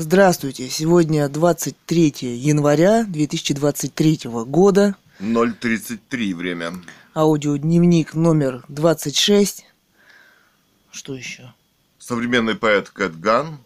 [0.00, 0.68] Здравствуйте!
[0.68, 4.94] Сегодня 23 января 2023 года.
[5.18, 6.72] 0.33 время.
[7.16, 9.66] Аудиодневник номер 26.
[10.92, 11.52] Что еще?
[11.98, 13.58] Современный поэт Кэт Ган.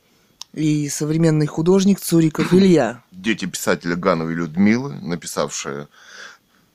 [0.54, 3.04] И современный художник Цуриков Илья.
[3.12, 5.88] Дети писателя Гановой Людмилы, написавшие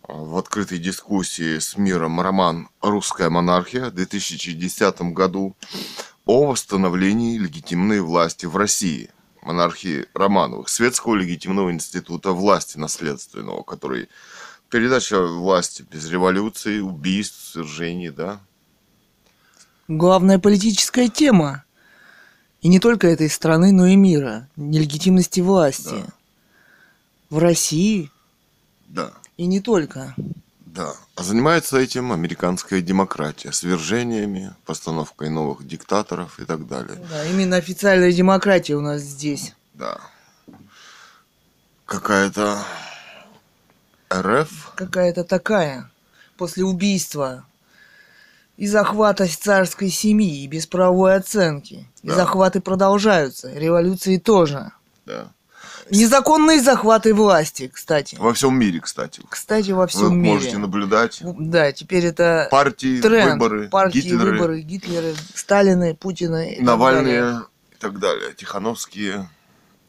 [0.04, 5.56] а, в открытой дискуссии с миром роман «Русская монархия» в 2010 году
[6.26, 9.10] о восстановлении легитимной власти в России–
[9.48, 14.10] монархии Романовых, Светского легитимного института власти наследственного, который
[14.70, 18.40] передача власти без революции, убийств, свержений, да.
[19.88, 21.64] Главная политическая тема.
[22.62, 24.50] И не только этой страны, но и мира.
[24.58, 26.04] Нелегитимности власти.
[26.06, 26.14] Да.
[27.30, 28.12] В России.
[28.90, 29.14] Да.
[29.38, 30.14] И не только.
[30.78, 30.94] Да.
[31.16, 37.04] А занимается этим американская демократия, свержениями, постановкой новых диктаторов и так далее.
[37.10, 39.56] Да, именно официальная демократия у нас здесь.
[39.74, 39.98] Да.
[41.88, 42.64] Какая-то
[44.14, 44.74] РФ?
[44.76, 45.90] Какая-то такая.
[46.38, 47.44] После убийства
[48.56, 51.90] и захвата царской семьи, без правовой оценки.
[52.04, 52.16] И да.
[52.16, 54.72] захваты продолжаются, революции тоже.
[55.08, 55.32] Да.
[55.92, 58.16] Незаконные захваты власти, кстати.
[58.16, 59.22] Во всем мире, кстати.
[59.30, 60.34] Кстати, во всем Вы мире.
[60.34, 61.20] можете наблюдать.
[61.22, 63.34] Да, теперь это партии, тренд.
[63.34, 66.50] выборы, партии, Гитлеры, выборы, Гитлеры, Сталины, Путина.
[66.50, 67.42] И Навальные
[67.72, 68.34] и так далее.
[68.34, 69.30] Тихановские.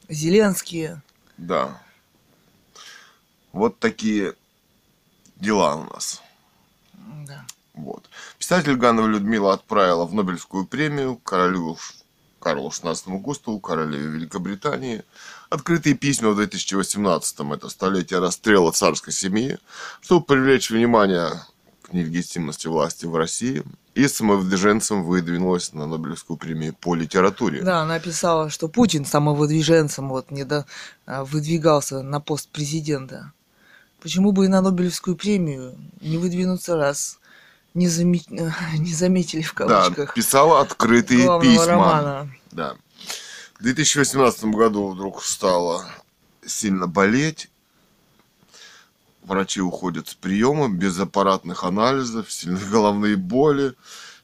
[0.09, 1.03] Зеленские.
[1.37, 1.81] Да.
[3.53, 4.35] Вот такие
[5.37, 6.23] дела у нас.
[7.27, 7.45] Да.
[7.75, 8.09] Вот.
[8.39, 11.77] Писатель Ганова Людмила отправила в Нобелевскую премию королю
[12.41, 15.05] Карлу XVI Густаву, королеве Великобритании,
[15.51, 19.59] открытые письма в 2018-м, это столетие расстрела царской семьи,
[20.01, 21.43] чтобы привлечь внимание
[21.83, 27.63] к нелегитимности власти в России, и самовыдвиженцем выдвинулась на Нобелевскую премию по литературе.
[27.63, 30.67] Да, она писала, что Путин самовыдвиженцем вот не до,
[31.07, 33.33] а, выдвигался на пост президента.
[34.01, 37.19] Почему бы и на Нобелевскую премию не выдвинуться раз
[37.75, 38.21] не, заме...
[38.79, 40.09] не заметили в кавычках.
[40.09, 41.67] Да, писала открытые письма.
[41.67, 42.31] Романа.
[42.53, 42.77] Да.
[43.59, 45.85] В 2018 году вдруг стало
[46.47, 47.51] сильно болеть.
[49.25, 53.75] Врачи уходят с приема без аппаратных анализов, сильные головные боли.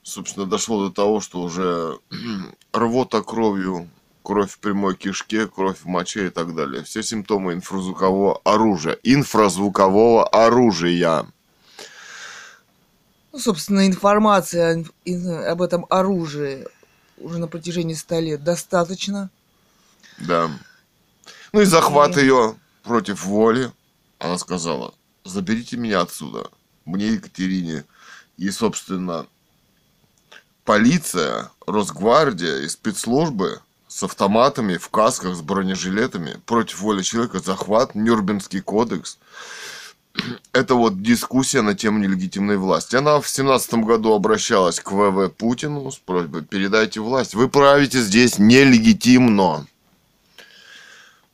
[0.04, 1.98] Собственно, дошло до того, что уже
[2.72, 3.90] рвота кровью,
[4.22, 6.84] кровь в прямой кишке, кровь в моче и так далее.
[6.84, 8.96] Все симптомы инфразвукового оружия.
[9.02, 11.26] Инфразвукового оружия.
[13.32, 14.84] Ну, собственно, информация
[15.48, 16.68] об этом оружии
[17.18, 19.30] уже на протяжении ста лет достаточно.
[20.18, 20.50] Да.
[21.52, 22.20] Ну и захват и...
[22.20, 23.72] ее против воли.
[24.18, 24.94] Она сказала,
[25.24, 26.48] заберите меня отсюда.
[26.84, 27.84] Мне, Екатерине.
[28.36, 29.26] И, собственно,
[30.64, 38.60] полиция, Росгвардия и спецслужбы с автоматами, в касках, с бронежилетами против воли человека, захват, Нюрнбергский
[38.60, 39.18] кодекс–
[40.52, 42.96] это вот дискуссия на тему нелегитимной власти.
[42.96, 47.34] Она в семнадцатом году обращалась к ВВ Путину с просьбой передайте власть.
[47.34, 49.66] Вы правите здесь нелегитимно.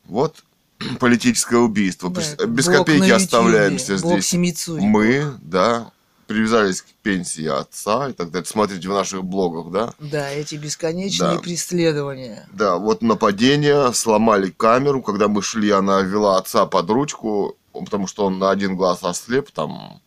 [0.05, 0.43] Вот
[0.99, 2.11] политическое убийство.
[2.11, 4.33] Да, Без копейки оставляемся здесь.
[4.67, 5.93] Мы, да,
[6.27, 8.47] привязались к пенсии отца и так далее.
[8.47, 9.95] Смотрите в наших блогах, да?
[9.99, 11.39] Да, эти бесконечные да.
[11.39, 12.49] преследования.
[12.53, 18.27] Да, вот нападение, сломали камеру, когда мы шли, она вела отца под ручку, потому что
[18.27, 20.01] он на один глаз ослеп, там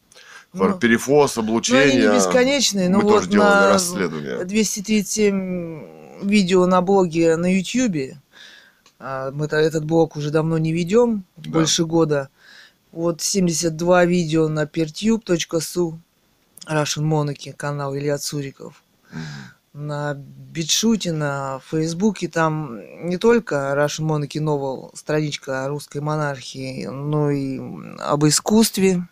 [0.54, 1.86] ну, перефоз, облучение.
[1.86, 4.46] Ну, они не бесконечные, но Мы вот тоже делали расследование.
[4.46, 8.18] 237 видео на блоге на YouTube.
[9.00, 11.52] А, мы этот блог уже давно не ведем, да.
[11.52, 12.30] больше года.
[12.92, 15.98] Вот 72 видео на pertube.su
[16.68, 18.84] Russian Monarchy, канал Илья Цуриков.
[19.74, 27.60] На Битшуте, на Фейсбуке, там не только Russian Monarchy Novel, страничка русской монархии, но и
[27.98, 29.08] об искусстве,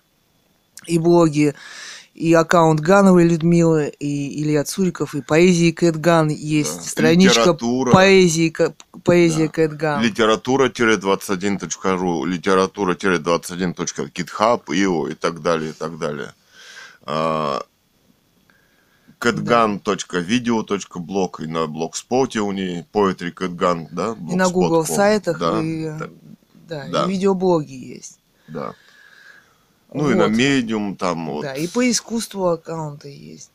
[0.86, 1.56] и блоги,
[2.14, 6.84] и аккаунт Гановой Людмилы, и Илья Цуриков, и поэзии Кэтган есть, да.
[6.84, 7.92] страничка литература.
[7.92, 8.54] поэзии,
[9.04, 9.52] поэзия да.
[9.52, 10.04] Кэтган.
[10.04, 16.36] Литература-21.ру, литература-21.github, и, и так далее, и так далее.
[19.22, 24.18] Catgun.video.blog и на блогспоте у нее poetry catgun, да?
[24.32, 26.10] И на Google сайтах, да, и, да,
[26.68, 27.06] да, да.
[27.06, 28.20] и видеоблоги есть.
[28.48, 28.74] Да.
[29.94, 30.12] Ну вот.
[30.12, 31.44] и на Medium там вот.
[31.44, 33.52] Да, и по искусству аккаунты есть.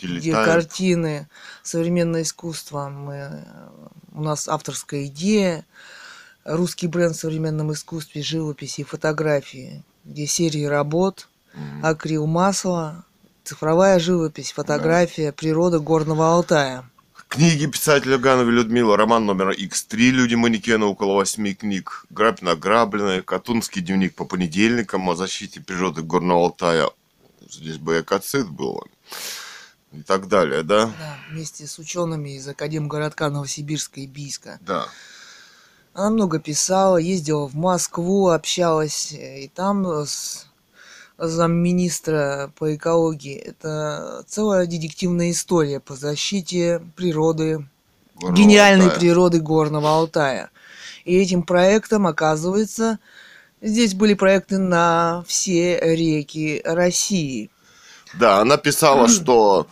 [0.00, 1.28] Где картины,
[1.62, 2.88] современное искусство.
[2.88, 3.44] Мы,
[4.12, 5.64] у нас авторская идея,
[6.44, 11.82] русский бренд в современном искусстве, живописи и фотографии, где серии работ, mm-hmm.
[11.82, 13.04] акрил масло,
[13.44, 15.32] Цифровая живопись, фотография, да.
[15.32, 16.88] природа Горного Алтая.
[17.28, 24.14] Книги писателя Гановой Людмила, роман номер X3, «Люди-манекены», около восьми книг, «Грабь награбленная», «Катунский дневник
[24.14, 26.90] по понедельникам», о защите природы Горного Алтая,
[27.48, 28.84] здесь бы экоцид был,
[29.92, 30.86] и так далее, да?
[30.86, 34.58] Да, вместе с учеными из Академгородка Новосибирска и Бийска.
[34.60, 34.86] Да.
[35.94, 40.46] Она много писала, ездила в Москву, общалась, э, и там с
[41.18, 43.36] замминистра по экологии.
[43.36, 47.66] Это целая детективная история по защите природы,
[48.14, 49.00] Горного гениальной Алтая.
[49.00, 50.50] природы Горного Алтая.
[51.04, 52.98] И этим проектом, оказывается,
[53.60, 57.50] здесь были проекты на все реки России.
[58.14, 59.66] Да, она писала, что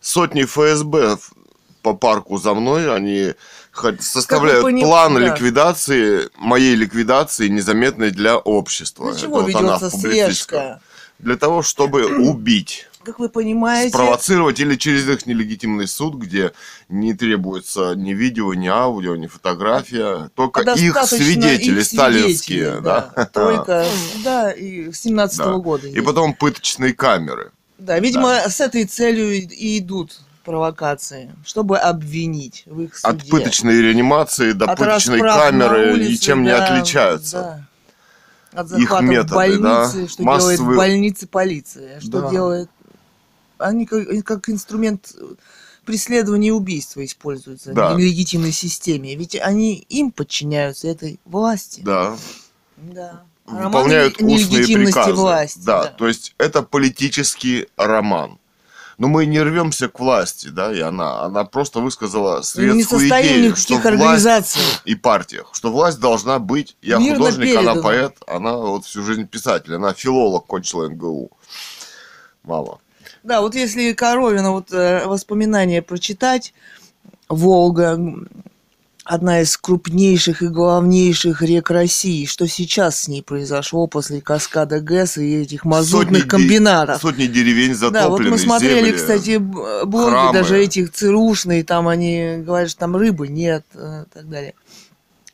[0.00, 1.18] сотни ФСБ
[1.82, 3.34] по парку за мной, они
[4.00, 5.20] составляют пони- план да.
[5.20, 9.12] ликвидации, моей ликвидации, незаметной для общества.
[9.12, 10.58] Для чего Это вот ведется в публицистском.
[10.58, 10.80] слежка?
[11.18, 16.52] Для того, чтобы убить, Как вы понимаете, спровоцировать или через их нелегитимный суд, где
[16.90, 22.80] не требуется ни видео, ни аудио, ни фотография, только а их свидетели их сталинские, свидетелей,
[22.82, 23.28] да.
[23.32, 23.86] Только,
[24.24, 25.52] да, и с 17 Да.
[25.54, 25.86] года.
[25.86, 26.04] И есть.
[26.04, 27.52] потом пыточные камеры.
[27.78, 33.14] Да, видимо, с этой целью и идут провокации, чтобы обвинить в их суде.
[33.18, 37.66] От пыточной реанимации до От пыточной камеры улице, ничем не да, отличаются.
[38.52, 38.60] да.
[38.60, 39.62] От Их методы, в больнице,
[40.02, 42.30] да, что массовые- делает в больнице полиция, что Да.
[42.30, 42.70] делает...
[43.58, 45.12] Они как, как инструмент
[45.84, 47.92] преследования и убийства используются Да.
[47.92, 49.14] в нелегитимной системе.
[49.16, 51.80] Ведь они им подчиняются, этой власти.
[51.84, 52.16] Да.
[52.76, 53.22] Да.
[53.46, 55.12] Выполняют устные приказы.
[55.12, 55.60] власти.
[55.64, 58.38] да, то есть это политический роман.
[58.98, 63.54] Но мы не рвемся к власти, да, и она, она просто высказала Мы светскую идею,
[63.54, 68.86] что власть и партиях, что власть должна быть, я Мирно художник, она поэт, она вот
[68.86, 71.30] всю жизнь писатель, она филолог, кончила НГУ.
[72.42, 72.78] Мама.
[73.22, 76.54] Да, вот если Коровина вот э, воспоминания прочитать,
[77.28, 78.00] Волга,
[79.06, 85.16] одна из крупнейших и главнейших рек России, что сейчас с ней произошло после каскада ГЭС
[85.18, 87.00] и этих мазутных Сотни де- комбинатов.
[87.00, 88.92] Сотни деревень затоплены, Да, вот мы смотрели, земли.
[88.92, 90.32] кстати, блоги храмы.
[90.32, 94.54] даже этих ЦРУшные, там они говорят, что там рыбы нет э, и так далее.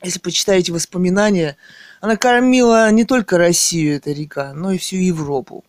[0.02, 1.56] Если почитаете воспоминания,
[2.00, 5.64] она кормила не только Россию, эта река, но и всю Европу.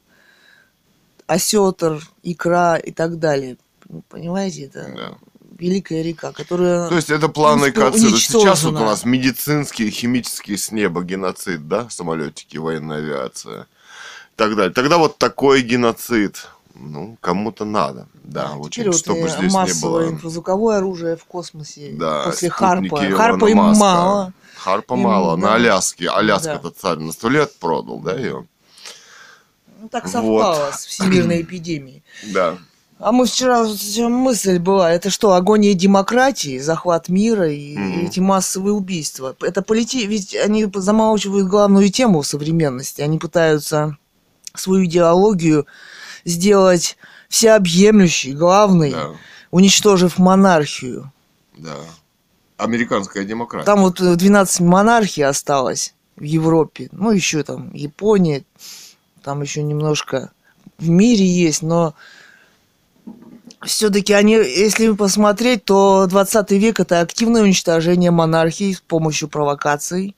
[1.27, 3.57] Осетр, икра и так далее.
[4.09, 5.17] Понимаете, это Да.
[5.57, 6.89] Великая река, которая...
[6.89, 8.17] То есть это планы экоцида.
[8.17, 8.79] Сейчас вот у уничтожена.
[8.85, 14.73] нас медицинский, химический с неба геноцид, да, самолетики, военная авиация и так далее.
[14.73, 20.09] Тогда вот такой геноцид, ну, кому-то надо, да, Теперь очень, вот чтобы здесь не было.
[20.09, 22.97] инфразвуковое оружие в космосе Да, после Харпа.
[23.15, 23.79] Харпа им Маска.
[23.83, 24.33] мало.
[24.57, 25.41] Харпа Им, мало, да.
[25.44, 26.06] на Аляске.
[26.06, 26.17] Да.
[26.17, 28.47] Аляска-то царь на сто лет продал, да, ее?
[29.81, 30.11] Ну, так Вот.
[30.11, 32.01] совпало с всемирной эпидемией.
[32.31, 32.57] Да.
[33.03, 33.65] А мы вчера,
[34.07, 38.05] мысль была, это что, агония демократии, захват мира и Мгм.
[38.05, 39.35] эти массовые убийства?
[39.41, 40.07] Это полити...
[40.07, 43.01] Ведь они замалчивают главную тему современности.
[43.01, 43.97] Они пытаются
[44.55, 45.65] свою идеологию
[46.23, 46.95] сделать
[47.27, 49.09] всеобъемлющей, главной, Да,
[49.51, 51.11] уничтожив монархию.
[51.57, 51.75] да.
[52.56, 53.65] Американская демократия.
[53.65, 56.88] Там вот э, 12 монархий осталось в Европе.
[56.94, 58.45] Ну, еще там Япония,
[59.23, 60.31] там еще немножко
[60.77, 61.95] в мире есть, но
[63.65, 70.16] все-таки они, если посмотреть, то 20 век это активное уничтожение монархии с помощью провокаций,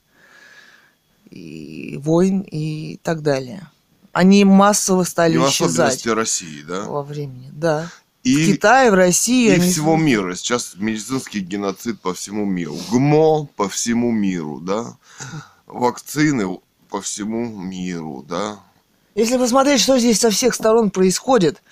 [1.30, 3.68] и войн и так далее.
[4.12, 6.84] Они массово стали И в исчезать особенности России, да?
[6.84, 7.50] во времени.
[7.52, 7.90] Да.
[8.24, 9.48] В И Китае, в России.
[9.48, 10.34] И они- всего мира.
[10.34, 12.76] Сейчас медицинский геноцид по всему миру.
[12.90, 14.96] ГМО по всему миру, да.
[15.66, 18.58] Вакцины по всему миру, да.
[19.14, 21.62] Если посмотреть, что здесь со всех сторон происходит,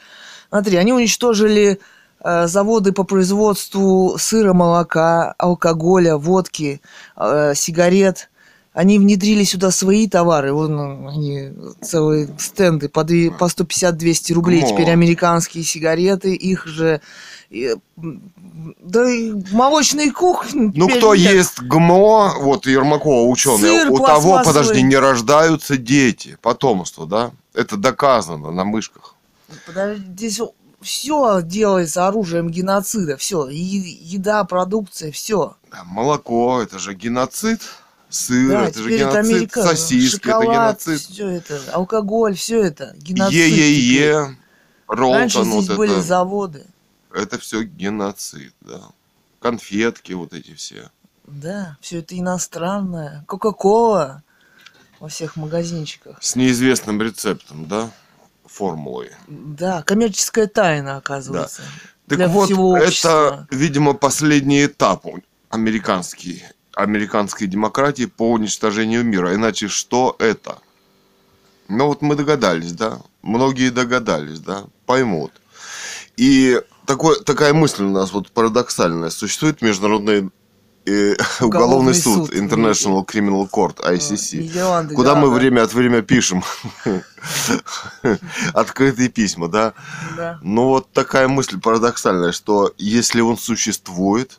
[0.55, 1.81] смотри, они уничтожили
[2.23, 6.81] э, заводы по производству сыра, молока, алкоголя, водки,
[7.17, 8.31] э, сигарет.
[8.73, 10.53] Они внедрили сюда свои товары.
[10.53, 11.51] Вон они
[11.83, 14.63] целые стенды по, по 150-200 рублей.
[14.63, 14.69] О.
[14.69, 17.01] Теперь американские сигареты, их же...
[17.51, 20.71] да и молочные кухни.
[20.73, 21.35] Ну, кто нет.
[21.35, 27.33] ест ГМО, вот Ермакова ученый, Сыр у того, подожди, не рождаются дети, потомство, да?
[27.55, 29.14] Это доказано на мышках.
[29.67, 30.41] Подожди, здесь
[30.81, 35.57] все делается оружием геноцида, все, еда, продукция, все.
[35.71, 37.61] Да, молоко, это же геноцид.
[38.11, 39.35] Сыр, Да, это же это геноцид.
[39.35, 41.01] Америка, Сосиски, шоколад, это геноцид.
[41.11, 43.35] все это, алкоголь, все это, геноцид.
[43.35, 44.37] Е-е-е,
[44.87, 46.03] Раньше Ролтон, здесь вот были это.
[46.03, 46.67] заводы,
[47.13, 48.83] Это все геноцид, да.
[49.41, 50.91] Конфетки вот эти все.
[51.27, 54.23] да, все это иностранное, Кока-Кола
[55.01, 56.19] во всех магазинчиках.
[56.23, 57.91] С неизвестным рецептом, да?
[58.55, 59.11] Формулой.
[59.27, 61.63] Да, коммерческая тайна, оказывается.
[62.09, 63.47] Так для вот, всего общества.
[63.49, 65.07] это, видимо, последний этап
[65.51, 66.45] американский,
[66.75, 69.35] американской демократии по уничтожению мира.
[69.35, 70.59] Иначе что это?
[71.69, 73.01] Ну вот мы догадались, да?
[73.23, 74.67] Многие догадались, да?
[74.87, 75.33] Поймут.
[76.17, 79.11] И такой, такая мысль у нас вот парадоксальная.
[79.11, 80.31] Существует международный
[80.87, 82.35] э, уголовный, Уголовный суд, суд.
[82.35, 84.39] International Criminal Court, ICC.
[84.43, 86.43] Нидерланды, Куда да, мы да, время от времени пишем
[88.53, 89.73] открытые письма, да?
[90.17, 90.39] да.
[90.43, 94.39] Ну вот такая мысль парадоксальная, что если он существует,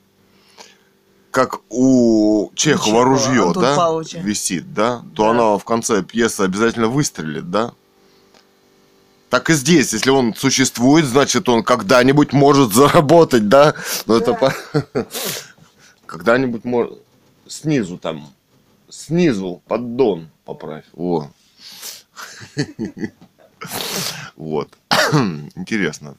[1.31, 4.19] как у Чехова ружье, Антон да, Павловича.
[4.19, 5.29] висит, да, то Да.
[5.31, 7.73] оно в конце пьесы обязательно выстрелит, да?
[9.29, 13.73] Так и здесь, если он существует, значит он когда-нибудь может заработать, да?
[14.05, 14.53] Но это по-
[16.05, 16.99] когда-нибудь может
[17.47, 18.33] снизу там,
[18.89, 20.85] снизу поддон поправь.
[20.93, 21.29] Во.
[24.35, 24.69] Вот.
[25.55, 26.15] Интересно.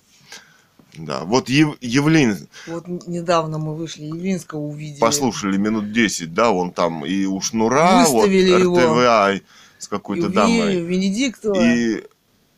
[0.94, 4.98] Да, вот Ев- Евлин Вот недавно мы вышли, Явлинского увидели.
[4.98, 8.78] послушали минут 10, да, он там и у Шнура, вот Выставили его.
[8.78, 9.40] РТВА
[9.78, 10.80] с какой-то дамой.
[10.80, 11.54] Венедиктова.
[11.62, 12.02] И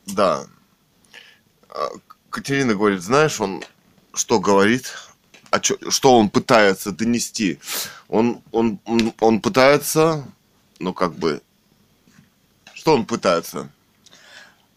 [0.06, 0.44] да,
[1.68, 1.88] А,
[2.30, 3.64] Катерина говорит, знаешь, он
[4.14, 4.92] что говорит,
[5.50, 7.58] а чё- что он пытается донести?
[8.08, 10.24] Он, он, он, он пытается,
[10.78, 11.40] ну как бы,
[12.74, 13.68] что он пытается?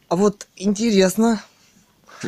[0.10, 1.42] А вот интересно.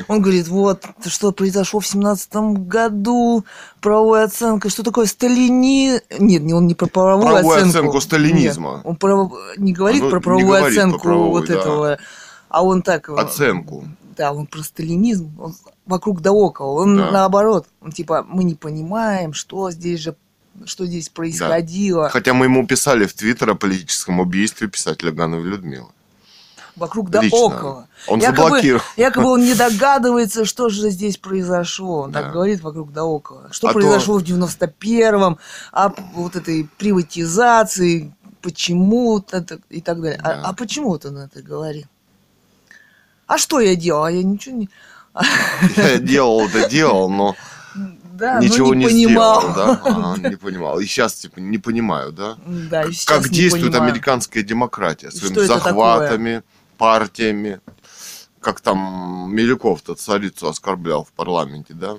[0.08, 3.46] Он говорит, вот, что произошло в семнадцатом году,
[3.80, 6.02] правовая оценка, что такое сталини...
[6.18, 7.78] Нет, не он не про правовую, Правовую оценку.
[7.78, 8.76] оценку сталинизма.
[8.78, 11.54] Нет, он про- не говорит Он про не правовую говорит про оценку правовую, вот да.
[11.54, 11.98] этого,
[12.50, 13.08] а он так...
[13.10, 13.88] э, Оценку.
[14.17, 15.55] Да, он про сталинизм, он
[15.86, 16.82] вокруг да около.
[16.82, 17.12] Он Да.
[17.12, 20.15] наоборот, он типа, мы не понимаем, что здесь же,
[20.65, 22.10] что здесь происходило.
[22.10, 25.88] Хотя мы ему писали в Твиттер о политическом убийстве писателя Гановой Людмилы.
[26.75, 27.38] Вокруг да Лично.
[27.38, 27.88] около.
[28.08, 28.82] Он якобы, заблокировал.
[28.98, 32.01] якобы он не догадывается, что же здесь произошло.
[32.03, 32.24] Он Да.
[32.24, 33.48] так говорит вокруг да около.
[33.51, 35.38] Что А то- произошло в 91-м,
[35.72, 40.20] а п- вот этой приватизации, почему это и так далее.
[40.24, 40.41] Да.
[40.46, 41.86] А, а почему вот он это говорит?
[43.34, 44.04] А что я делал?
[44.04, 44.70] А я ничего не...
[45.75, 45.98] Я
[46.68, 47.36] делал, но
[48.13, 49.42] Да, ничего ну, не, не, понимал.
[49.42, 49.82] сделал, да?
[49.84, 50.80] Ага, не понимал.
[50.80, 52.38] И сейчас, типа, не понимаю, да?
[52.46, 53.90] Да, и сейчас как не действует понимаю.
[53.90, 56.44] американская демократия своими захватами,
[56.78, 57.60] партиями.
[58.40, 61.96] Как там Милюков-то царицу оскорблял в парламенте, да?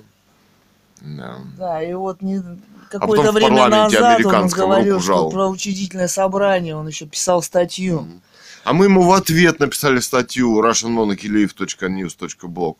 [1.01, 1.37] Да.
[1.57, 2.37] Да, и вот не...
[2.37, 8.07] А какое-то в время назад он говорил, что про учредительное собрание, он еще писал статью.
[8.65, 12.75] А мы ему в ответ написали статью russianmonarchylive.news.blog.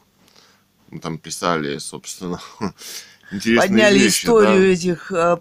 [0.90, 2.40] Мы там писали, собственно,
[3.32, 4.66] интересные Подняли вещи, историю да.
[4.74, 5.38] этих э,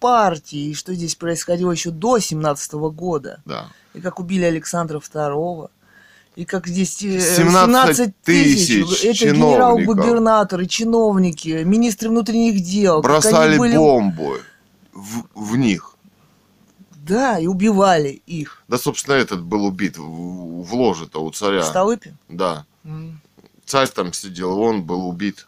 [0.00, 3.40] партий, и что здесь происходило еще до 17 года.
[3.44, 3.68] Да.
[3.94, 5.70] И как убили Александра II.
[6.34, 13.02] И как здесь э, 17 17 тысяч, тысяч это генерал-губернаторы, чиновники, министры внутренних дел.
[13.02, 14.42] Бросали были- бомбы
[14.92, 15.92] в, в них.
[17.08, 18.62] Да, и убивали их.
[18.68, 21.62] Да, собственно, этот был убит в, в ложе-то у царя.
[21.62, 22.14] В Столыпе?
[22.28, 22.64] Да.
[22.84, 23.20] М,
[23.64, 25.46] Царь там сидел, он был убит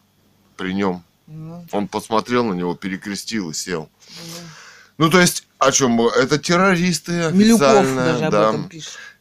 [0.57, 1.03] при нем.
[1.27, 3.89] ну, Он посмотрел на него, перекрестил и сел.
[4.09, 5.05] ну.
[5.07, 6.09] Ну, то есть, о чем мы?
[6.11, 8.55] Это террористы Милюков официально, об да.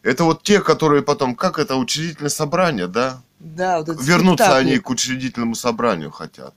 [0.02, 3.20] Это вот те, которые потом, как это, учредительное собрание, да?
[3.38, 4.66] Да, вот этот Вернуться спектакль.
[4.68, 6.54] они к учредительному собранию хотят.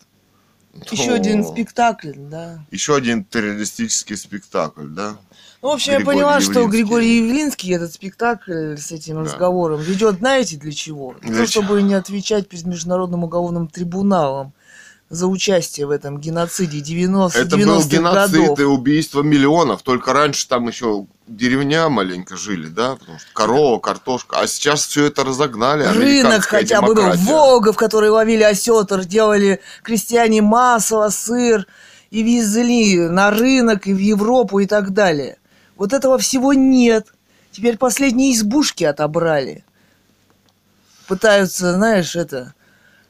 [0.90, 2.66] Еще Ну, один спектакль, да.
[2.72, 5.18] Еще один террористический спектакль, да?
[5.62, 6.78] Ну, в общем, я Григорий поняла, что Явлинский.
[6.78, 9.22] Григорий Явлинский этот спектакль с этим Да.
[9.22, 11.16] разговором ведет, знаете, для чего?
[11.22, 11.46] Для чего?
[11.46, 14.54] чтобы не отвечать перед Международным уголовным трибуналом
[15.12, 18.60] за участие в этом геноциде 90 Это был 90-х геноцид годов.
[18.60, 19.84] и убийство миллионов.
[19.84, 22.96] Только раньше там еще деревня маленько жили, да?
[22.96, 24.40] Потому что корова, картошка.
[24.40, 25.84] А сейчас все это разогнали.
[25.84, 27.12] Рынок хотя бы был.
[27.18, 31.68] Волга, в которой ловили осетр, делали крестьяне масло, сыр
[32.10, 35.38] и везли на рынок и в Европу и так далее.
[35.78, 37.08] Вот этого всего нет.
[37.52, 39.64] Теперь последние избушки отобрали.
[41.08, 42.54] Пытаются, знаешь, это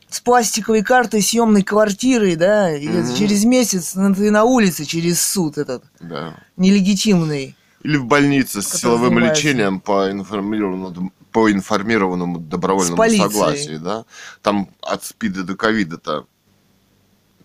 [0.10, 3.16] с пластиковой картой съемной квартиры, да, и Мгм.
[3.16, 6.36] через месяц на- ты на улице через суд этот Да.
[6.58, 7.56] нелегитимный.
[7.84, 9.42] Или в больнице с силовым занимается.
[9.48, 14.06] лечением по информированному, по информированному добровольному согласию, да?
[14.42, 16.26] Там от СПИДа до ковида-то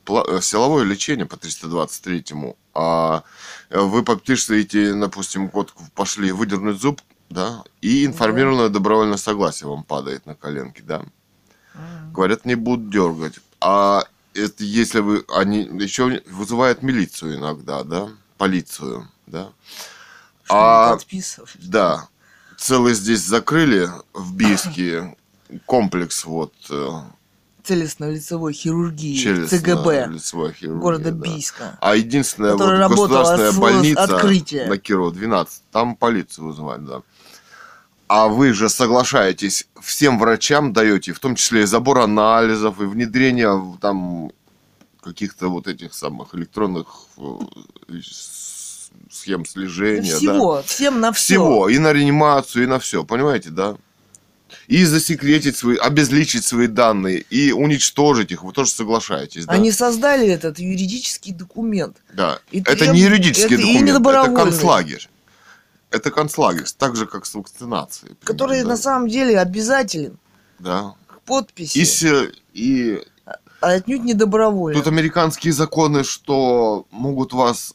[0.08, 3.22] э, силовое лечение по 323-му, а
[3.70, 10.26] э, вы подпишете, допустим, вот пошли выдернуть зуб, да, и информированное добровольное согласие вам падает
[10.26, 11.04] на коленки, да.
[12.12, 13.34] Говорят, не будут дергать.
[13.60, 14.04] А
[14.34, 18.08] это если вы, они еще вызывают милицию иногда, да,
[18.38, 19.50] полицию, да.
[20.44, 20.98] Что А-.
[21.56, 22.08] Да.
[22.56, 25.16] Целый здесь закрыли в Бийске
[25.66, 26.90] комплекс вот э,
[27.66, 30.18] целостно-лицевой хирургии челюстно- ЦГБ
[30.52, 31.16] хирургия, города да.
[31.18, 31.78] Бийска.
[31.80, 34.66] А единственная вот государственная с- больница открытия.
[34.66, 37.02] на Кирова 12, там полицию вызывали, да.
[38.08, 43.76] А вы же соглашаетесь, всем врачам даете, в том числе и забор анализов, и внедрение
[43.80, 44.30] там
[45.02, 46.86] каких-то вот этих самых электронных
[47.18, 47.22] э,
[49.10, 50.18] схем слежения, да.
[50.18, 51.24] Всего, всем на все.
[51.34, 53.76] Всего, и на реанимацию, и на все, понимаете, да?
[54.68, 59.52] И засекретить свои, обезличить свои данные, и уничтожить их, вы тоже соглашаетесь, да?
[59.52, 61.96] Они создали этот юридический документ.
[62.12, 62.38] Да.
[62.50, 65.08] И это треб- не юридический это документ, это концлагерь.
[65.90, 68.14] Это концлагерь, так же, как с вакцинацией.
[68.14, 68.68] примерно, который да.
[68.68, 70.18] на самом деле обязателен
[70.58, 70.94] Да.
[71.06, 73.02] к подписи, И, и
[73.60, 74.78] а отнюдь не добровольно.
[74.78, 77.74] тут американские законы, что могут вас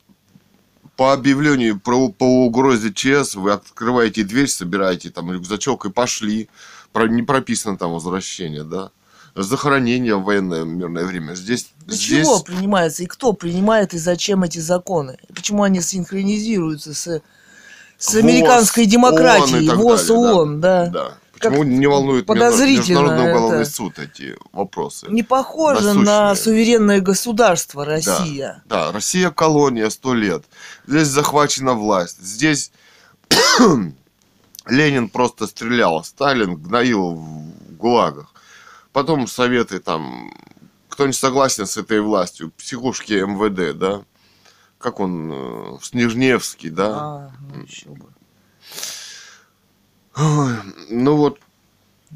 [1.02, 6.48] по объявлению про, по угрозе ЧС, вы открываете дверь, собираете там рюкзачок и пошли.
[6.94, 8.92] Про, не прописано там возвращение, да.
[9.34, 11.34] Захоронение в военное мирное время.
[11.34, 15.18] Здесь, Для здесь чего принимается и кто принимает и зачем эти законы?
[15.28, 17.22] И почему они синхронизируются с,
[17.98, 20.34] с ВОЗ, американской ООН и демократией, так ВОЗ, далее, да.
[20.36, 20.86] ООН, да.
[20.86, 21.14] Да.
[21.31, 23.72] Как Почему не волнует подозрительно Международный уголовный это.
[23.72, 25.08] суд эти вопросы?
[25.10, 26.06] Не похоже Насущные.
[26.06, 28.64] на суверенное государство Россия.
[28.66, 30.44] Да, Россия колония сто лет.
[30.88, 32.22] Здесь захвачена власть.
[32.22, 32.72] Здесь
[34.68, 38.34] Ленин просто стрелял, Сталин гноил в гулагах.
[38.94, 40.34] Потом советы там,
[40.90, 44.02] кто не согласен с этой властью, психушки МВД, да?
[44.78, 46.90] Как он, э, Снежневский, да?
[46.90, 48.08] А, ну еще бы.
[50.22, 50.54] Ой,
[50.90, 51.40] ну вот,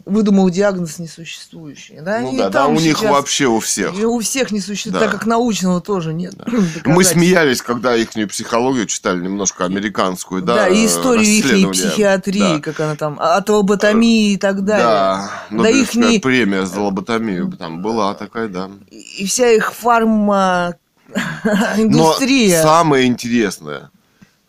[0.06, 2.02] Выдумал диагноз несуществующий.
[2.02, 3.98] Да, ну да, и да, там у них вообще у всех.
[3.98, 5.00] И у всех не существует, Да.
[5.00, 6.36] так как научного тоже нет.
[6.46, 7.14] Мы доказательств.
[7.14, 10.56] смеялись, когда их психологию читали, немножко американскую, да?
[10.56, 12.60] Да, и историю их психиатрии, Да.
[12.60, 14.86] как она там, а- от лоботомии и так далее.
[14.86, 18.70] Да, Да Нобелевская ихний- премия за лоботомию там была такая, да.
[18.92, 20.76] И вся их фарма
[21.46, 22.62] Но индустрия.
[22.62, 23.90] самое интересное,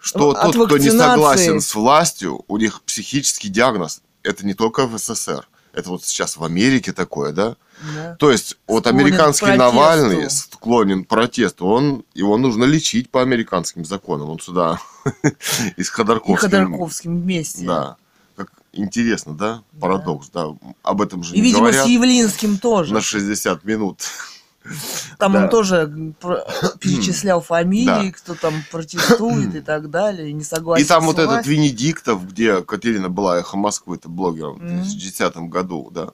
[0.06, 4.02] что От тот, кто не согласен с властью, у них психический диагноз.
[4.22, 5.46] Это не только в СССР.
[5.72, 7.56] Это вот сейчас в Америке такое, да?
[7.94, 8.16] Да.
[8.18, 9.64] То есть вот Склонен американский к протесту.
[9.64, 11.66] Навальный склонен протесту.
[11.66, 14.30] Он, его нужно лечить по американским законам.
[14.30, 14.80] Он сюда
[15.76, 16.36] из И Ходорковским.
[16.50, 17.66] Ходорковским вместе.
[17.66, 17.96] Да.
[18.36, 19.62] Как интересно, да?
[19.78, 20.46] Парадокс, да.
[20.82, 22.94] Об этом же И, не видимо, говорят с Явлинским тоже.
[22.94, 24.00] на 60 минут.
[25.18, 25.44] Там да.
[25.44, 25.86] он тоже
[26.80, 28.12] перечислял фамилии, Да.
[28.12, 31.46] кто там протестует и так далее, не согласен И там вот этот.
[31.46, 34.82] Венедиктов, где Катерина была эхо Москвы, это блогером в Мгм.
[34.82, 36.08] 2010 году, да,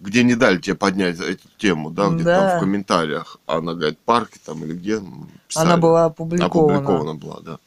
[0.00, 2.48] где не дали тебе поднять эту тему, да, где-то Да.
[2.50, 3.36] там в комментариях.
[3.46, 5.02] Она говорит, парки там или где.
[5.48, 5.66] писали.
[5.66, 6.78] Она была опубликована.
[6.78, 7.58] Опубликована была, да.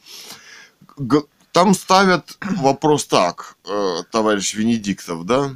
[0.96, 1.22] Г-
[1.52, 5.50] Там ставят вопрос так, э, товарищ Венедиктов, да,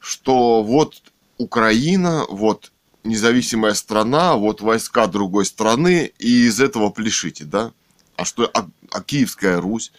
[0.00, 1.00] что вот
[1.38, 2.72] Украина, вот
[3.06, 7.72] независимая страна, вот войска другой страны, и из этого пляшите, да?
[8.16, 9.92] А что, а, а Киевская Русь?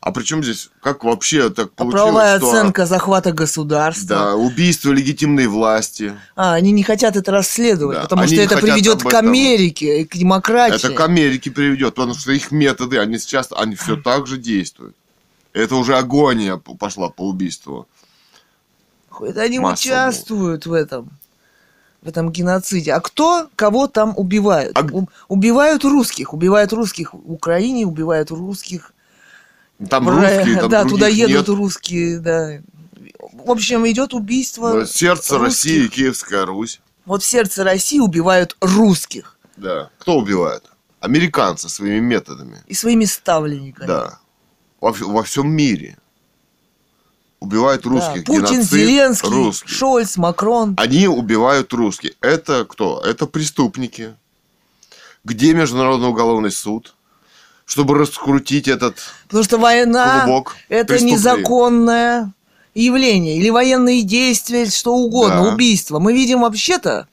[0.00, 2.48] А причем здесь, как вообще так А получилось, правовая что...
[2.48, 4.08] оценка захвата государства.
[4.08, 6.16] Да, убийство легитимной власти.
[6.36, 9.14] А, они не хотят это расследовать, Да, потому что это приведет к.
[9.14, 10.76] Америке и к демократии.
[10.76, 14.96] Это к Америке приведет, потому что их методы, они сейчас, они все так же действуют.
[15.52, 17.86] Это уже агония пошла по убийству.
[19.20, 19.92] Это они массово.
[19.92, 21.10] участвуют в этом,
[22.02, 22.92] в этом геноциде.
[22.92, 24.76] А кто кого там убивают?
[24.76, 24.86] А-
[25.28, 28.92] Убивают русских, убивают русских в Украине, убивают русских.
[29.88, 31.56] Там Про- русские, там да, туда едут нет.
[31.56, 32.58] русские, да.
[33.32, 34.84] В общем, идет убийство.
[34.86, 35.44] Сердце русских.
[35.72, 36.80] России, Киевская Русь.
[37.06, 39.90] Вот в сердце России убивают русских Да.
[39.98, 40.64] Кто убивает?
[41.00, 42.62] Американцы своими методами.
[42.66, 43.86] и своими ставленниками.
[43.86, 44.18] Да.
[44.82, 45.96] Во, во всем мире.
[47.40, 48.24] Убивают Да, русских.
[48.24, 49.70] Путин, Геноцид Зеленский, русских.
[49.70, 50.74] Шольц, Макрон.
[50.78, 52.12] Они убивают русских.
[52.20, 53.00] Это кто?
[53.00, 54.14] Это преступники.
[55.24, 56.94] Где Международный уголовный суд?
[57.64, 60.26] Чтобы раскрутить этот Потому что война
[60.68, 62.32] это незаконное
[62.74, 63.38] явление.
[63.38, 65.54] Или военные действия, что угодно, Да.
[65.54, 65.98] убийство.
[65.98, 67.06] Мы видим вообще-то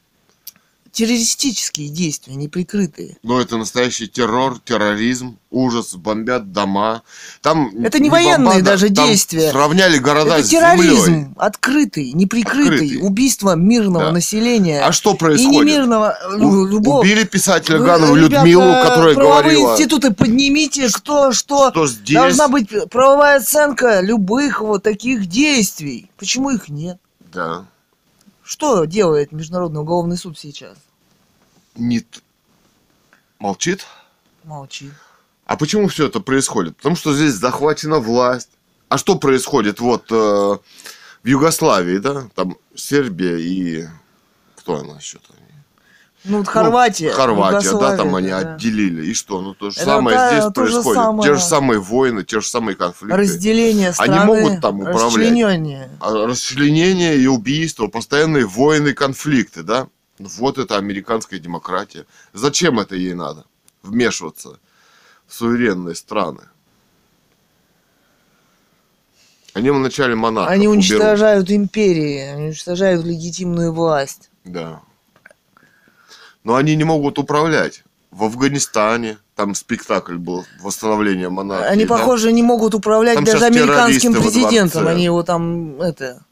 [0.98, 3.18] террористические действия, неприкрытые.
[3.22, 7.04] Но это настоящий террор, терроризм, ужас, бомбят дома.
[7.44, 9.52] Там Это не военные бомбада, даже там действия.
[9.52, 10.72] Сравняли города это с землей.
[10.78, 12.74] терроризм открытый, неприкрытый.
[12.88, 12.98] Открытый.
[13.08, 14.12] Убийство мирного Да.
[14.12, 14.82] населения.
[14.82, 15.52] А что и происходит?
[15.68, 17.02] не мирного, У- лю- любого.
[17.02, 21.70] Убили писателя Ганову ребята, Людмилу, которая правовые говорила, институты поднимите, кто что.
[21.70, 22.16] что здесь...
[22.16, 26.10] Должна быть правовая оценка любых вот таких действий.
[26.18, 26.98] Почему их нет?
[27.32, 27.66] Да.
[28.44, 30.74] Что делает Международный уголовный суд сейчас?
[31.78, 32.06] Не...
[33.40, 33.86] Молчит?
[34.44, 34.92] Молчит.
[35.46, 36.76] А почему все это происходит?
[36.78, 38.50] Потому что здесь захвачена власть.
[38.90, 40.60] А что происходит вот э, в
[41.24, 42.28] Югославии, да?
[42.36, 43.88] Там Сербия и...
[44.60, 45.34] что она что-то?
[46.28, 47.10] Ну, вот Хорватия.
[47.10, 48.40] Ну, Хорватия, да, там они да.
[48.40, 49.06] отделили.
[49.06, 49.42] И что?
[49.42, 51.02] Ну, то же Это самое та- здесь то же происходит.
[51.04, 51.30] самое.
[51.30, 53.16] Те же самые войны, те же самые конфликты.
[53.18, 54.26] Разделение Они страны.
[54.26, 55.06] могут там управлять.
[55.06, 55.90] расчленение.
[56.02, 59.88] А Расчленение и убийство, постоянные войны, конфликты, да?
[60.19, 62.06] Вот это американская демократия.
[62.34, 63.45] Зачем это ей надо?
[63.84, 64.60] Вмешиваться
[65.27, 66.41] в суверенные страны.
[69.53, 70.86] Они вначале монархов Они уберут.
[70.86, 74.30] уничтожают империи, они уничтожают легитимную власть.
[74.43, 74.82] Да.
[76.43, 77.84] Но они не могут управлять.
[78.12, 81.67] В Афганистане там спектакль был восстановление монархии.
[81.67, 81.97] Они, да?
[81.97, 84.88] похоже, не могут управлять Там даже американским президентом.
[84.88, 86.23] Они его там, это...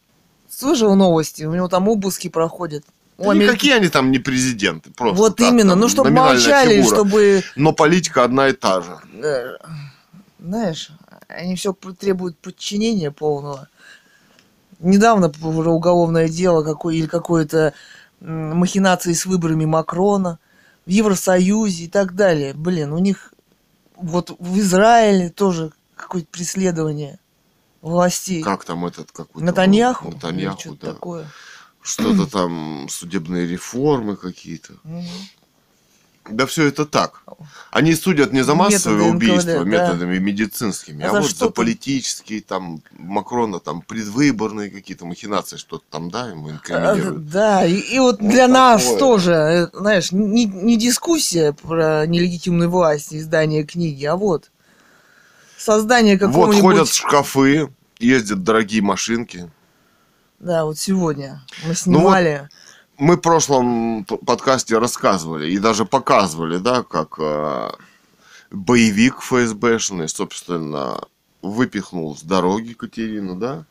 [0.50, 1.44] Слышал новости?
[1.44, 2.86] У него там обыски проходят.
[3.18, 6.82] Да Америки- Никакие они там не президенты, просто Вот так, именно, там ну чтобы молчали,
[6.82, 6.96] фигура.
[6.96, 8.98] чтобы, Но политика одна и та же.
[9.24, 9.58] э,
[10.40, 10.92] знаешь,
[11.28, 13.70] они все требуют подчинения полного.
[14.80, 17.74] Недавно уголовное дело какое, или какое-то
[18.20, 20.40] махинации с выборами Макрона
[20.86, 22.54] в Евросоюзе и так далее.
[22.54, 23.34] Блин, у них
[23.96, 27.20] вот в Израиле тоже какое-то преследование
[27.82, 28.44] властей.
[28.44, 29.46] Как там этот какой-то...
[29.46, 30.12] Натаньяху?
[30.12, 30.94] Натаньяху, да.
[30.94, 31.28] такое.
[31.86, 34.74] Что-то там, судебные реформы какие-то.
[36.28, 37.22] Да все это так.
[37.70, 39.64] Они судят не за массовые Методы убийства НКВД, да.
[39.64, 45.84] методами медицинскими, А а, за вот за политические, там, Макрона, там, предвыборные какие-то махинации, что-то
[45.92, 47.30] там, да, ему А, инкриминируют.
[47.30, 48.98] Да, и, и вот Вот для нас такое.
[49.00, 54.50] тоже, э, знаешь, не, не дискуссия про нелегитимную власть, издание книги, а вот
[55.60, 56.62] создание Вот какого-нибудь...
[56.62, 57.70] ходят шкафы,
[58.00, 59.52] ездят дорогие машинки.
[60.40, 62.50] Да, вот сегодня мы Ну вот снимали.
[62.98, 67.72] Мы в прошлом подкасте рассказывали и даже показывали, да, как э,
[68.52, 71.02] боевик ФСБшный, собственно,
[71.42, 73.66] выпихнул с дороги Катерину, да,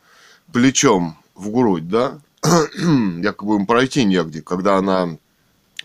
[0.51, 5.17] плечом в грудь, да, якобы им пройти негде, когда она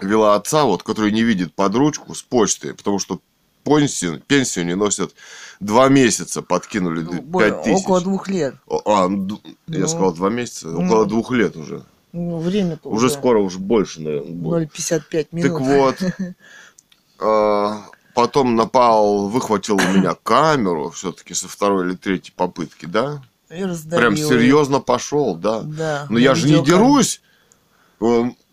[0.00, 3.20] вела отца, вот, который не видит под ручку с почты, потому что
[3.64, 5.14] пенсию, пенсию не носят
[5.60, 7.84] два месяца, подкинули ну, д- более- пять тысяч.
[7.84, 8.54] около двух лет.
[8.84, 9.88] А, ну, я Ну.
[9.88, 10.86] сказал два месяца, Ну.
[10.86, 11.82] около двух лет уже.
[12.12, 14.70] Ну, время-то Уже уже скоро, уже больше, наверное, будет.
[14.72, 15.52] 0,55 минут.
[15.52, 15.96] Так вот,
[17.20, 17.82] а,
[18.14, 23.22] потом напал, выхватил у меня камеру, все-таки со второй или третьей попытки, да?
[23.50, 25.60] И раздавил Прям серьезно пошел, да.
[25.62, 26.06] Да.
[26.08, 27.20] Но я же не дерусь.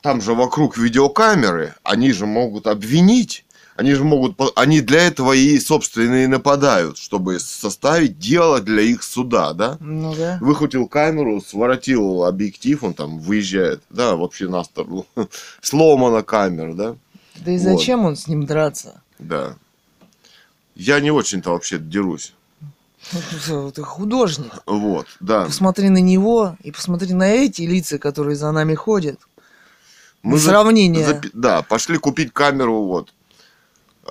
[0.02, 3.46] Там же вокруг видеокамеры, они же могут обвинить.
[3.77, 9.03] Они же могут, они для этого и, собственно, и нападают, чтобы составить дело для их
[9.03, 9.77] суда, да?
[9.79, 10.39] Ну да.
[10.41, 15.05] Выхватил камеру, своротил объектив, он там выезжает, да, вообще на сторону.
[15.61, 16.95] Сломана камера, да?
[17.35, 17.63] Да и Вот.
[17.79, 18.99] зачем он с ним драться?
[19.19, 19.55] Да.
[20.75, 22.33] Я не очень-то вообще дерусь.
[23.47, 24.51] Ну, Ты художник.
[24.65, 25.45] Вот, да.
[25.45, 29.19] Посмотри на него и посмотри на эти лица, которые за нами ходят.
[30.23, 31.05] Мы за- Сравнение.
[31.07, 33.13] запи- Да, пошли купить камеру, вот.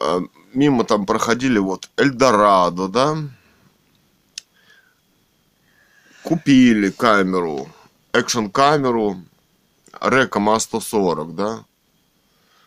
[0.00, 0.20] А,
[0.52, 3.16] Мимо там проходили вот Эльдорадо, да.
[6.22, 7.68] Купили камеру,
[8.12, 9.20] экшн-камеру,
[10.00, 11.64] Рекома 140, да.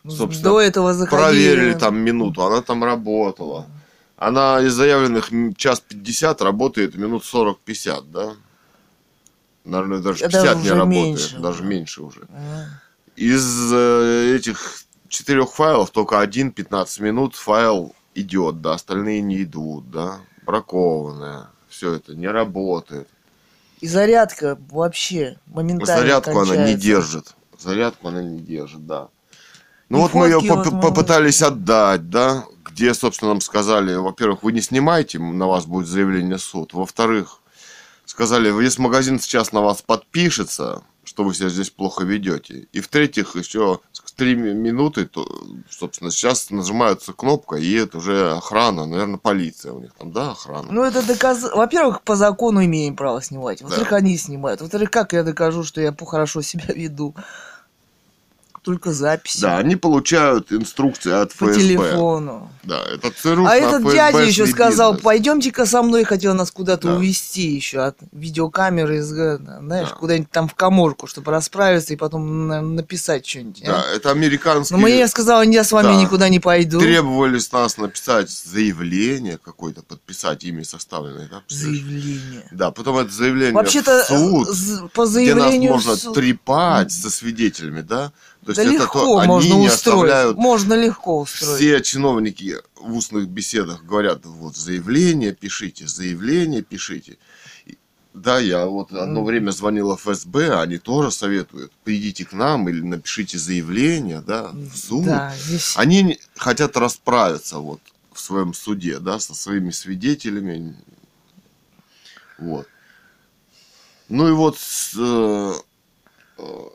[0.07, 1.23] собственно, До этого заходили.
[1.23, 3.65] Проверили там минуту, она там работала.
[4.15, 8.35] Она из заявленных час 50 работает минут 40-50, да?
[9.65, 11.39] Наверное, даже Это 50 не уже работает, меньше.
[11.39, 12.27] даже меньше уже.
[12.29, 12.65] А,
[13.15, 19.89] Из э, этих четырех файлов только один 15 минут файл идет, да, остальные не идут,
[19.91, 23.07] да, бракованное, все это не работает.
[23.81, 26.81] И зарядка вообще моментально Зарядку она не кончается.
[26.81, 29.07] держит, зарядку она не держит, да.
[29.89, 34.43] Ну И вот мы ее вот мы- попытались отдать, да, где, собственно, нам сказали, во-первых,
[34.43, 37.38] вы не снимайте, на вас будет заявление в суд, во-вторых,
[38.09, 43.35] сказали, если магазин сейчас на вас подпишется, что вы себя здесь плохо ведете, и в-третьих,
[43.35, 43.79] еще
[44.15, 45.25] три ми- минуты, то,
[45.69, 50.67] собственно, сейчас нажимается кнопка, и это уже охрана, наверное, полиция у них там, да, охрана?
[50.69, 51.43] Ну, это доказ...
[51.55, 53.61] Во-первых, по закону имеем право снимать.
[53.61, 53.95] Во-вторых, Да.
[53.95, 54.59] они снимают.
[54.59, 57.15] Во-вторых, как я докажу, что я хорошо себя веду?
[58.63, 59.41] Только записи.
[59.41, 61.61] Да, они получают инструкции от По ФСБ.
[61.61, 62.51] телефону.
[62.63, 63.45] Да, это ЦРУ.
[63.45, 66.95] А этот дядя еще сказал, пойдемте-ка со мной, хотел нас куда-то Да.
[66.95, 69.95] увезти еще от видеокамеры, из, г- знаешь, Да.
[69.95, 73.63] куда-нибудь там в коморку, чтобы расправиться и потом на- написать что-нибудь.
[73.63, 73.71] а?
[73.71, 74.77] Да, это американские...
[74.77, 76.01] Но мне сказала, я с вами Да.
[76.01, 76.79] никуда не пойду.
[76.79, 81.41] Требовали с нас написать заявление какое-то, подписать ими составленное, да?
[81.47, 82.47] Заявление.
[82.51, 85.71] Да, потом это заявление Вообще-то в суд, э, з- по где нас заявлению...
[85.71, 88.11] можно суд- трепать со свидетелями, да?
[88.45, 89.73] То да это легко то, они можно не устроить.
[89.73, 90.37] оставляют...
[90.37, 91.55] Можно легко устроить.
[91.57, 97.17] Все чиновники в устных беседах говорят, вот заявление пишите, заявление пишите.
[98.13, 103.37] Да, я вот одно время звонил ФСБ, они тоже советуют, придите к нам или напишите
[103.37, 105.05] заявление, да, в суд.
[105.05, 105.73] Да, здесь...
[105.77, 107.79] Они хотят расправиться вот
[108.11, 110.75] в своем суде, да, со своими свидетелями.
[112.39, 112.67] Вот.
[114.09, 114.57] Ну и вот
[114.97, 115.53] э,
[116.39, 116.69] э,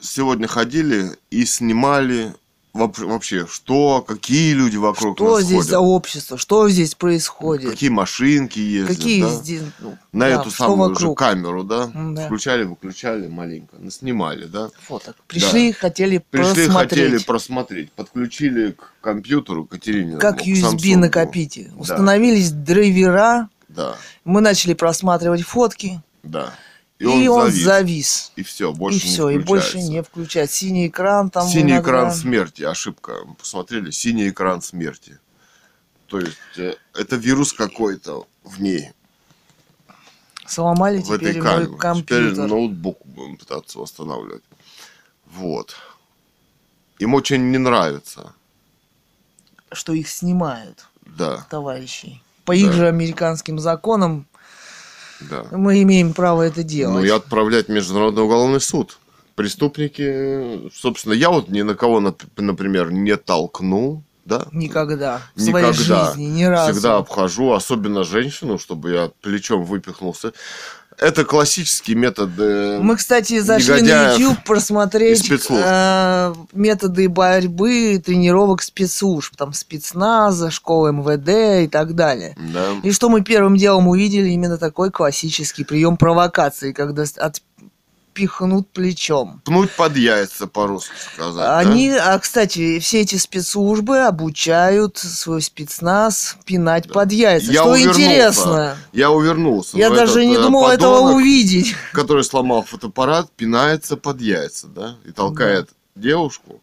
[0.00, 2.32] сегодня ходили и снимали
[2.72, 6.38] вообще, что, какие люди вокруг Что нас здесь ходят, за общество?
[6.38, 7.68] Что здесь происходит?
[7.68, 9.62] какие машинки ездят, Какие да, здесь...
[9.80, 11.18] ну, на да, эту самую же вокруг?
[11.18, 12.26] камеру, да, да.
[12.26, 14.70] включали, выключали маленько, ну, снимали, да.
[14.86, 15.16] Фоток.
[15.26, 16.72] Пришли, хотели Пришли, просмотреть.
[17.00, 20.16] хотели просмотреть, подключили к компьютеру Катерине.
[20.18, 20.96] как ну, USB Samsung.
[20.96, 21.72] накопите.
[21.74, 21.80] Да.
[21.80, 26.54] Установились драйвера, Да, мы начали просматривать фотки, да.
[27.04, 27.64] И, он, завис.
[27.64, 28.32] завис.
[28.36, 30.50] И все, И больше все, не и больше не включать.
[30.50, 31.80] Синий экран там Синий иногда.
[31.82, 33.12] экран смерти, ошибка.
[33.24, 35.18] Мы Посмотрели, синий экран смерти.
[36.06, 38.90] То есть э, это вирус какой-то в ней,
[40.46, 41.68] Сломали в этой теперь камере.
[41.68, 42.30] мой компьютер.
[42.32, 44.42] Теперь ноутбук будем пытаться восстанавливать.
[45.26, 45.76] Вот.
[46.98, 48.34] Им очень не нравится.
[49.72, 52.20] Что их снимают, Да, товарищи.
[52.44, 52.72] По их Да.
[52.72, 54.26] же американским законам
[55.28, 55.44] да.
[55.50, 56.96] мы имеем право это делать.
[56.96, 58.98] Ну и отправлять в Международный уголовный суд.
[59.34, 64.46] Преступники, собственно, я вот ни на кого, нап- например, не толкнул, да?
[64.52, 65.22] Никогда.
[65.34, 66.06] В своей Никогда.
[66.12, 66.72] жизни, ни разу.
[66.72, 70.32] Всегда обхожу, особенно женщину, чтобы я плечом выпихнулся.
[71.00, 72.30] Это классический метод.
[72.38, 75.18] э, Мы, кстати, зашли на YouTube просмотреть
[75.64, 82.36] э, методы борьбы, тренировок спецслужб, там спецназа, школы МВД и так далее.
[82.52, 82.66] Да.
[82.82, 84.28] И что мы первым делом увидели?
[84.28, 87.16] Именно такой классический прием провокации, когда с-
[88.24, 89.40] отпихнут плечом.
[89.44, 91.36] Пнуть под яйца, по-русски сказать.
[91.36, 91.58] да?
[91.58, 96.94] Они, а, кстати, все эти спецслужбы обучают свой спецназ пинать Да.
[96.94, 97.50] под яйца.
[97.50, 98.00] Я что увернулся.
[98.02, 98.76] интересно.
[98.92, 99.76] Я увернулся.
[99.78, 101.74] Я даже этот, не э, думал этого подонок, увидеть.
[101.92, 104.96] который сломал фотоаппарат, пинается под яйца, да?
[105.06, 106.60] И толкает девушку.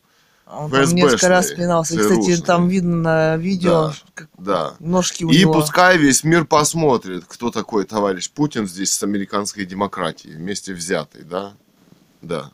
[0.50, 1.96] А Он там несколько раз пинался.
[1.96, 3.94] И, кстати, там видно на видео, Да.
[4.14, 4.74] как Да.
[4.80, 5.54] ножки у И него.
[5.54, 11.54] пускай весь мир посмотрит, кто такой товарищ Путин здесь с американской демократией, вместе взятый, да?
[12.22, 12.52] Да.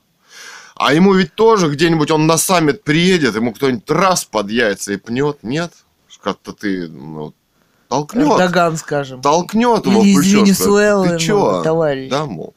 [0.75, 4.97] А ему ведь тоже где-нибудь он на саммит приедет, ему кто-нибудь раз под яйца и
[4.97, 5.71] пнет, нет?
[6.23, 7.34] Как-то ты, ну,
[7.89, 8.23] толкнет.
[8.27, 9.21] Эрдоган, скажем.
[9.21, 11.62] Толкнет его Или из Венесуэлы, ты чё?
[11.62, 12.10] товарищ.
[12.10, 12.56] Да, мол.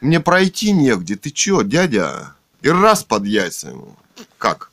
[0.00, 2.34] Мне пройти негде, ты чё, дядя?
[2.62, 3.96] И раз под яйца ему.
[4.38, 4.70] Как?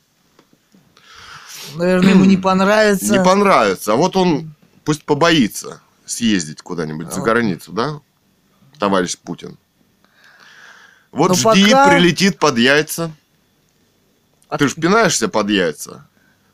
[1.74, 3.12] Наверное, ему не понравится.
[3.12, 3.92] Не понравится.
[3.92, 7.24] А вот он пусть побоится съездить куда-нибудь за А.
[7.24, 8.00] границу, да?
[8.78, 9.58] Товарищ Путин.
[11.10, 13.10] Вот Но жди, пока- прилетит под яйца.
[14.48, 16.06] От- Ты ж пинаешься под яйца.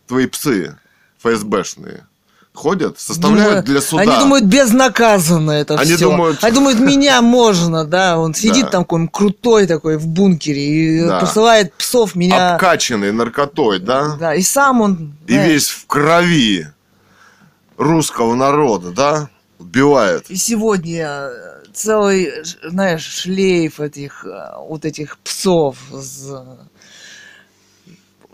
[0.07, 0.79] Твои псы
[1.18, 2.07] ФСБшные
[2.55, 4.03] ходят, составляют Думаю, для суда.
[4.03, 6.05] Они думают, безнаказанно это Они все.
[6.11, 8.19] думают- Они думают, меня можно, да.
[8.19, 8.71] Он сидит Да.
[8.73, 11.21] там какой-нибудь крутой такой в бункере и Да.
[11.21, 12.55] посылает псов меня.
[12.55, 14.17] Обкачанный наркотой, да?
[14.17, 15.15] Да, и сам он.
[15.27, 16.69] И знаешь, весь в крови
[17.77, 19.29] русского народа, да?
[19.59, 20.29] Убивает.
[20.29, 22.33] И сегодня э, целый,
[22.65, 25.77] знаешь, шлейф этих э, вот этих псов.
[25.93, 26.35] с-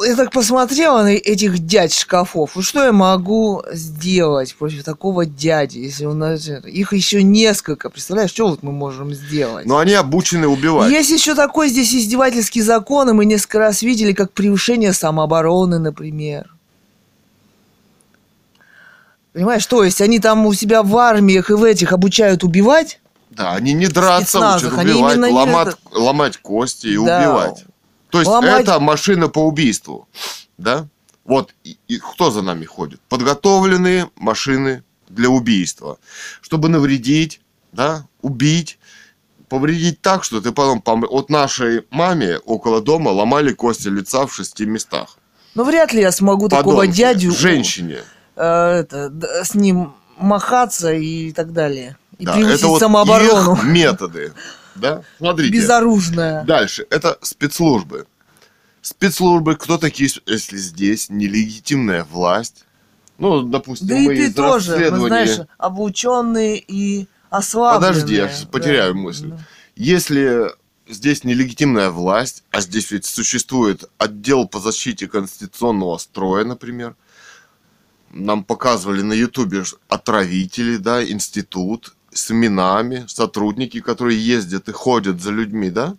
[0.01, 2.57] Я так посмотрела на этих дядь шкафов.
[2.57, 7.91] И что я могу сделать против такого дяди, если у нас их еще несколько?
[7.91, 9.67] Представляешь, что вот мы можем сделать?
[9.67, 10.91] Но они обучены убивать.
[10.93, 16.55] Есть еще такой здесь издевательский закон, и мы несколько раз видели, как превышение самообороны, например.
[19.33, 23.01] Понимаешь, то есть они там у себя в армиях и в этих обучают убивать?
[23.31, 27.19] Да, они не драться учат они убивать, именно не ломать, это- ломать кости и Да.
[27.21, 27.65] убивать.
[28.11, 30.09] То есть Ломать- это машина по убийству,
[30.57, 30.87] да?
[31.25, 33.01] Вот и, и кто за нами ходит?
[33.09, 35.99] Подготовленные машины для убийства,
[36.41, 37.41] чтобы навредить,
[37.73, 38.79] да, убить,
[39.49, 41.05] повредить так, что ты потом пом...
[41.11, 45.19] Вот нашей маме около дома ломали кости лица в шести местах.
[45.55, 46.97] Но вряд ли я смогу такого Подонки.
[46.97, 47.99] дядю Женщине.
[48.37, 48.45] э,
[48.81, 49.11] это,
[49.45, 51.97] с ним махаться и так далее.
[52.19, 53.55] И Да, превысить это вот самооборону.
[53.55, 54.33] их методы.
[54.81, 55.03] Да?
[55.19, 55.53] Смотрите.
[55.53, 56.45] Безоружная.
[56.45, 56.87] Дальше.
[56.91, 58.07] Это спецслужбы.
[58.81, 62.65] Спецслужбы, кто такие, если здесь нелегитимная власть?
[63.19, 67.93] Ну, допустим, Да и мы ты из тоже, мы, расследования- знаешь, обученные и ослабленные.
[67.93, 69.29] Подожди, я потеряю мысль.
[69.31, 69.39] Да.
[69.75, 70.53] Если
[70.89, 76.95] здесь нелегитимная власть, а здесь ведь существует отдел по защите конституционного строя, например,
[78.11, 85.31] нам показывали на ютубе отравители, да, институт с именами, сотрудники, которые ездят и ходят за
[85.31, 85.97] людьми, да?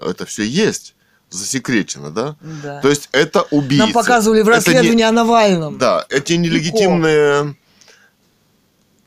[0.00, 0.94] Это все есть,
[1.30, 2.36] засекречено, да?
[2.62, 2.80] Да.
[2.80, 3.84] То есть это убийцы.
[3.84, 5.78] Нам показывали в Это не- расследовании о Навальном.
[5.78, 7.56] Да, эти нелегитимные...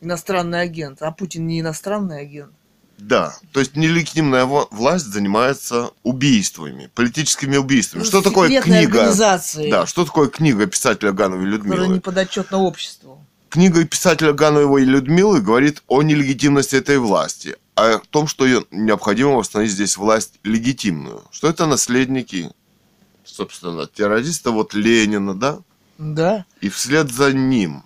[0.01, 1.01] Иностранный агент.
[1.01, 2.51] А Путин не иностранный агент.
[2.97, 8.03] Да, то есть нелегитимная власть занимается убийствами, политическими убийствами.
[8.03, 9.11] Что такое книга?
[9.71, 11.93] Да, что такое книга писателя Гановой которая Людмилы?
[11.95, 13.25] не подотчетна обществу.
[13.51, 19.73] Книга писателя Гановой Людмилы говорит о нелегитимности этой власти, о том, что ее необходимо восстановить
[19.73, 21.25] здесь власть легитимную.
[21.31, 22.49] Что это наследники,
[23.25, 25.59] собственно, террориста вот Ленина, да?
[25.97, 26.45] Да.
[26.61, 27.83] И вслед за ним.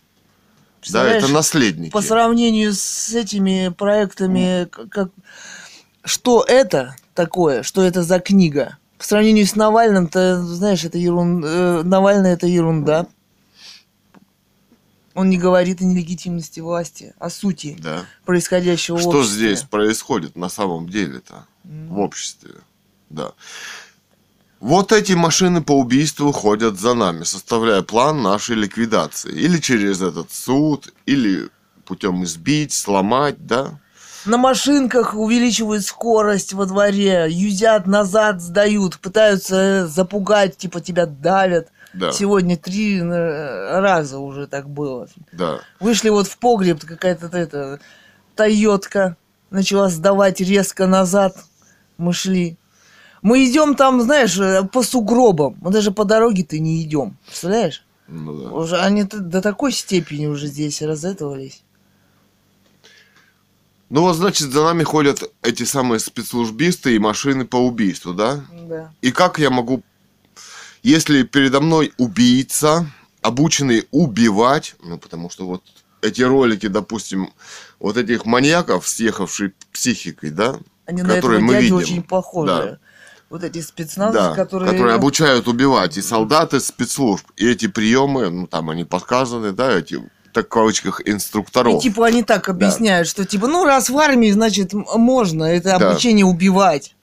[0.92, 1.92] Да, это наследники.
[1.92, 5.10] По сравнению с этими проектами, как,
[6.04, 8.78] что это такое, что это за книга?
[9.00, 11.82] По сравнению с Навальным, то, знаешь, это ерунда.
[11.84, 13.08] Навальный это ерунда.
[15.16, 18.06] Он не говорит о нелегитимности власти, о сути Да.
[18.26, 19.48] происходящего в Что обществе.
[19.56, 22.52] здесь происходит на самом деле-то в обществе?
[23.10, 23.32] Да.
[24.60, 29.32] Вот эти машины по убийству ходят за нами, составляя план нашей ликвидации.
[29.32, 31.50] Или через этот суд, или
[31.86, 33.80] путем избить, сломать, да?
[34.26, 41.70] На машинках увеличивают скорость во дворе, юзят назад, сдают, пытаются запугать, типа тебя давят.
[41.96, 45.08] Да, Сегодня три э, раза уже так было.
[45.32, 45.60] да.
[45.80, 47.80] Вышли вот в погреб, какая-то это,
[48.36, 49.16] Тойотка
[49.50, 51.38] начала сдавать резко назад.
[51.98, 52.58] Мы шли.
[53.22, 55.56] Мы идем там, знаешь, э, по сугробам.
[55.62, 57.18] Мы даже по дороге-то не идем.
[57.26, 57.86] Представляешь?
[58.08, 58.50] Ну да.
[58.52, 61.64] Уже они до такой степени уже здесь разэтовались.
[63.90, 68.44] Ну вот, значит, за нами ходят эти самые спецслужбисты и машины по убийству, да?
[68.68, 68.92] Да.
[69.02, 69.84] И как я могу,
[70.86, 72.86] если передо мной убийца,
[73.22, 75.64] обученный убивать, ну, потому что вот
[76.02, 77.32] эти ролики, допустим,
[77.80, 81.76] вот этих маньяков, съехавшей психикой, да, Они на которые этого мы видим.
[81.76, 82.48] очень похожи.
[82.54, 82.78] Да.
[83.32, 84.72] Вот эти спецназы, да, которые...
[84.72, 90.00] которые обучают убивать, и солдаты спецслужб, и эти приемы, ну, там они подсказаны, да, эти,
[90.32, 91.80] так в кавычках, инструкторов.
[91.80, 95.90] И типа они так объясняют, что типа, ну раз в армии, значит можно, это Да.
[95.90, 96.95] обучение убивать.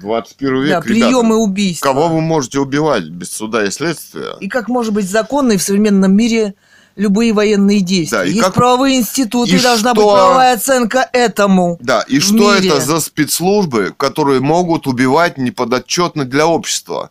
[0.00, 1.86] 21 век, да, приемы убийства.
[1.88, 4.36] кого вы можете убивать без суда и следствия?
[4.40, 6.54] И как может быть законной в современном мире
[6.96, 8.18] любые военные действия.
[8.18, 11.78] Да, и Есть как- правовые институты, и должна быть что- правовая оценка этому.
[11.80, 12.68] Да, и что мире.
[12.70, 17.10] это за спецслужбы, которые могут убивать неподотчетно для общества?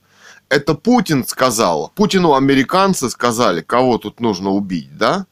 [0.50, 1.92] Это Путин сказал.
[1.96, 5.26] Путину американцы сказали, кого тут нужно убить, да?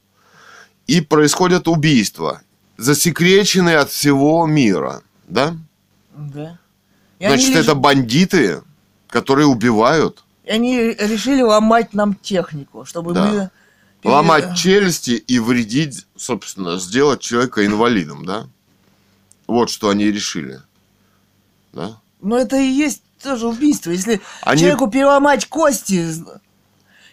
[0.87, 2.41] И происходят убийства,
[2.77, 5.55] засекреченные от всего мира, да?
[6.15, 6.59] Да.
[7.19, 8.62] И Значит, лишь- это бандиты,
[9.08, 10.23] которые убивают.
[10.43, 13.25] и они решили ломать нам технику, чтобы Да.
[13.25, 13.49] мы...
[14.01, 18.47] пере- Ломать челюсти и вредить, собственно, сделать человека инвалидом, да?
[19.47, 20.62] Вот что они решили.
[21.73, 21.97] Да?
[22.21, 23.89] Но это и есть тоже убийство.
[23.91, 26.06] Если Они- человеку переломать кости,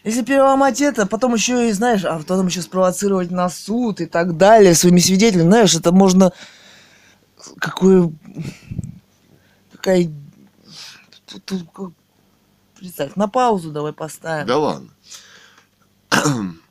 [0.04, 4.36] если переломать это, потом еще и, знаешь, а потом еще спровоцировать на суд и так
[4.36, 6.32] далее своими свидетелями, знаешь, это можно...
[7.58, 8.10] Какое...
[9.82, 10.12] Какая...
[11.26, 11.92] Тут-
[12.76, 14.46] Представь, на паузу давай поставим.
[14.46, 14.90] Да ладно.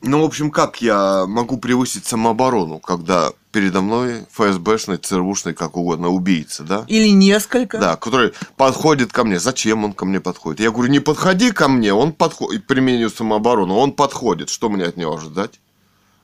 [0.00, 6.08] Ну, в общем, как я могу превысить самооборону, когда передо мной ФСБшный, ЦРУшный, как угодно,
[6.08, 6.84] убийца, да?
[6.86, 7.78] Или несколько.
[7.78, 9.40] Да, который подходит ко мне.
[9.40, 10.60] Зачем он ко мне подходит?
[10.60, 14.50] Я говорю, не подходи ко мне, он подходит, применению самообороны, он подходит.
[14.50, 15.58] Что мне от него ожидать?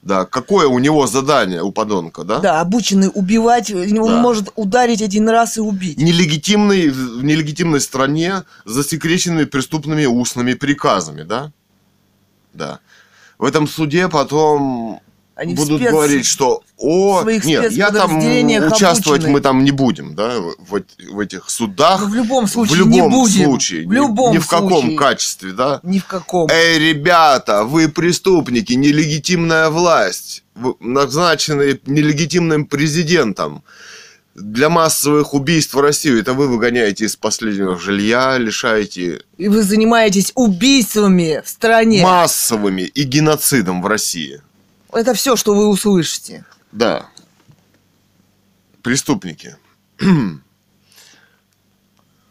[0.04, 2.38] Да, какое у него задание, у подонка, да?
[2.38, 4.20] Да, обученный убивать, он Да.
[4.20, 5.96] может ударить один раз и убить.
[5.98, 11.52] Нелегитимный, в нелегитимной стране, засекреченными преступными устными приказами, да?
[12.52, 12.80] Да.
[13.38, 15.00] В этом суде потом
[15.36, 19.32] Они будут спец- говорить, что о, своих нет, я там участвовать обучены.
[19.32, 22.00] мы там не будем, да, в, в эт- в этих судах.
[22.02, 23.44] Ну, в любом случае в любом не будем.
[23.44, 24.96] случае, В ни- любом ни, в каком случае.
[24.98, 25.80] качестве, да.
[25.82, 26.48] Ни в каком.
[26.50, 30.44] Эй, ребята, вы преступники, нелегитимная власть,
[30.78, 33.64] назначенные нелегитимным президентом
[34.36, 36.20] для массовых убийств в Россию.
[36.20, 42.02] Это вы выгоняете из последнего жилья, лишаете И вы занимаетесь убийствами в стране.
[42.02, 44.40] массовыми и геноцидом в России.
[44.94, 46.44] Это все, что вы услышите.
[46.72, 47.08] Да.
[48.82, 49.56] Преступники.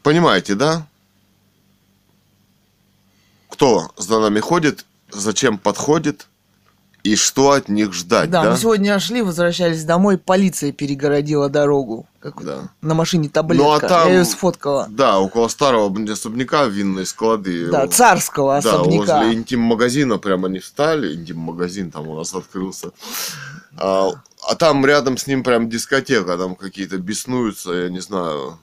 [0.03, 0.87] Понимаете, да?
[3.49, 6.27] Кто за нами ходит, зачем подходит
[7.03, 8.51] и что от них ждать, Да, да?
[8.51, 12.07] мы сегодня шли, возвращались домой, полиция перегородила дорогу.
[12.21, 12.69] Как Да.
[12.81, 13.63] на машине таблетка.
[13.65, 14.87] Ну, а там- Я ее сфоткала.
[14.89, 17.69] Да, около старого особняка винные склады.
[17.69, 19.17] Да, царского Да, особняка.
[19.19, 21.13] возле интим-магазина прямо не встали.
[21.15, 22.91] Интим-магазин там у нас открылся.
[23.75, 24.11] А,
[24.47, 26.37] а там рядом с ним прям дискотека.
[26.37, 28.57] Там какие-то беснуются, я не знаю,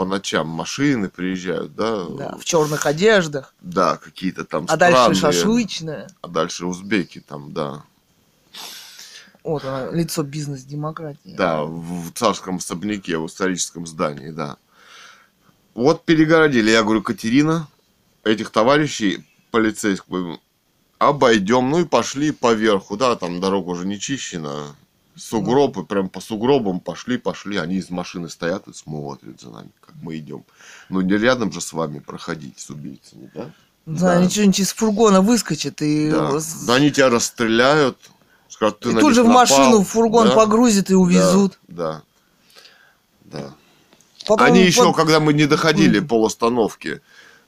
[0.00, 2.06] по ночам машины приезжают, да?
[2.06, 3.52] Да, в черных одеждах.
[3.60, 5.20] Да, какие-то там А дальше странные.
[5.20, 6.10] шашлычная.
[6.22, 7.82] А дальше узбеки там, да.
[9.44, 11.34] Вот она, лицо бизнес-демократии.
[11.36, 14.56] Да, в царском особняке, в историческом здании, да.
[15.74, 16.70] Вот перегородили.
[16.70, 17.68] Я говорю, Катерина,
[18.24, 20.06] этих товарищей полицейских
[20.96, 21.68] обойдем.
[21.68, 24.74] Ну и пошли поверху, да, там дорога уже не чищена.
[25.14, 27.58] Сугроб, и прям по сугробам пошли, пошли.
[27.58, 30.44] Они из машины стоят и смотрят за нами, как мы идем.
[30.88, 33.50] Ну не рядом же с вами проходить с убийцами, да?
[33.86, 36.10] Да, они что-нибудь из фургона выскочат и...
[36.10, 36.32] Да.
[36.66, 37.98] да они тебя расстреляют.
[38.48, 39.40] Скажут, ты и тут же в напал.
[39.42, 41.58] машину, в фургон Да, погрузят и увезут.
[41.66, 42.02] Да,
[43.24, 43.40] да.
[43.40, 43.54] да.
[44.26, 47.00] Потом Они еще, под- когда мы не доходили полостановки,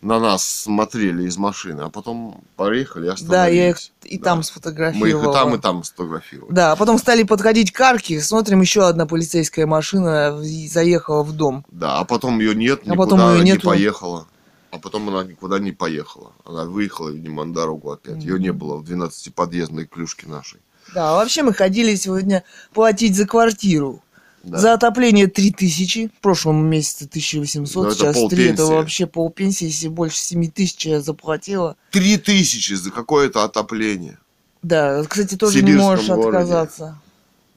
[0.03, 3.30] на нас смотрели из машины, а потом поехали и остановились.
[3.30, 4.24] Да, я их и Да.
[4.24, 5.09] там Мы сфотографировала.
[5.22, 6.53] их и там, и там сфотографировали.
[6.53, 11.64] Да, а потом стали подходить к арке, смотрим, еще одна полицейская машина заехала в дом.
[11.70, 13.68] Да, а потом ее нет, А никуда потом её не нету.
[13.68, 14.26] поехала.
[14.72, 16.32] А потом она никуда не поехала.
[16.44, 18.22] Она выехала, видимо, на дорогу опять.
[18.24, 20.61] Ее не было в 12-подъездной клюшке нашей.
[20.94, 22.42] Да, вообще мы ходили сегодня
[22.74, 24.03] платить за квартиру.
[24.43, 24.59] Да.
[24.59, 29.86] За отопление 3000, в прошлом месяце 1800, Ну, это сейчас 3, это вообще полпенсии, если
[29.88, 31.76] больше 7 тысяч я заплатила.
[31.93, 34.18] Три тысячи за какое-то отопление.
[34.62, 36.28] Да, кстати, тоже не можешь городе.
[36.38, 36.99] отказаться.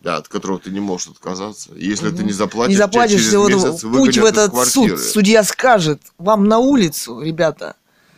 [0.01, 1.71] Да, от которого ты не можешь отказаться.
[1.75, 2.27] Если ты Мгм.
[2.27, 4.99] не заплатишь, не заплатишь, через месяц путь в этот суд.
[4.99, 7.75] Судья скажет, вам на улицу, ребята,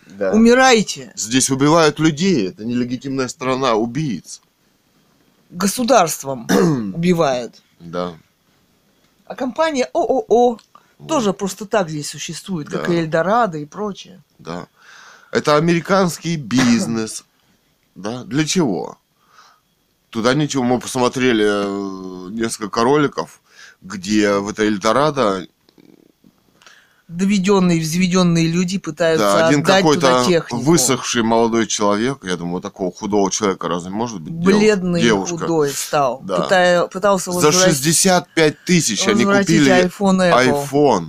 [0.07, 0.31] Да.
[0.33, 1.13] умирайте.
[1.15, 2.49] Здесь убивают людей.
[2.49, 4.41] Это нелегитимная страна убийц.
[5.49, 6.47] Государством
[6.93, 7.61] убивает.
[7.79, 8.15] Да.
[9.27, 10.57] А компания ООО
[11.07, 12.93] тоже просто так здесь существует, как Да.
[12.93, 14.23] и Эльдорадо и прочее.
[14.39, 14.67] Да.
[15.31, 17.23] Это американский бизнес.
[17.95, 18.23] Да.
[18.23, 18.97] Для чего?
[20.09, 20.63] Туда ничего.
[20.63, 23.41] Мы посмотрели э, несколько роликов,
[23.81, 25.45] где в это Эльдорадо
[27.07, 30.57] Доведенные, взведенные люди пытаются да, один отдать туда какой-то технику.
[30.57, 35.37] высохший молодой человек, я думаю, такого худого человека разве может быть Бледный девушка?
[35.37, 36.19] худой стал.
[36.23, 36.41] Да.
[36.41, 40.67] Пытая- пытался За возвратить, 65 тысяч они купили iPhone Apple.
[40.69, 41.05] iPhone.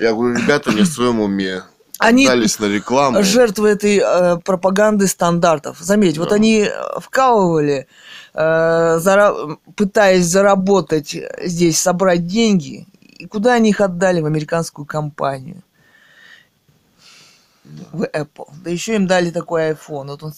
[0.00, 1.62] Я говорю, ребята не в своем уме.
[1.98, 2.32] Они на
[2.66, 3.22] рекламу.
[3.22, 5.78] жертвы этой э, пропаганды стандартов.
[5.80, 6.36] Заметь, вот Да.
[6.36, 7.86] они э, вкалывали,
[8.34, 12.86] э, зара- пытаясь заработать здесь, собрать деньги.
[13.18, 14.20] И куда они их отдали?
[14.20, 15.62] В американскую компанию.
[17.92, 18.48] В Apple.
[18.62, 20.06] Да еще им дали такой iPhone.
[20.08, 20.32] Вот он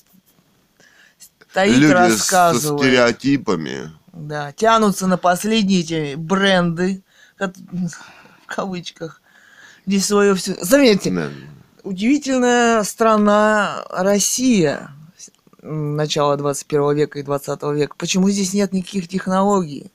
[1.51, 2.81] стоит, Люди с- со рассказывает.
[2.83, 3.91] стереотипами.
[4.13, 7.03] Да, тянутся на последние эти бренды,
[7.39, 9.21] в кавычках.
[9.87, 10.57] Здесь свое все.
[10.63, 11.29] Заметьте, Да.
[11.83, 14.91] удивительная страна Россия
[15.63, 17.95] начала 21 века и 20 века.
[17.99, 19.91] Почему здесь нет никаких технологий?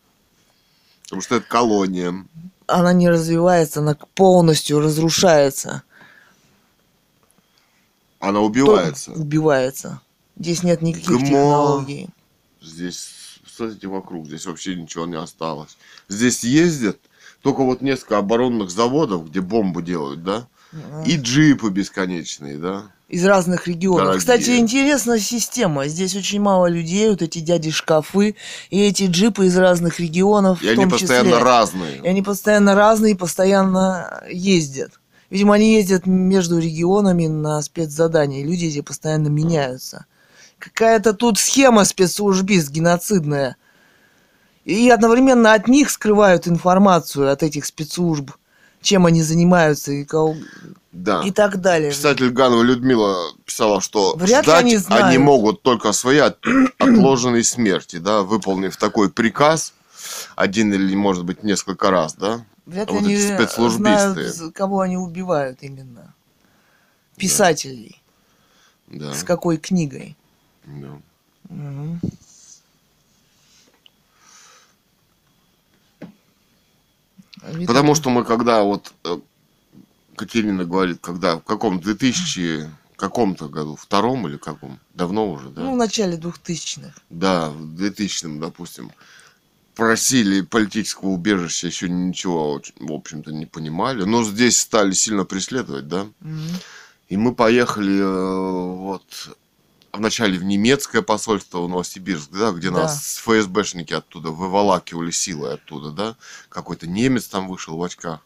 [1.03, 2.25] Потому что это колония.
[2.67, 5.83] Она не развивается, она полностью разрушается.
[8.19, 9.11] Она убивается.
[9.11, 10.01] То- убивается.
[10.37, 11.19] Здесь нет никаких ГМО.
[11.19, 12.09] технологий.
[12.61, 15.77] Здесь, смотрите, вокруг, здесь вообще ничего не осталось.
[16.07, 16.97] Здесь ездят
[17.41, 20.47] только вот несколько оборонных заводов, где бомбы делают, да?
[21.05, 22.87] И джипы бесконечные, да?
[23.13, 24.05] Из разных регионов.
[24.05, 24.19] Дорогие.
[24.19, 25.87] Кстати, интересная система.
[25.87, 28.35] Здесь очень мало людей, вот эти дяди шкафы
[28.71, 30.63] и эти джипы из разных регионов.
[30.63, 31.43] И они постоянно числе.
[31.43, 31.97] разные.
[31.97, 34.99] И они постоянно разные, постоянно ездят.
[35.29, 38.41] Видимо, они ездят между регионами на спецзадания.
[38.41, 40.07] и Люди эти постоянно меняются.
[40.57, 43.57] Какая-то тут схема спецслужбист геноцидная.
[44.65, 48.31] И одновременно от них скрывают информацию, от этих спецслужб,
[48.83, 50.35] чем они занимаются и, кого-
[50.91, 51.23] Да.
[51.23, 51.89] и так далее.
[51.91, 55.19] Писатель Ганова Людмила писала, что Вряд ждать они знают.
[55.21, 56.37] могут только своей от-
[56.77, 59.73] отложенной смерти, да, выполнив такой приказ
[60.35, 62.45] один или, может быть, несколько раз, да.
[62.65, 64.29] Вряд ли вот они эти спецслужбисты.
[64.29, 66.13] знают, кого они убивают именно.
[67.17, 68.01] Писателей.
[68.87, 69.13] Да.
[69.13, 70.15] С какой книгой.
[70.65, 70.99] да.
[71.49, 71.92] Мгм.
[77.63, 79.19] Видно, Потому что мы когда вот э,
[80.15, 85.61] Катерина говорит, когда в каком 2000 каком-то году, втором или каком, давно уже, да?
[85.63, 86.93] Ну, в начале 2000-х.
[87.09, 88.91] Да, в 2000 допустим,
[89.75, 94.03] просили политического убежища, еще ничего, в общем-то, не понимали.
[94.03, 96.07] Но здесь стали сильно преследовать, да?
[96.21, 96.47] Мгм.
[97.09, 99.03] И мы поехали э, вот
[99.93, 102.83] вначале в немецкое посольство в Новосибирск, да, где Да.
[102.83, 106.15] нас ФСБшники оттуда выволакивали силой оттуда, да.
[106.49, 108.19] Какой-то немец там вышел в очках.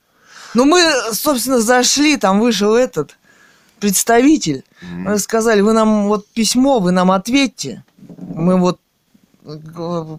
[0.54, 0.82] Ну, мы,
[1.14, 3.18] собственно, зашли, там вышел этот
[3.80, 4.64] представитель.
[4.82, 7.84] Мы сказали, вы нам вот письмо, вы нам ответьте.
[8.18, 8.80] Мы вот
[9.44, 9.50] э,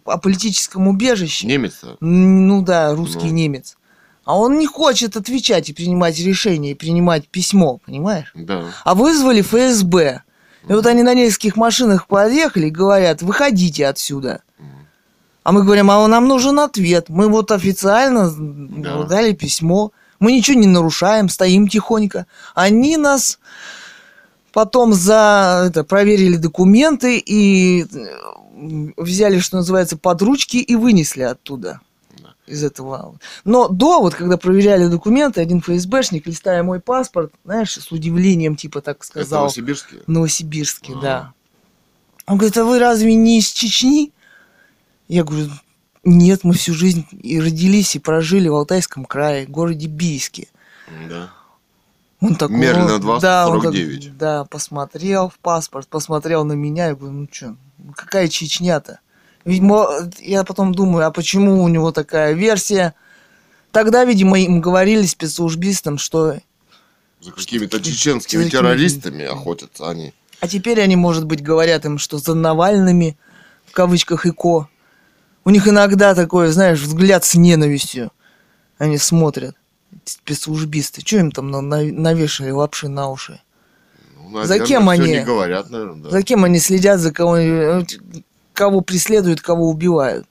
[0.04, 1.46] о политическом убежище.
[1.46, 1.96] Немец-то?
[2.00, 3.32] Ну да, русский Ну.
[3.32, 3.76] немец.
[4.24, 8.30] А он не хочет отвечать и принимать решение, и принимать письмо, понимаешь?
[8.34, 8.66] Да.
[8.84, 10.22] А вызвали ФСБ.
[10.66, 14.42] И вот они на нескольких машинах подъехали и говорят, выходите отсюда.
[15.44, 17.08] А мы говорим, а нам нужен ответ.
[17.08, 19.04] Мы вот официально Да.
[19.04, 19.92] дали письмо.
[20.20, 22.26] Мы ничего не нарушаем, стоим тихонько.
[22.54, 23.38] Они нас
[24.52, 31.80] потом за это проверили документы и э, взяли, что называется, под ручки и вынесли оттуда.
[32.48, 33.18] Из этого.
[33.44, 38.80] Но до, вот когда проверяли документы, один ФСБшник, листая мой паспорт, знаешь, с удивлением, типа
[38.80, 39.40] так Это сказал.
[39.42, 39.96] Новосибирске?
[40.06, 41.00] Новосибирске, Ага.
[41.02, 41.32] да.
[42.26, 44.12] Он говорит, а вы разве не из Чечни?
[45.08, 45.48] Я говорю,
[46.04, 50.48] нет, мы всю жизнь и родились, и прожили в Алтайском крае, городе Бийске.
[51.08, 51.30] Да.
[52.20, 54.16] Он такой, Мерлина он- 20, да, он так- 49.
[54.16, 57.56] да, посмотрел в паспорт, посмотрел на меня, и говорю, ну что,
[57.94, 59.00] какая Чечня-то?
[59.44, 59.88] Видимо,
[60.20, 62.94] я потом думаю, а почему у него такая версия?
[63.72, 66.36] Тогда, видимо, им говорили спецслужбистам, что...
[67.20, 70.12] За какими-то чеченскими Какими- террористами охотятся они.
[70.40, 73.16] А теперь они, может быть, говорят им, что за Навальными,
[73.66, 74.68] в кавычках, ИКО.
[75.44, 78.12] У них иногда такой, знаешь, взгляд с ненавистью.
[78.78, 79.56] Они смотрят.
[80.04, 81.00] Спецслужбисты.
[81.00, 83.40] Что им там на- на- навешали лапши на уши?
[84.30, 85.20] Ну, За кем они?
[85.20, 86.10] говорят, наверное, да.
[86.10, 87.36] За кем они следят, за кого,
[88.58, 90.26] кого преследуют, кого убивают?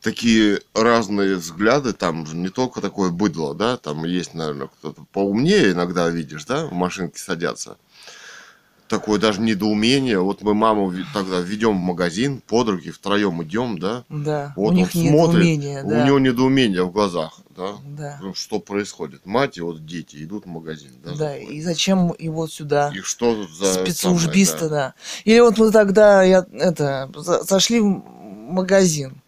[0.00, 6.08] Такие разные взгляды, там не только такое быдло, да, там есть, наверное, кто-то поумнее иногда
[6.08, 7.78] видишь, да, в машинке садятся.
[8.88, 10.18] Такое даже недоумение.
[10.20, 14.04] Вот мы маму тогда ведем в магазин, под руки, втроем идем, да.
[14.08, 16.06] Да, Вот у них смотрит, у да.
[16.06, 17.72] него недоумение в глазах, да.
[17.84, 19.26] Да, Ну, Что происходит?
[19.26, 21.10] Мать и вот дети идут в магазин, да.
[21.10, 21.50] да, заходят.
[21.50, 22.90] и зачем его сюда?
[22.94, 24.94] И что за спецслужбисты, самое, да.
[25.24, 28.02] Или вот мы тогда я, это, за- зашли в
[28.48, 29.20] магазин.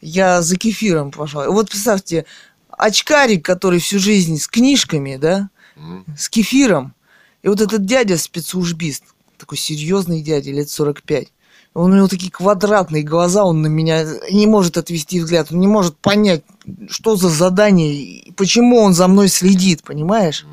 [0.00, 1.48] Я за кефиром пошла.
[1.50, 2.24] Вот представьте,
[2.70, 6.04] очкарик, который всю жизнь с книжками, да, Мгм.
[6.16, 6.94] с кефиром.
[7.42, 9.04] И вот этот дядя спецслужбист,
[9.38, 11.28] такой серьезный дядя, лет 45.
[11.72, 15.68] Он, у него такие квадратные глаза, он на меня не может отвести взгляд, он не
[15.68, 16.42] может понять,
[16.88, 20.46] что за задание, и почему он за мной следит, понимаешь?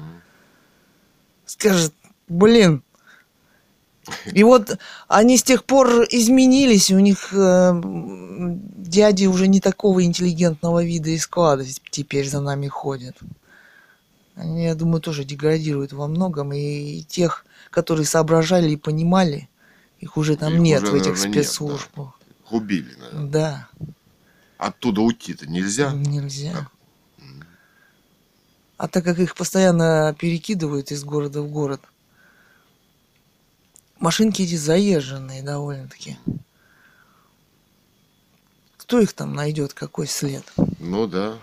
[1.45, 1.93] Скажет,
[2.27, 2.83] блин.
[4.31, 4.77] И вот
[5.07, 7.81] они с тех пор изменились, у них э,
[8.87, 13.17] дяди уже не такого интеллигентного вида и склада теперь за нами ходят.
[14.37, 19.49] Они, я думаю, тоже деградируют во многом, и тех, которые соображали и понимали,
[19.99, 22.19] их уже там Их нет уже, в этих наверное, нет, спецслужбах.
[22.45, 23.29] Их убили, наверное.
[23.29, 23.67] Да,
[24.59, 25.91] Оттуда уйти-то нельзя.
[25.91, 26.53] нельзя.
[26.53, 26.71] Так.
[28.77, 31.81] А так как их постоянно перекидывают из города в город,
[33.99, 36.17] машинки эти заезженные довольно-таки.
[38.77, 40.45] Кто их там найдет, какой след?
[40.79, 41.39] Ну да.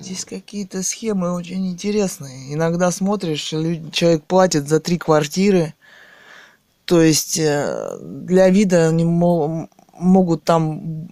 [0.00, 2.52] Здесь какие-то схемы очень интересные.
[2.54, 5.74] Иногда смотришь, человек платит за три квартиры.
[6.84, 9.68] То есть э, для вида они мо-
[9.98, 11.08] могут там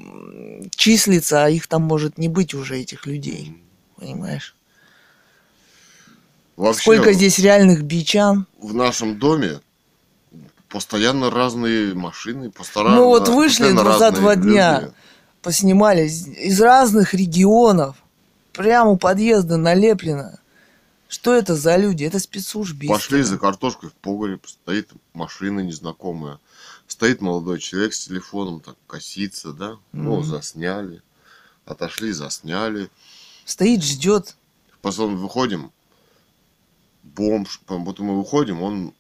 [0.75, 3.57] числиться, а их там может не быть уже, этих людей.
[3.97, 4.55] Понимаешь?
[6.57, 8.47] Вообще, Сколько здесь реальных бичан?
[8.61, 9.61] в нашем доме
[10.69, 13.69] постоянно разные машины, постоянно, Ну вот вышли
[13.99, 14.81] за два дня.
[14.81, 14.93] люди.
[15.43, 17.97] Поснимали из- из разных регионов.
[18.53, 20.39] Прямо у подъезда налеплено.
[21.09, 22.05] Что это за люди?
[22.05, 22.95] Это спецслужбисты.
[22.95, 26.39] Пошли за картошкой в погреб, стоит машина незнакомая.
[26.87, 29.77] Стоит молодой человек с телефоном, так косится, да?
[29.93, 30.25] Ну, Мгм.
[30.25, 31.03] засняли.
[31.65, 32.91] Отошли, засняли.
[33.45, 34.37] Стоит, ждет.
[34.83, 35.73] Потом выходим,
[37.03, 38.95] бомж, вот мы выходим, он,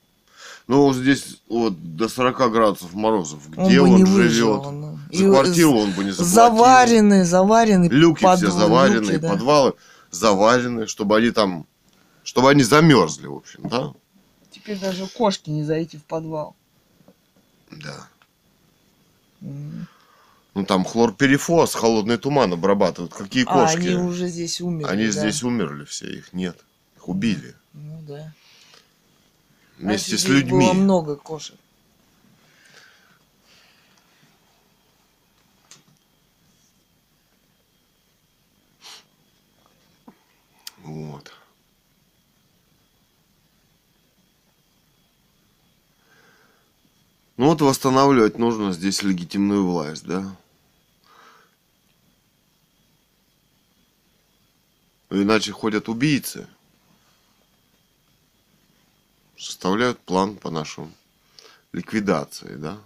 [0.70, 4.08] ну, вот здесь вот до 40 градусов морозов, Он где он, не живет?
[4.08, 4.52] выжил.
[4.62, 6.32] он- За и квартиру он бы не заплатил.
[6.34, 7.88] Заварены, заварены.
[7.90, 9.28] Люки под- все заварены, люки, да.
[9.30, 9.72] подвалы
[10.12, 11.66] заварены, чтобы они там,
[12.22, 13.92] чтобы они замерзли, в общем, да?
[14.52, 16.54] Теперь даже кошки не зайти в подвал.
[17.72, 18.06] Да.
[19.40, 23.12] Ну там хлорперифоз, холодный туман обрабатывают.
[23.14, 23.78] Какие А, кошки?
[23.88, 24.90] они уже здесь умерли.
[24.90, 25.10] Они да.
[25.12, 26.56] здесь умерли все, их нет.
[26.96, 27.54] Их убили.
[27.72, 28.32] Ну да.
[29.80, 30.66] Вместе с людьми.
[30.66, 31.56] Было много кошек.
[40.82, 41.32] Вот.
[47.38, 50.36] Ну вот восстанавливать нужно здесь легитимную власть, да?
[55.08, 56.46] Иначе ходят убийцы.
[59.40, 60.92] Составляют план по нашему
[61.72, 62.78] ликвидации, да?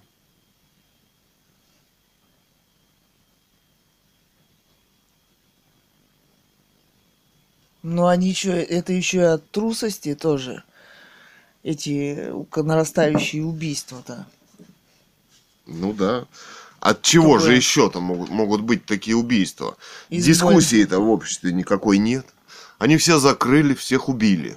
[7.83, 10.63] Но они еще, это еще и от трусости тоже.
[11.65, 14.25] эти нарастающие убийства-то.
[15.67, 16.29] Ну да.
[16.79, 17.51] От чего Такое.
[17.51, 19.77] же еще-то могут, могут быть такие убийства?
[20.09, 22.27] Из Дискуссии-то в обществе никакой нет.
[22.79, 24.57] Они все закрыли, всех убили.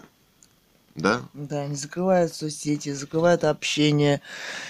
[0.98, 1.22] Да?
[1.34, 4.22] Да, они закрывают соцсети, закрывают общение.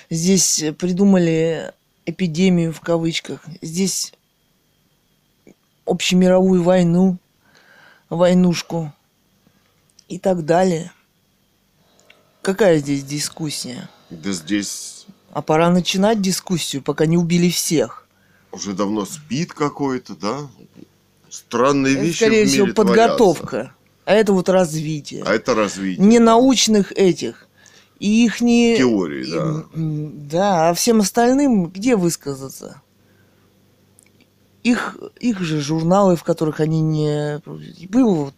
[0.09, 1.73] Здесь э, придумали
[2.05, 3.43] эпидемию в кавычках.
[3.61, 4.13] Здесь
[5.85, 7.17] общемировую войну,
[8.09, 8.93] войнушку
[10.09, 10.91] и так далее.
[12.41, 13.89] Какая здесь дискуссия?
[14.09, 18.05] Да здесь А пора начинать дискуссию, пока не убили всех.
[18.51, 20.47] уже давно спит какой-то, да?
[21.29, 23.47] Странные Это, вещи скорее всего, подготовка.
[23.47, 23.76] творятся.
[24.07, 25.21] А это вот развитие.
[25.25, 26.05] А это развитие.
[26.07, 27.45] Не научных этих.
[27.99, 28.77] И их не...
[28.77, 29.65] Теории, да.
[29.75, 32.81] Да, а всем остальным где высказаться?
[34.63, 37.41] Их, их же журналы, в которых они не...
[37.89, 38.33] Был вот,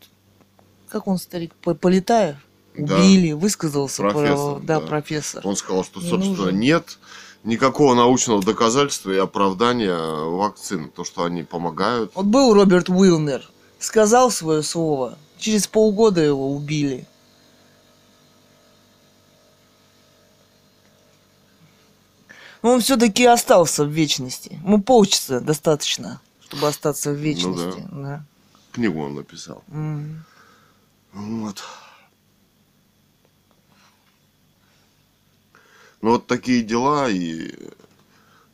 [0.89, 2.37] как он, старик, По- Полетаев?
[2.75, 2.95] Да.
[2.97, 4.01] Убили, высказался.
[4.01, 4.87] про- Профессор, да, да.
[4.87, 5.41] профессор.
[5.47, 6.59] Он сказал, что, Не собственно, нужен.
[6.59, 6.97] нет
[7.43, 10.89] никакого научного доказательства и оправдания вакцин.
[10.89, 12.11] То, что они помогают.
[12.15, 13.47] Вот был Роберт Уилнер,
[13.77, 17.07] сказал свое слово, через полгода его убили.
[22.61, 24.59] Но он все-таки остался в вечности.
[24.63, 27.87] Ему полчаса достаточно, чтобы остаться в вечности.
[27.91, 28.23] да.
[28.73, 29.63] Книгу он написал.
[29.69, 30.25] М.
[31.13, 31.63] Вот.
[36.01, 37.53] Ну вот такие дела и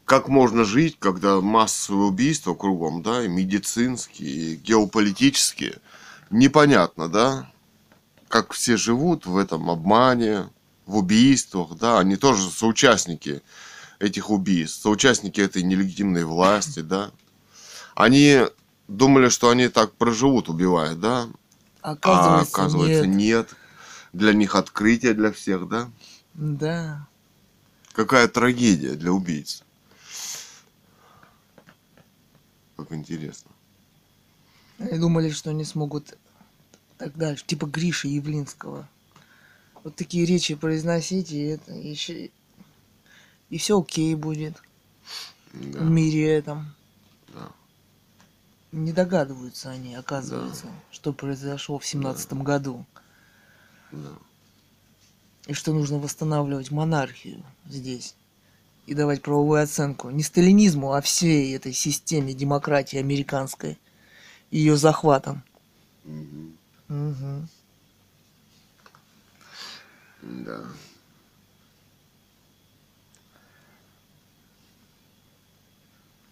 [0.06, 5.80] как можно жить, когда массовые убийства кругом, да, и медицинские, и геополитические,
[6.36, 7.52] непонятно, да,
[8.28, 10.50] как все живут в этом обмане,
[10.86, 13.42] в убийствах, да, они тоже соучастники
[14.00, 17.12] этих убийств, соучастники этой нелегитимной власти, да.
[17.96, 18.42] Они
[18.88, 21.28] думали, что они так проживут, убивая, да,
[21.82, 23.16] а Оказывается, оказывается нет.
[23.16, 23.50] нет.
[24.12, 25.90] Для них открытие для всех, да?
[26.34, 27.08] Да.
[27.94, 29.64] Какая трагедия для убийц.
[32.76, 33.52] Как интересно.
[34.80, 36.18] И думали, что они смогут
[36.98, 37.44] так дальше.
[37.46, 38.88] Типа Гриши Явлинского.
[39.84, 42.32] Вот такие речи произносить, и это еще...
[43.50, 44.56] И все окей будет
[45.54, 45.80] Да.
[45.80, 46.74] в мире этом.
[47.34, 47.52] Да.
[48.72, 52.86] Не догадываются они, оказывается, что произошло в семнадцатом году.
[53.92, 54.14] Да.
[55.46, 58.16] И что нужно восстанавливать монархию здесь.
[58.88, 60.10] И давать правовую оценку.
[60.10, 63.78] Не сталинизму, а всей этой системе демократии американской.
[64.52, 65.44] Ее захватом.
[66.04, 66.58] Мгм.
[66.88, 67.48] Мгм.
[70.22, 70.66] Да.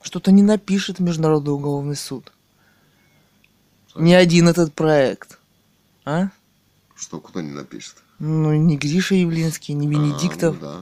[0.02, 2.32] Что-то не напишет Международный уголовный суд.
[3.96, 5.40] Ни один этот проект.
[6.06, 6.30] А?
[6.96, 7.96] Что кто не напишет?
[8.20, 10.58] Ну, ни Гриша Явлинский, ни Венедиктов.
[10.62, 10.82] А, ну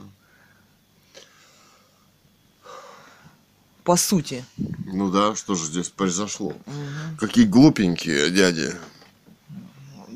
[3.84, 4.44] По сути.
[4.86, 6.54] Ну да, что же здесь произошло?
[6.66, 7.16] Мгм.
[7.18, 8.74] Какие глупенькие дяди.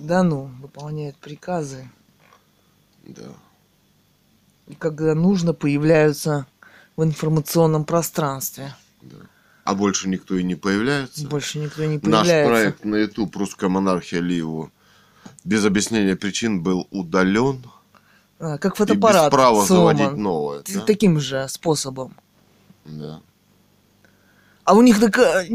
[0.07, 1.91] Да ну, выполняют приказы.
[3.05, 3.25] Да.
[4.69, 6.47] И когда нужно, появляются
[6.97, 8.73] в информационном пространстве.
[9.03, 9.17] да.
[9.65, 11.27] А больше никто и не появляется.
[11.27, 12.49] Больше никто не Наш появляется.
[12.53, 14.71] проект на YouTube «Русская монархия Ливу»
[15.43, 17.65] без объяснения причин был удален
[18.39, 19.97] А, как и фотоаппарат без права сломан.
[19.97, 20.63] заводить новое.
[20.73, 20.81] Да?
[20.83, 22.15] Таким же способом.
[22.85, 23.21] Да.
[24.63, 25.47] А у них, так, э,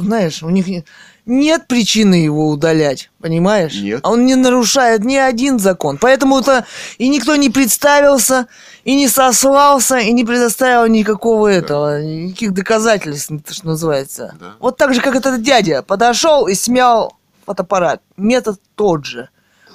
[0.00, 0.84] знаешь, у них
[1.30, 3.74] нет причины его удалять, понимаешь?
[3.74, 4.00] Нет.
[4.02, 5.96] А он не нарушает ни один закон.
[5.96, 6.66] Поэтому-то
[6.98, 8.48] и никто не представился,
[8.84, 14.34] и не сослался, и не предоставил никакого этого, никаких доказательств, что называется.
[14.38, 14.54] Да.
[14.58, 17.16] Вот так же, как этот дядя подошел и смял
[17.46, 18.02] фотоаппарат.
[18.16, 19.28] Метод тот же.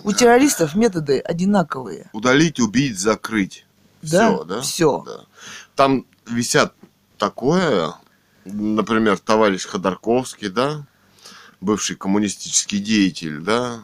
[0.04, 2.10] У террористов методы одинаковые.
[2.14, 3.66] Удалить, убить, закрыть.
[4.04, 4.62] Да, Все, да?
[4.62, 5.04] всё.
[5.06, 5.20] Да.
[5.76, 6.74] Там висят
[7.18, 7.94] такое,
[8.46, 10.86] например, товарищ Ходорковский, да,
[11.62, 13.84] бывший коммунистический деятель, да,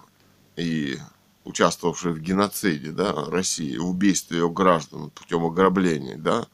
[0.56, 0.98] и
[1.44, 6.46] участвовавший в геноциде, да, России, в убийстве ее граждан путем ограбления, да.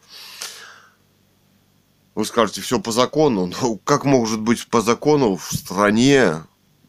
[2.15, 3.51] Вы скажете, все по закону.
[3.61, 6.35] Ну, как может быть по закону в стране?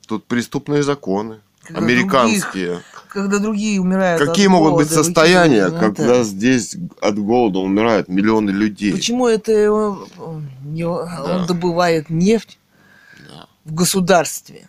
[0.07, 1.41] Тут преступные законы.
[1.63, 2.81] Когда американские.
[3.09, 8.09] Когда другие умирают от Какие могут быть голода, состояния, когда это- здесь от голода умирают
[8.09, 8.93] миллионы людей?
[8.93, 12.68] Почему это он, не- он добывает нефть Да,
[13.69, 14.69] в государстве,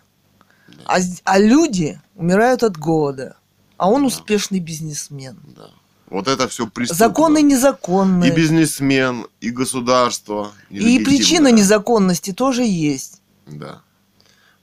[0.84, 3.36] а, с- а люди умирают от голода,
[3.76, 5.38] а он успешный бизнесмен.
[5.56, 5.70] да.
[6.10, 7.06] Вот это все преступно.
[7.06, 8.32] Законы незаконные.
[8.32, 10.52] И бизнесмен, и государство.
[10.68, 13.22] И причина незаконности тоже есть.
[13.46, 13.80] Да.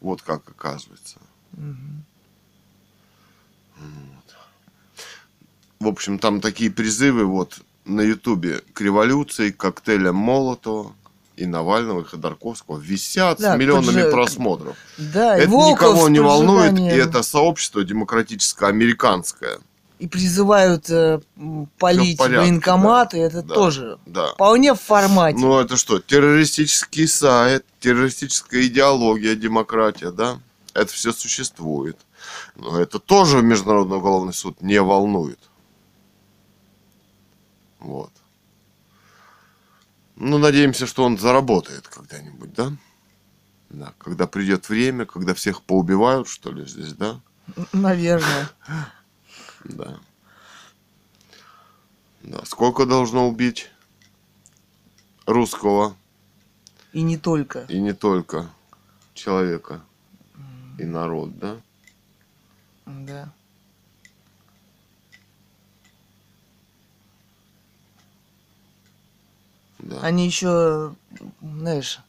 [0.02, 1.16] Вот как оказывается.
[1.54, 2.04] Мгм.
[5.80, 10.94] в общем, там такие призывы вот на Ютубе к революции, к коктейлям Молотова
[11.38, 14.76] и Навального, и Ходорковского висят Да, с миллионами же- просмотров.
[14.98, 19.60] Да, это Волков никого не волнует, и это сообщество демократическое американское.
[20.00, 21.20] И призывают э,
[21.80, 23.56] полить порядке, военкоматы, это да.
[23.56, 24.28] тоже Да.
[24.34, 25.38] вполне в формате.
[25.40, 30.40] Ну это что, террористический сайт, террористическая идеология, демократия, да?
[30.74, 31.98] Это все существует.
[32.56, 35.40] Но это тоже Международный уголовный суд не волнует.
[37.80, 38.12] Вот.
[40.20, 42.74] Ну, надеемся, что он заработает когда-нибудь, да?
[43.70, 47.20] Да, когда придет время, когда всех поубивают, что ли, здесь, да?
[47.72, 48.50] Наверное.
[49.64, 50.00] Да.
[52.24, 52.44] Да.
[52.46, 53.70] Сколько должно убить
[55.28, 55.96] русского
[56.94, 57.66] И не только.
[57.70, 58.50] и не только
[59.14, 59.82] человека
[60.80, 61.58] и народ, да?
[62.86, 63.32] Да.
[69.80, 70.00] Да.
[70.02, 70.96] Они еще,
[71.42, 72.00] знаешь,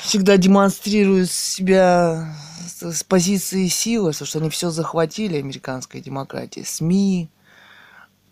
[0.00, 2.36] всегда демонстрируют себя
[2.66, 7.28] с, позиции силы, потому что они все захватили, американская демократия, СМИ,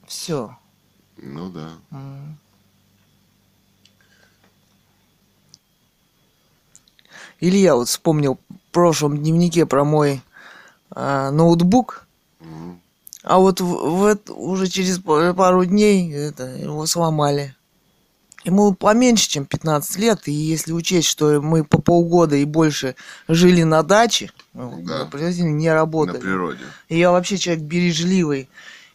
[0.06, 0.56] все.
[1.16, 1.70] Ну да.
[7.40, 10.22] Или я вот вспомнил в прошлом дневнике про мой
[10.90, 12.06] а, ноутбук,
[12.40, 12.80] Мгм.
[13.24, 17.54] А вот в, в уже через па- пару дней это, его сломали.
[18.44, 22.94] Ему поменьше, чем 15 лет, и если учесть, что мы по полгода и больше
[23.26, 25.08] жили на даче, ну, Да.
[25.10, 26.18] на не На работали.
[26.18, 26.60] природе.
[26.90, 28.50] И я вообще человек бережливый.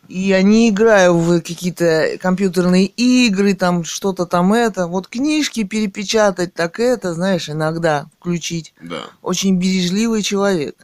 [0.07, 4.85] И я не играю в какие-то компьютерные игры, там что-то там это.
[4.87, 8.73] Вот книжки перепечатать, так это, знаешь, иногда включить.
[8.81, 9.01] Да.
[9.23, 10.75] Очень бережливый человек.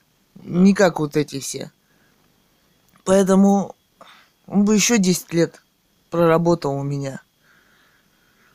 [0.44, 1.72] Не как вот эти все.
[3.06, 3.76] Поэтому
[4.48, 5.62] он бы еще 10 лет
[6.10, 7.22] проработал у меня.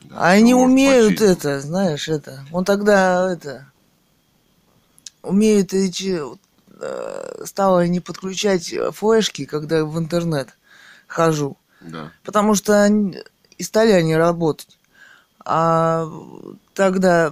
[0.01, 0.15] да.
[0.17, 1.37] А они умеют починить.
[1.37, 2.45] это, знаешь, это.
[2.51, 3.71] Он тогда это
[5.21, 6.19] умеют эти
[6.83, 10.49] э, стало не подключать флешки, когда в интернет
[11.07, 11.57] хожу.
[11.81, 12.11] Да.
[12.23, 13.17] Потому что они-
[13.57, 14.77] и стали они работать.
[15.45, 16.07] А
[16.73, 17.31] тогда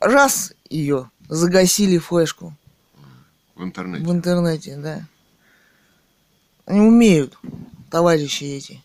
[0.00, 2.54] раз ее загасили флешку
[3.54, 4.04] В интернете.
[4.04, 5.00] в интернете, да.
[6.66, 7.38] Они умеют,
[7.90, 8.82] товарищи эти.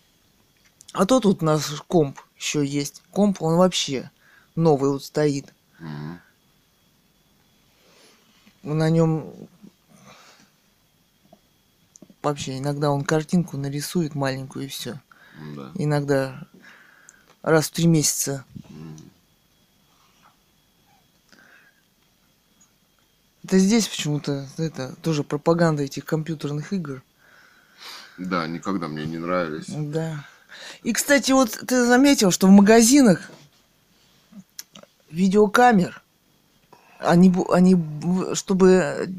[0.93, 3.01] А то тут у нас комп еще есть.
[3.11, 4.11] Комп, он вообще
[4.55, 5.53] новый вот стоит.
[5.79, 6.21] Мгм.
[8.63, 9.33] На нем
[12.21, 15.01] вообще иногда он картинку нарисует маленькую и все.
[15.55, 15.71] Да.
[15.75, 16.47] Иногда
[17.41, 18.45] раз в три месяца.
[23.43, 27.01] Это здесь почему-то это тоже пропаганда этих компьютерных игр.
[28.17, 29.67] Да, никогда мне не нравились.
[29.67, 30.25] Да.
[30.83, 33.31] И, кстати, вот ты заметил, что в магазинах
[35.09, 36.01] видеокамер,
[36.99, 37.77] они, они,
[38.33, 39.09] чтобы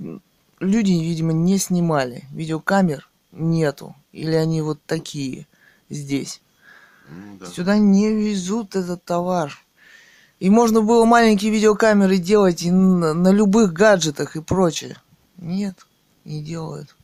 [0.60, 3.94] люди, видимо, не снимали, видеокамер нету.
[4.12, 5.46] Или они вот такие
[5.88, 6.40] здесь.
[7.08, 7.46] М, да.
[7.46, 9.58] Сюда не везут этот товар.
[10.38, 14.96] И можно было маленькие видеокамеры делать и на, на любых гаджетах и прочее.
[15.36, 15.86] Нет,
[16.24, 16.94] не делают.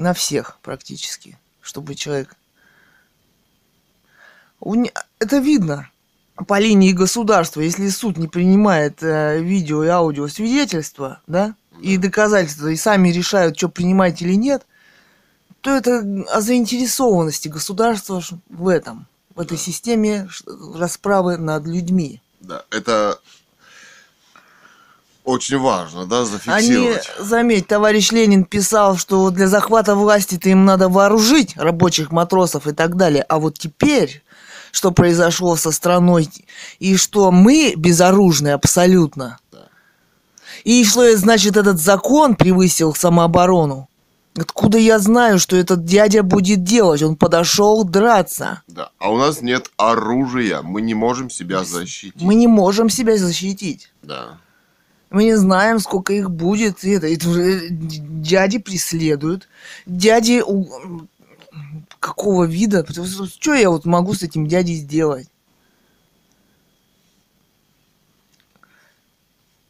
[0.00, 2.34] На всех практически, чтобы человек...
[5.18, 5.90] Это видно
[6.48, 7.60] по линии государства.
[7.60, 12.04] Если суд не принимает э, видео и аудио свидетельства, да, и Да.
[12.04, 14.66] доказательства, и сами решают, что принимать или нет,
[15.60, 15.98] то это
[16.32, 19.62] о заинтересованности государства в этом, в этой Да.
[19.62, 20.30] системе
[20.76, 22.22] расправы над людьми.
[22.40, 23.20] Да, это
[25.30, 27.10] очень важно, да, Они, зафиксировать.
[27.18, 32.96] заметь, товарищ Ленин писал, что для захвата власти-то им надо вооружить рабочих матросов и так
[32.96, 33.24] далее.
[33.28, 34.22] А вот теперь,
[34.72, 36.28] что произошло со страной,
[36.78, 39.38] и что мы безоружны абсолютно.
[39.52, 39.68] Да.
[40.64, 43.88] И что значит, этот закон превысил самооборону.
[44.36, 47.02] Откуда я знаю, что этот дядя будет делать?
[47.02, 48.62] Он подошел драться.
[48.68, 48.90] Да.
[48.98, 52.22] А у нас нет оружия, мы не можем себя защитить.
[52.22, 53.92] Мы не можем себя защитить.
[54.02, 54.38] Да.
[55.10, 56.84] Мы не знаем, сколько их будет.
[56.84, 59.48] И это, уже дяди преследуют.
[59.84, 61.08] Дяди у-
[61.98, 62.86] какого вида?
[62.88, 65.28] Что я вот могу с этим дядей сделать?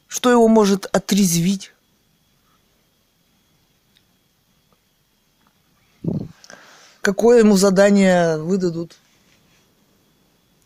[0.08, 1.72] Что его может отрезвить?
[7.00, 8.98] Какое ему задание выдадут?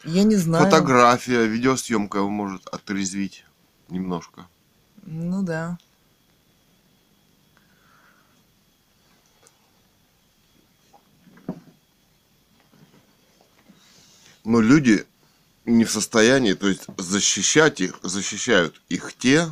[0.05, 0.64] Я не знаю.
[0.64, 3.45] Фотография, видеосъемка его может отрезвить
[3.89, 4.47] немножко.
[5.07, 5.79] Ну да.
[14.45, 15.07] Но люди
[15.65, 19.51] не в состоянии, то есть защищать их, защищают их те,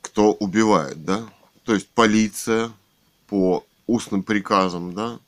[0.00, 1.28] кто убивает, да?
[1.64, 2.72] То есть полиция
[3.26, 5.18] по устным приказам, да?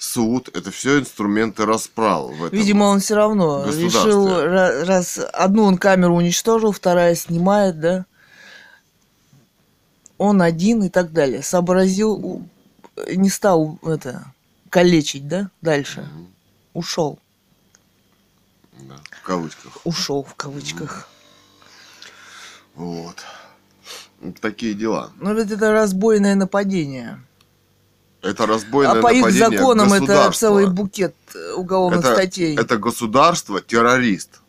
[0.00, 2.32] Суд, это все инструменты расправы.
[2.32, 2.58] В этом.
[2.58, 8.06] Видимо, он все равно решил, ра- раз одну он камеру уничтожил, вторая снимает, да?
[10.16, 11.42] Он один и так далее.
[11.42, 12.42] Сообразил,
[13.14, 14.32] не стал это
[14.70, 16.00] калечить, да, дальше.
[16.00, 16.28] Мгм.
[16.72, 17.18] Ушел.
[18.80, 19.80] Да, в кавычках.
[19.84, 21.08] Ушел в кавычках.
[22.74, 23.16] Вот.
[24.40, 25.12] Такие дела.
[25.16, 27.22] Но ведь это разбойное нападение.
[28.22, 31.14] Это разбойное а по их законам это целый букет
[31.56, 32.56] уголовных это, статей.
[32.56, 34.40] это государство террорист,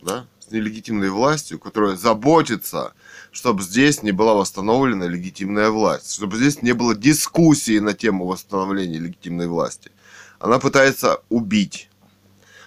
[0.00, 2.94] да, с нелегитимной властью, которое заботится,
[3.30, 8.98] чтобы здесь не была восстановлена легитимная власть, чтобы здесь не было дискуссии на тему восстановления
[8.98, 9.90] легитимной власти.
[10.38, 11.90] Она пытается убить.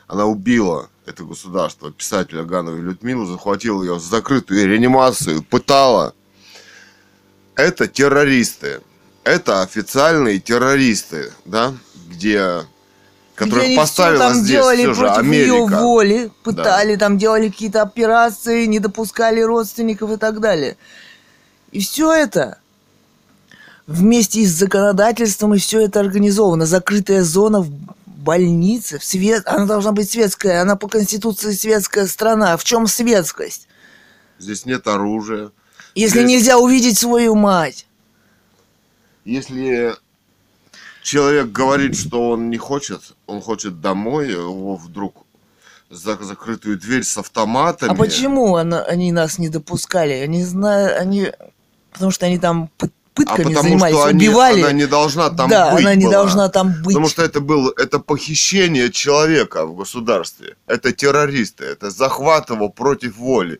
[0.07, 6.13] Она убила это государство, писателя Гановой Людмилу, захватила ее в закрытую реанимацию, пытала.
[7.55, 8.81] Это террористы.
[9.23, 11.73] Это официальные террористы, да,
[12.09, 12.65] где Где
[13.35, 15.53] которых они поставила всё там здесь делали все же против Америка.
[15.53, 20.75] ее воли, пытали, там делали какие-то операции, не допускали родственников и так далее.
[21.71, 22.57] И все это
[23.87, 26.65] вместе с законодательством и все это организовано.
[26.65, 27.69] Закрытая зона в
[28.05, 29.43] больнице, в свет...
[29.45, 32.57] она должна быть светская, она по конституции светская страна.
[32.57, 33.67] В чем светскость?
[34.39, 35.51] Здесь нет оружия.
[35.95, 37.85] Если Здесь- нельзя увидеть свою мать.
[39.25, 39.93] Если
[41.03, 45.25] человек говорит, что он не хочет, он хочет домой, его вдруг
[45.89, 47.91] за закрытую дверь с автоматами.
[47.91, 50.13] А почему она, они нас не допускали?
[50.13, 51.31] Они знают, они...
[51.91, 54.61] Потому что они там пы- А пытками потому занимались, что они- убивали.
[54.61, 56.13] она не должна там да, быть она не была.
[56.13, 56.85] должна там быть.
[56.95, 60.55] Потому что это было это похищение человека в государстве.
[60.65, 63.59] Это террористы, это захват его против воли.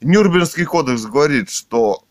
[0.00, 2.02] Нюрнбергский кодекс говорит, что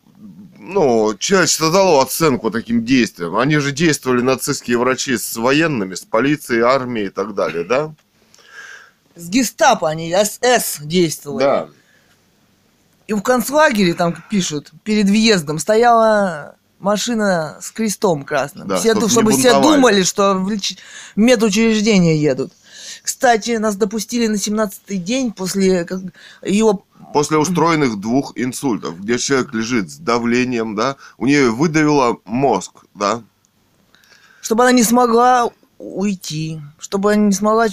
[0.70, 3.36] ну, человечество дало оценку таким действиям.
[3.38, 7.94] Они же действовали нацистские врачи с военными, с полицией, армией и так далее, да?
[9.16, 11.44] С гестапо они, СС действовали.
[11.44, 11.70] Да.
[13.08, 18.68] И в концлагере там пишут, перед въездом стояла машина с крестом красным.
[18.68, 20.56] Да, все, чтоб не чтобы все думали, что в
[21.16, 22.54] медучреждение едут.
[23.02, 25.88] Кстати, нас допустили на 17-й день после
[26.44, 32.86] его После устроенных двух инсультов, где человек лежит с давлением, да, у нее выдавило мозг,
[32.94, 33.24] да,
[34.42, 37.68] чтобы она не смогла уйти, чтобы она не смогла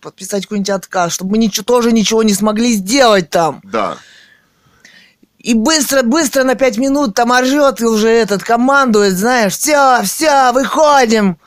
[0.00, 3.60] подписать какой-нибудь отказ, чтобы мы ничего, тоже ничего не смогли сделать там.
[3.64, 3.96] да.
[5.38, 11.38] И быстро-быстро на пять минут там орет и уже этот командует, знаешь, все, все, выходим.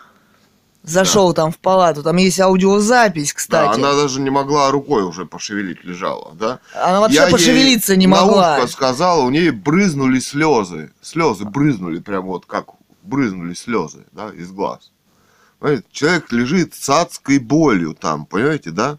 [0.83, 3.75] Зашел там в палату, там есть аудиозапись, Да, кстати.
[3.79, 6.59] она даже не могла рукой уже пошевелить, лежала, да.
[6.73, 8.55] Она вообще Я пошевелиться не могла.
[8.57, 10.91] ушко сказала, у нее брызнули слезы.
[11.01, 12.67] Слезы брызнули, прям вот как
[13.03, 14.91] брызнули слезы, да, из глаз.
[15.59, 18.97] Понимаете, человек лежит с адской болью там, понимаете, да?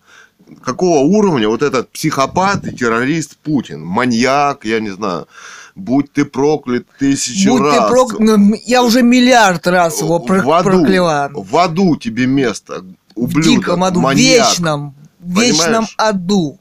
[0.62, 3.83] Какого уровня вот этот психопат и террорист Путин?
[3.85, 5.26] Маньяк, я не знаю.
[5.74, 7.76] Будь ты проклят тысячу Будь раз.
[7.76, 8.18] ты прок...
[8.18, 11.30] ну, Я уже миллиард раз его про- в аду, прокляла.
[11.32, 14.50] В аду тебе место, В ублюдок, диком аду, в маньяк.
[14.50, 15.94] вечном, в вечном Понимаешь?
[15.96, 16.58] аду.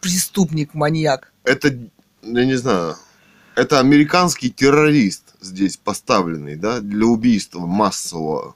[0.00, 1.32] Преступник, маньяк.
[1.44, 1.68] это,
[2.22, 2.96] я не знаю,
[3.56, 8.54] это американский террорист здесь поставленный, да, для убийства массового.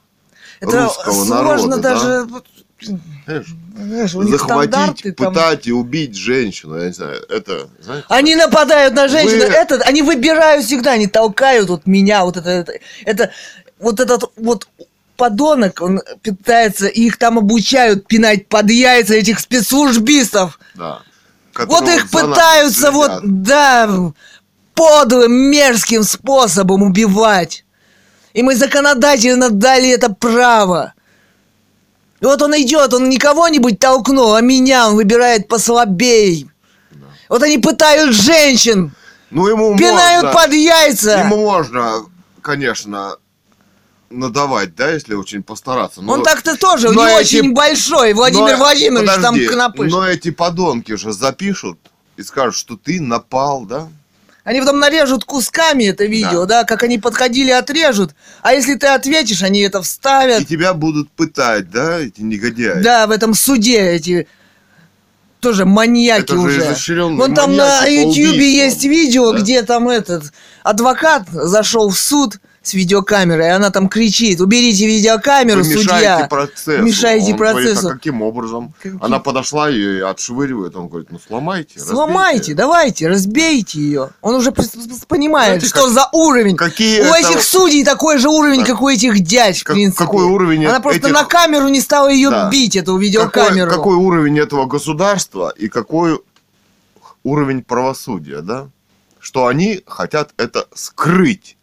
[0.61, 1.95] Это Русского сложно народа, да?
[1.95, 2.25] даже...
[2.27, 2.47] вот,
[2.83, 5.33] Знаешь, у них захватить, там...
[5.33, 9.47] пытать и убить женщину, я не знаю, это, знаете, Они нападают на женщину.
[9.47, 12.73] Вы- Это, они выбирают всегда, они толкают вот меня, вот это, это,
[13.05, 13.31] это
[13.79, 14.69] вот этот вот
[15.17, 20.59] подонок, он пытается, их там обучают пинать под яйца этих спецслужбистов.
[20.75, 21.03] да.
[21.67, 24.13] Вот их пытаются вот, да,
[24.75, 27.65] подлым, мерзким способом убивать.
[28.33, 30.95] И мы законодательно дали это право.
[32.21, 36.49] И вот он идет, он не кого-нибудь толкнул, а меня он выбирает послабей.
[37.29, 38.93] Вот они пытают женщин,
[39.31, 41.21] Ну, ему пинают можно, под яйца.
[41.21, 42.05] ему можно,
[42.43, 43.17] конечно,
[44.11, 46.03] надавать, да, если очень постараться.
[46.03, 49.93] но- Он так-то тоже но не эти- очень большой, Владимир но- Владимирович, подожди, там кнопыш.
[49.93, 51.79] Но эти подонки же запишут
[52.17, 53.89] и скажут, что ты напал, да?
[54.45, 56.65] Они потом нарежут кусками это видео, да.
[56.65, 58.15] как они подходили, отрежут.
[58.43, 60.41] А если ты ответишь, они это вставят.
[60.41, 62.83] И тебя будут пытать, да, эти негодяи.
[62.83, 64.27] Да, в этом суде эти
[65.41, 67.05] тоже маньяки Это же уже.
[67.05, 69.39] Вон там на маньяки Ютьюбе есть видео, Да.
[69.39, 70.33] где там этот
[70.63, 76.27] адвокат зашел в суд с видеокамерой, и она там кричит, уберите видеокамеру, Вы мешаете судья.
[76.29, 76.83] процессу.
[76.83, 77.89] Мешаете Он говорит, процессу.
[77.89, 78.75] а каким образом?
[78.83, 79.03] Каким?
[79.03, 80.77] Она подошла и отшвыривает.
[80.77, 81.81] Он говорит, ну сломайте.
[81.81, 82.55] Сломайте, разбейте.
[82.55, 84.11] давайте, разбейте ее.
[84.21, 84.53] Он уже
[85.09, 86.57] понимает, Знаете, что как- за уровень.
[86.57, 88.67] Какие У это- этих судей такой же уровень, Да.
[88.67, 90.05] как у этих дядь, в как- принципе.
[90.05, 92.51] какой уровень Она просто этих- на камеру не стала ее Да.
[92.51, 93.71] бить, эту какой, видеокамеру.
[93.71, 96.21] какой уровень этого государства и какой
[97.23, 98.69] уровень правосудия, да?
[99.19, 101.57] Что они хотят это скрыть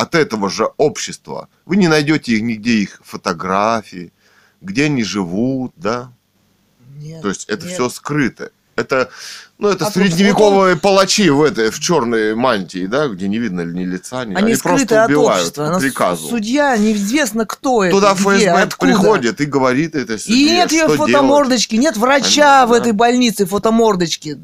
[0.00, 1.48] от этого же общества.
[1.66, 4.12] Вы не найдете их нигде их фотографии,
[4.62, 6.12] где они живут, да?
[6.96, 7.74] Нет, То есть это нет.
[7.74, 8.50] все скрыто.
[8.76, 9.10] Это,
[9.58, 13.84] ну, это А средневековые палачи в этой, в черной мантии, да, где не видно ни
[13.84, 14.34] лица, ни...
[14.34, 15.72] Они, скрыты просто от убивают общества.
[15.74, 16.28] по приказу.
[16.28, 21.76] Судья, неизвестно кто это, Туда ФСБ приходит и говорит это И судье, нет ее фотомордочки,
[21.76, 24.38] нет врача Они- в этой больнице фотомордочки.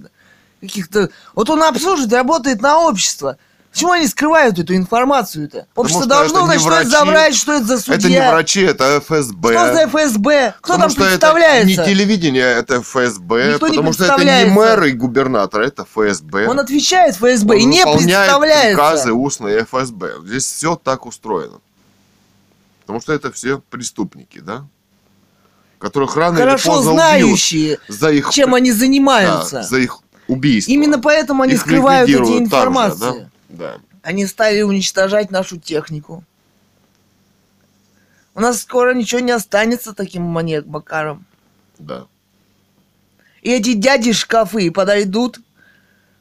[0.60, 1.08] Каких-то...
[1.34, 3.38] Вот он обслуживает, работает на общество.
[3.76, 5.66] Почему они скрывают эту информацию-то?
[5.74, 7.94] Общество что должно не знать, что это за врач, что это за судья.
[7.96, 9.50] Это не врачи, это ФСБ.
[9.50, 10.54] Кто за ФСБ?
[10.62, 11.66] Кто Потому там что это представляется?
[11.68, 13.52] не телевидение, это ФСБ.
[13.52, 14.54] Никто не потому что это не представляется.
[14.54, 16.46] мэр и губернатор, это ФСБ.
[16.48, 18.68] Он отвечает ФСБ и Он не выполняет представляется.
[18.70, 20.12] приказы устные ФСБ.
[20.24, 21.58] Здесь все так устроено.
[22.80, 24.64] Потому что это все преступники, да?
[25.78, 29.62] Которых рано Хорошо или поздно знающие, убьют за их, чем они да, занимаются.
[29.64, 29.98] за их
[30.28, 30.72] убийство.
[30.72, 33.00] Именно поэтому они Их скрывают эти информации.
[33.00, 33.28] да?
[33.48, 33.80] Да.
[34.02, 36.24] Они стали уничтожать нашу технику.
[38.34, 41.24] У нас скоро ничего не останется таким маньяк Бакаром.
[41.78, 42.06] да.
[43.42, 45.38] И эти дяди шкафы подойдут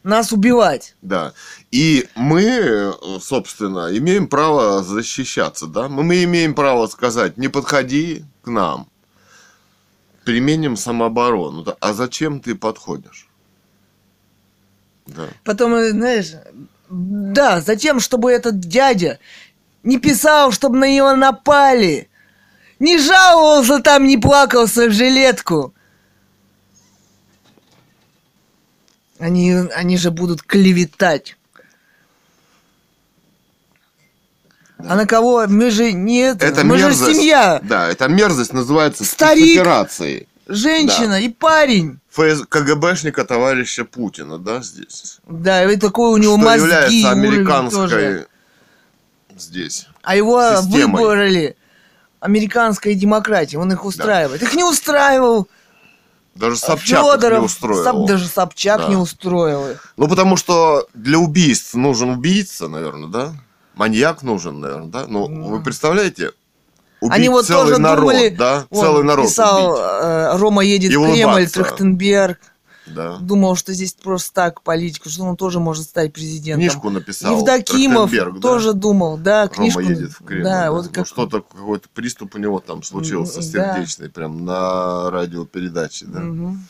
[0.03, 0.95] нас убивать.
[1.01, 1.33] Да.
[1.71, 5.89] И мы, собственно, имеем право защищаться, да?
[5.89, 8.87] Мы, имеем право сказать, не подходи к нам.
[10.23, 11.65] Применим самооборону.
[11.79, 13.27] А зачем ты подходишь?
[15.07, 15.27] Да.
[15.43, 16.33] Потом, знаешь,
[16.89, 19.19] да, затем, чтобы этот дядя
[19.83, 22.09] не писал, чтобы на него напали.
[22.79, 25.73] Не жаловался там, не плакался в жилетку.
[29.19, 31.37] Они, они же будут клеветать.
[34.77, 35.45] А на кого?
[35.47, 36.45] Мы же не это.
[36.45, 37.11] Это мы мерзость.
[37.11, 37.61] же семья.
[37.63, 39.45] Да, эта мерзость называется Старик.
[39.45, 40.27] спецоперацией.
[40.47, 41.99] Женщина и парень.
[42.09, 42.43] ФС...
[42.47, 45.17] КГБшника товарища Путина, да, здесь?
[45.27, 48.27] Да, и такой у него что мозги, является американской тоже.
[49.37, 49.87] здесь.
[50.03, 51.01] А его системой.
[51.03, 51.57] выбрали
[52.19, 54.41] американская демократия, он их устраивает.
[54.43, 55.47] Их не устраивал
[56.35, 57.85] Даже Собчак Федоров, не устроил.
[57.85, 58.87] Соб- даже Собчак Да.
[58.89, 59.93] не устроил их.
[59.97, 63.33] Ну, потому что для убийств нужен убийца, наверное, да?
[63.73, 65.05] Маньяк нужен, наверное, да?
[65.07, 65.47] Ну, Ну.
[65.49, 66.31] вы представляете?
[67.01, 68.65] Убить Они вот целый тоже народ, думали, да?
[68.69, 71.47] Он целый народ писал, убить, э, Рома едет И в Кремль.
[71.47, 72.39] Трахтенберг.
[72.87, 73.17] да?
[73.17, 76.61] Думал, что здесь просто так политику, что он тоже может стать президентом.
[76.61, 78.39] Книжку написал Евдокимов да?
[78.39, 79.81] тоже думал, да, книжку.
[79.81, 80.43] Рома едет в Кремль.
[80.43, 80.71] Да, да.
[80.71, 83.73] вот Ну, как что-то, какой-то приступ у него там случился да.
[83.75, 86.19] сердечный, прям на радиопередаче, да?
[86.21, 86.65] Мгм.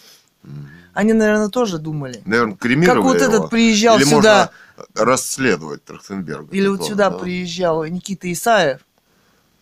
[0.94, 2.22] Они, наверное, тоже думали.
[2.26, 3.26] Наверное, кремировали Как вот его.
[3.26, 6.56] этот приезжал Или сюда, можно расследовать Трахтенберга.
[6.56, 7.18] или вот сюда да?
[7.18, 8.80] приезжал Никита Исаев.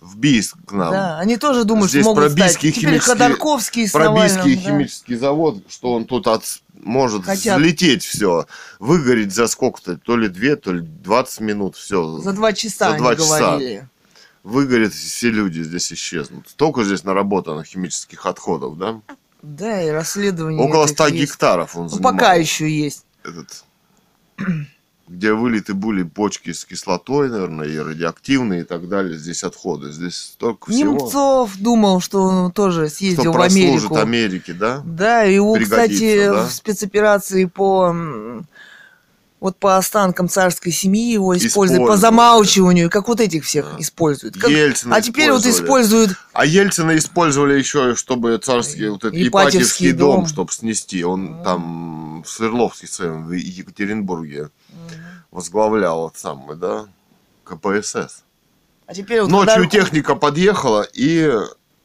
[0.04, 0.92] В Бийск к нам.
[0.92, 2.58] Да, они тоже думают, Здесь что могут про стать.
[2.58, 4.62] Теперь химический- Ходорковский Про Бийский да.
[4.62, 6.44] химический завод, что он тут от,
[6.74, 7.58] может Хотят.
[7.58, 8.46] взлететь все,
[8.80, 12.18] выгореть за сколько-то, то ли 2, то ли 20 минут, все.
[12.20, 13.40] За два часа За они два часа.
[13.40, 13.88] говорили.
[14.44, 16.50] Выгорят, все люди здесь исчезнут.
[16.50, 19.00] Столько здесь наработано химических отходов, да?
[19.42, 20.62] Да, и расследование.
[20.62, 21.32] Около этих 100 есть.
[21.32, 22.12] гектаров он Ну, занимал.
[22.12, 23.06] пока еще есть.
[23.24, 23.64] Этот,
[25.08, 29.18] где вылиты были почки с кислотой, наверное, и радиоактивные и так далее.
[29.18, 29.92] Здесь отходы.
[29.92, 30.94] Здесь столько всего.
[30.94, 33.96] Немцов думал, что он тоже что съездил в прослужит Америку.
[33.98, 34.82] Америке, да?
[34.86, 36.46] Да, и его, кстати, да?
[36.48, 37.94] в спецоперации по
[39.42, 42.00] вот по останкам царской семьи его используют, по Использовали.
[42.00, 43.82] замалчиванию, как вот этих всех Да.
[43.82, 44.38] используют.
[44.38, 45.66] Как- Ельцина а теперь вот использовали.
[45.66, 50.28] используют А Ельцина использовали еще, чтобы царский вот этот Ипатьевский Ипатьевский дом, дом.
[50.28, 51.04] чтобы снести.
[51.04, 51.44] Он Мгм.
[52.24, 54.50] Там в Свердловске своем, в Екатеринбурге
[55.32, 56.88] возглавлял вот самый, да,
[57.44, 58.24] КПСС.
[58.86, 61.32] А теперь вот Ночью Ходорков- техника подъехала и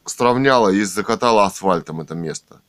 [0.04, 2.60] сравняла и закатала асфальтом это место.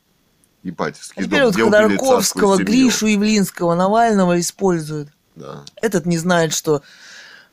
[0.62, 2.66] Ипатьевский а теперь дом, вот где царскую семью.
[2.66, 5.08] Гришу Явлинского, Навального используют.
[5.36, 5.64] Да.
[5.80, 6.82] Этот не знает, что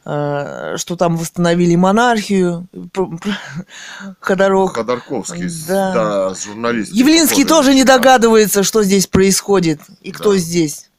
[0.07, 2.67] что там восстановили монархию.
[4.21, 4.75] Ходорок.
[4.75, 5.93] Ходорковский, Да.
[5.93, 6.95] да, с журналистом.
[6.97, 7.97] Явлинский тоже не да.
[7.97, 10.37] догадывается, что здесь происходит и кто Да.
[10.39, 10.89] здесь.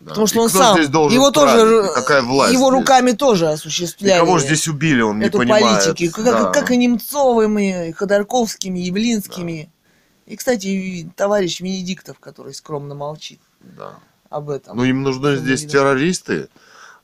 [0.00, 0.10] Да.
[0.10, 1.86] Потому что И он сам, его тоже?
[1.90, 2.80] И какая власть его здесь?
[2.80, 5.84] руками тоже И осуществляли кого же здесь убили, он не понимает.
[5.84, 6.50] политику, как, Да.
[6.50, 9.70] как и Немцовыми, и Ходорковскими, и Явлинскими.
[10.26, 13.94] И, кстати, и товарищ Венедиктов, который скромно молчит Да.
[14.30, 14.76] об этом.
[14.76, 16.48] Ну, им нужны здесь террористы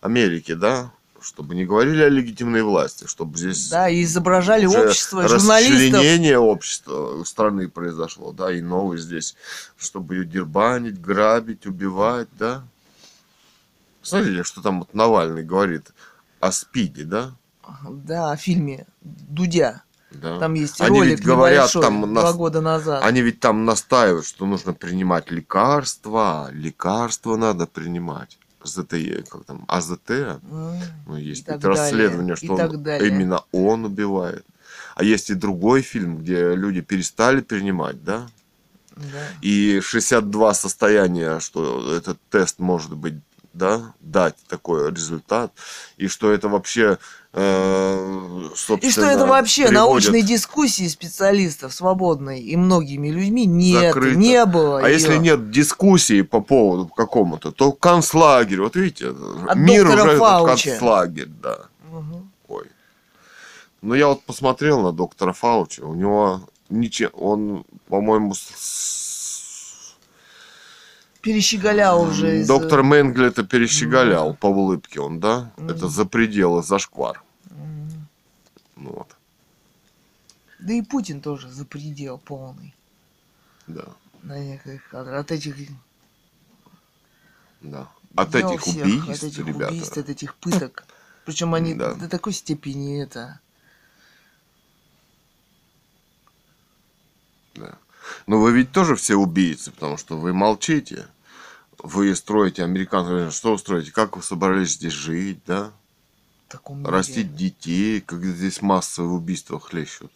[0.00, 0.92] Америки, да?
[1.22, 6.00] Чтобы не говорили о легитимной власти, чтобы здесь Да, и изображали общество, журналистов.
[6.00, 9.36] расчленение общества страны произошло, да, и новый здесь,
[9.76, 12.64] чтобы ее дербанить, грабить, убивать, да.
[14.02, 15.92] Смотрите, что там вот Навальный говорит
[16.40, 17.32] о СПИДе, да?
[17.88, 19.82] Да, о фильме Дудя.
[20.10, 20.38] Да.
[20.38, 23.02] Там есть Они ролик ведь говорят, там два нас- года назад.
[23.02, 28.38] Они ведь там настаивают, что нужно принимать лекарства, лекарства надо принимать.
[28.66, 30.40] ЗТЕ, как там, АЗТ,
[31.06, 33.08] ну, есть ведь расследование, далее, что он- далее.
[33.08, 34.44] именно он убивает.
[34.94, 38.26] А есть и другой фильм, где люди перестали принимать, да?
[38.96, 39.04] да.
[39.40, 43.14] И 62 состояния, что этот тест может быть,
[43.52, 45.52] да, дать такой результат,
[45.96, 46.98] и что это вообще,
[47.32, 53.94] э, собственно, И что это вообще приводит- научной дискуссии специалистов свободной и многими людьми нет,
[53.94, 54.16] Закрыто.
[54.18, 54.80] не было.
[54.80, 55.20] А если её.
[55.20, 59.12] нет дискуссии по поводу какому-то, то концлагерь, вот видите,
[59.46, 60.70] От мир уже Фаучи.
[60.70, 61.58] концлагерь, да.
[61.90, 62.30] Мгм.
[62.48, 62.64] Ой.
[63.82, 69.11] Ну, я вот посмотрел на доктора Фаучи, у него ничего, он, по-моему, с-
[71.22, 72.40] Перещеголял уже.
[72.40, 75.52] из- доктор Менгли это перещеголял по улыбке он, да?
[75.56, 75.68] Мгм.
[75.70, 77.22] Это за пределы, зашквар.
[77.50, 78.08] Мгм.
[78.76, 79.16] Ну, вот,
[80.58, 82.74] Да и Путин тоже за предел полный.
[83.68, 83.84] да,
[84.22, 85.56] На некоторых- от, от этих
[87.60, 87.88] да.
[88.16, 89.72] От дел этих всех, убийств, от этих ребята.
[89.72, 90.84] убийств, от этих пыток.
[91.24, 91.94] Причем они Да.
[91.94, 93.38] до такой степени это.
[97.54, 97.78] Да.
[98.26, 101.06] Но вы ведь тоже все убийцы, потому что вы молчите.
[101.78, 103.34] Вы строите американцев.
[103.34, 103.90] Что вы строите?
[103.92, 105.72] Как вы собрались здесь жить, да?
[106.52, 106.90] таком мире.
[106.90, 110.12] Растить детей, когда здесь массовые убийства хлещут.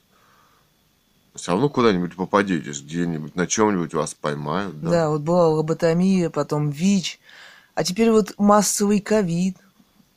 [1.35, 4.91] Все равно куда-нибудь попадетесь, где-нибудь, на чем-нибудь вас поймают, да?
[4.91, 5.11] Да.
[5.11, 7.19] вот была лоботомия, потом ВИЧ,
[7.75, 9.57] а теперь вот массовый ковид.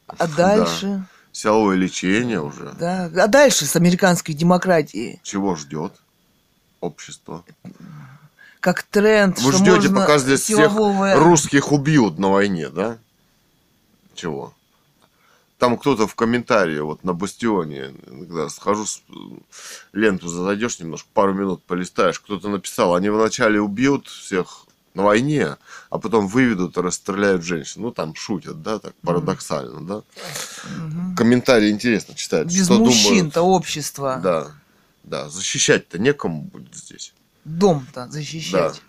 [0.07, 2.73] А дальше, Силовое лечение уже.
[2.79, 3.05] да.
[3.05, 5.93] а дальше с американской демократией, Чего ждет
[6.81, 7.43] общество?
[8.59, 12.97] как тренд, Вы что ждете, можно пока здесь всех силового- русских убьют на войне, да?
[14.15, 14.53] Чего?
[15.57, 19.01] Там кто-то в комментарии, вот на Бастионе, когда схожу, с-
[19.93, 25.55] ленту зайдешь немножко, пару минут полистаешь, кто-то написал, они вначале убьют всех на войне,
[25.89, 27.81] а потом выведут и расстреляют женщин.
[27.83, 30.01] Ну, там шутят, да, так парадоксально, да?
[30.77, 31.15] Мгм.
[31.15, 32.47] Комментарии интересно читать.
[32.47, 34.15] Без мужчин-то общество.
[34.21, 34.23] думают.
[34.23, 34.51] Да,
[35.09, 37.13] да, защищать-то некому будет здесь.
[37.45, 38.81] Дом-то защищать.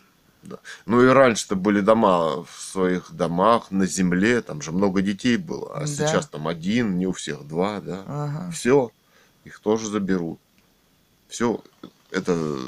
[0.43, 0.59] Да.
[0.87, 5.75] Ну и раньше-то были дома в своих домах, на земле, там же много детей было,
[5.75, 5.87] а Да.
[5.87, 8.05] сейчас там один, не у всех два, да.
[8.07, 8.51] Ага.
[8.51, 8.91] Все,
[9.45, 10.41] их тоже заберут.
[11.29, 11.63] Все,
[12.11, 12.59] это,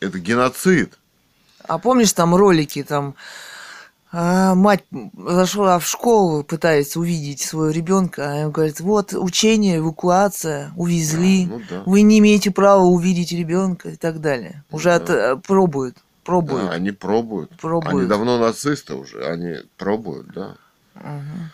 [0.00, 0.98] это геноцид.
[1.66, 3.14] А помнишь там ролики, там
[4.16, 4.84] а, мать
[5.16, 11.60] зашла в школу, пытается увидеть своего ребенка, а он говорит, вот учение, эвакуация, увезли, Ну
[11.68, 11.82] да.
[11.84, 14.62] вы не имеете права увидеть ребенка и так далее.
[14.70, 14.94] Уже Да.
[14.96, 16.66] от, э, пробуют, пробуют.
[16.68, 17.50] Да, они пробуют.
[17.58, 17.94] Пробуют.
[18.02, 20.54] Они давно нацисты уже, они пробуют, да.
[20.94, 21.50] Мгм.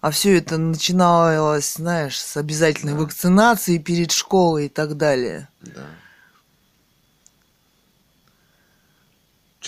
[0.00, 3.00] А все это начиналось, знаешь, с обязательной Да.
[3.00, 5.48] вакцинации перед школой и так далее.
[5.60, 5.86] да.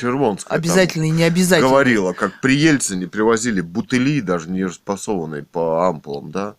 [0.01, 1.69] Червонская Обязательно и не обязательно.
[1.69, 6.55] говорила, как при Ельцине привозили бутыли, даже не распасованные по ампулам, да,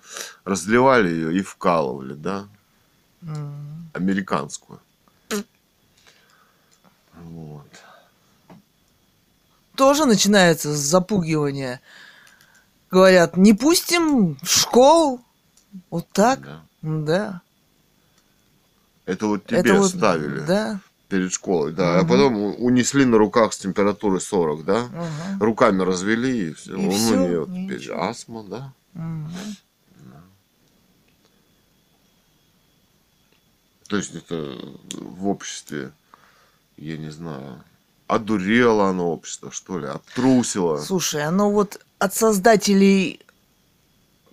[0.46, 2.48] разливали ее и вкалывали, да,
[3.24, 3.90] М.
[3.94, 4.80] американскую.
[7.24, 7.68] Вот.
[9.76, 11.82] тоже начинается с запугивания.
[12.92, 15.22] Говорят, не пустим в школу.
[15.90, 16.42] Вот так?
[16.42, 16.62] Да.
[16.82, 17.42] Да.
[19.06, 20.80] Это вот тебе Это вот, ставили Да.
[21.12, 22.08] Перед школой, да, а Мгм.
[22.08, 25.38] потом унесли на руках с температурой 40, да, Ага.
[25.40, 26.72] руками развели и все.
[26.72, 28.74] И Он всё, у нее теперь астма, да.
[28.94, 29.30] Мгм.
[33.90, 34.58] То есть это
[34.94, 35.92] в обществе,
[36.78, 37.62] я не знаю,
[38.08, 40.78] одурело оно общество, что ли, обтрусило.
[40.78, 43.20] Слушай, оно вот от создателей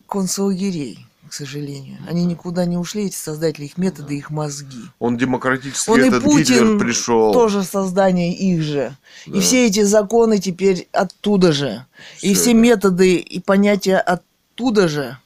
[0.07, 1.99] концлагерей, к сожалению.
[2.09, 4.83] Они никуда не ушли, эти создатели, их методы, их мозги.
[4.99, 7.33] Он демократически, Он и этот Путин Гитлер пришел.
[7.33, 8.97] тоже создание их же.
[9.27, 9.39] Да.
[9.39, 11.85] И все эти законы теперь оттуда же.
[12.21, 12.59] и Всё все это.
[12.59, 15.19] методы и понятия оттуда же.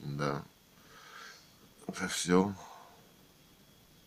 [0.00, 0.42] Да.
[1.88, 2.52] Это все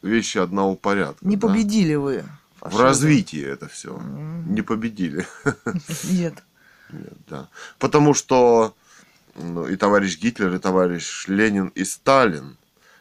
[0.02, 1.26] вещи одного порядка.
[1.28, 1.48] Не да.
[1.48, 2.24] победили вы.
[2.60, 2.82] В фашизм.
[2.84, 3.96] развитии это все.
[3.96, 4.54] М.
[4.54, 5.26] Не победили.
[6.04, 6.34] Нет.
[6.92, 7.48] Нет, да.
[7.80, 8.74] Потому что
[9.38, 12.58] и товарищ Гитлер, и товарищ Ленин, и Сталин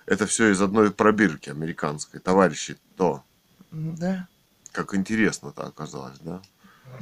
[0.07, 2.21] это все из одной пробирки американской.
[2.21, 3.25] Товарищи то.
[3.73, 4.29] Да.
[4.73, 6.41] Как интересно-то оказалось, да?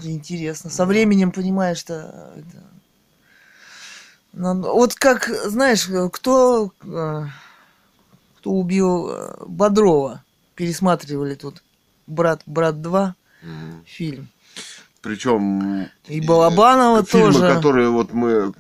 [0.03, 0.71] Интересно.
[0.71, 2.65] Со временем понимаешь, что это
[4.33, 7.27] Ну, Вот как, знаешь, кто, э,
[8.39, 10.25] кто убил э, Бодрова,
[10.55, 11.63] пересматривали тут
[12.07, 13.85] «Брат, брат 2» Мгм.
[13.87, 14.29] фильм.
[15.05, 17.55] Причем И Балабанова Э, фильмы, тоже.
[17.55, 18.57] которые вот мы к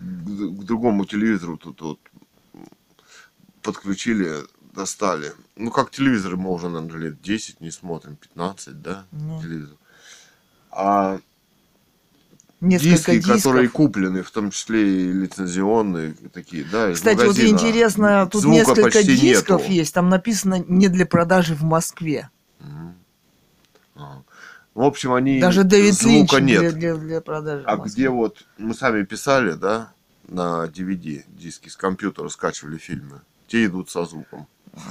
[0.64, 1.98] другому телевизору тут вот
[3.62, 4.30] подключили,
[4.74, 5.32] достали.
[5.56, 9.40] Ну, как телевизоры мы уже, наверное, лет 10 не смотрим, 15, да, Ну.
[9.40, 9.76] телевизор.
[10.70, 11.18] А
[12.60, 13.36] Несколько диски, дисков.
[13.36, 19.02] которые куплены, в том числе и лицензионные такие, да, Кстати, вот интересно, тут звука несколько
[19.02, 19.72] дисков нету.
[19.72, 22.28] есть, там написано «не для продажи в Москве».
[22.60, 22.94] Мгм.
[23.96, 24.22] А.
[24.74, 26.60] В общем, они Даже Дэвид Линч звука нет.
[26.60, 29.92] Для, для, для продажи А где вот мы сами писали, да,
[30.26, 34.46] на DVD диски с компьютера скачивали фильмы, те идут со звуком.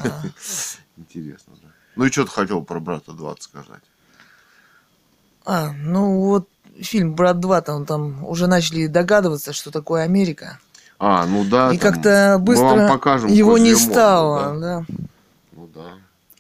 [0.98, 1.70] Интересно, да.
[1.96, 3.84] Ну и что ты хотел про брата 20 сказать?
[5.46, 6.48] А, ну вот
[6.80, 10.60] фильм «Брат 2», там, там уже начали догадываться, что такое Америка.
[10.98, 11.74] А, ну да.
[11.74, 12.88] и как-то быстро
[13.28, 14.58] его не стало.
[14.60, 14.86] Да.
[15.52, 15.96] Ну да.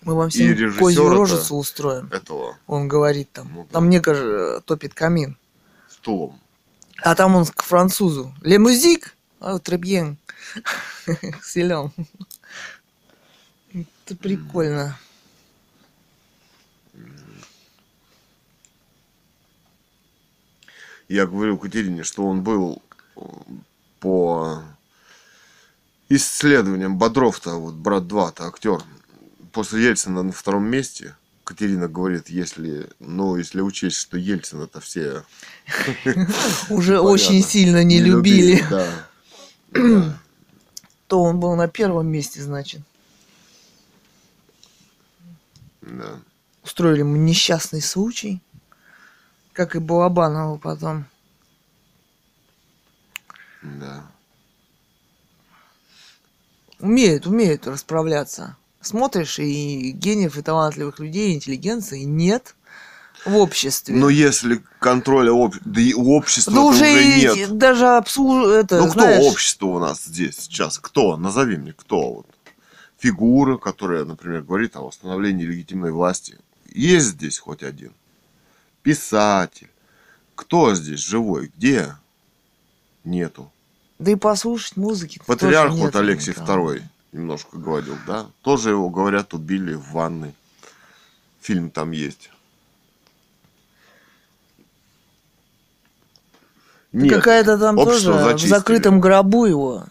[0.06, 2.08] Мы вам всем козью рожицу устроим.
[2.12, 3.52] Этого Он говорит там.
[3.54, 3.80] Ну да.
[3.80, 5.38] Там кажется, топит камин.
[5.90, 6.40] стулом.
[7.02, 8.34] А там он к французу.
[8.42, 10.18] Ле музик, а требьен.
[11.44, 11.92] Силен.
[13.74, 14.98] Это прикольно.
[21.08, 22.82] Я говорил Катерине, что он был
[23.16, 23.22] э,
[24.00, 24.64] по
[26.10, 28.82] исследованиям Бодров-то, вот брат 2-то актер,
[29.54, 31.16] после Ельцина на втором месте.
[31.46, 35.24] Катерина говорит, если, ну, если учесть, что Ельцин это все
[36.70, 38.64] Уже очень сильно не, любили.
[41.08, 42.82] То он был на первом месте, значит.
[45.82, 46.20] Да.
[46.64, 48.42] Устроили ему несчастный случай.
[49.52, 51.06] Как и Балабанову потом.
[53.62, 54.06] Да.
[56.80, 58.56] Умеют, умеют расправляться.
[58.84, 62.56] Смотришь, и гениев, и талантливых людей, и интеллигенции нет
[63.26, 63.96] в обществе.
[63.96, 65.56] Но если контроля об...
[65.64, 67.58] да и у общества Да уже, уже нет.
[67.58, 68.50] даже обслуж...
[68.52, 70.80] это, ну кто знаешь, общество у нас здесь сейчас?
[70.80, 71.16] Кто?
[71.16, 72.16] Назови мне, кто?
[72.16, 72.28] Вот.
[72.98, 76.38] Фигура, которая, например, говорит о восстановлении легитимной власти.
[76.70, 77.94] Есть здесь хоть один?
[78.82, 79.70] Писатель.
[80.36, 81.52] Кто здесь живой?
[81.56, 81.96] Где?
[83.06, 83.50] Нету.
[84.00, 85.22] Да и послушать музыки.
[85.26, 86.74] Патриарх вот нет Алексей никого.
[86.74, 88.27] II немножко говорил, да?
[88.41, 90.34] Тоже его, говорят, убили в ванной.
[91.41, 92.30] Фильм там есть.
[96.91, 98.49] Нет, Какая-то там тоже в зачистили.
[98.49, 99.85] закрытом гробу его.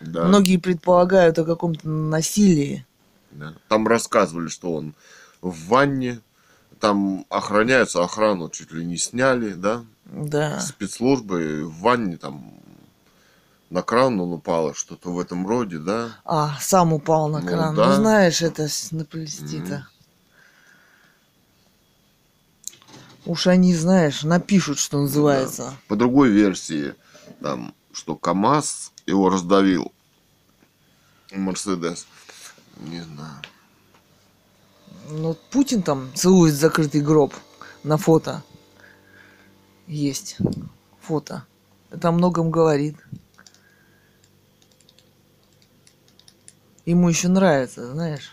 [0.00, 2.84] Да, Многие предполагают о каком-то насилии.
[3.30, 3.54] да.
[3.68, 4.94] Там рассказывали, что он
[5.40, 6.20] в ванне,
[6.80, 9.84] там охраняется, охрану чуть ли не сняли, да?
[10.04, 10.60] Да.
[10.60, 12.52] Спецслужбы в ванне там
[13.72, 16.10] на кран он упал, что-то в этом роде, да?
[16.26, 17.74] А, сам упал на Ну кран.
[17.74, 17.86] да.
[17.88, 19.88] Ну, знаешь, это с- наплести-то.
[23.24, 25.72] Уж они, знаешь, напишут, что называется.
[25.88, 26.94] По другой версии,
[27.40, 29.90] там, что КАМАЗ его раздавил.
[31.32, 32.06] Мерседес.
[32.76, 33.36] Не знаю.
[35.08, 37.32] Ну, Путин там целует закрытый гроб
[37.84, 38.42] на фото.
[39.86, 40.36] Есть
[41.00, 41.46] фото.
[41.90, 42.96] Это о многом говорит.
[46.86, 48.32] Ему еще нравится, знаешь.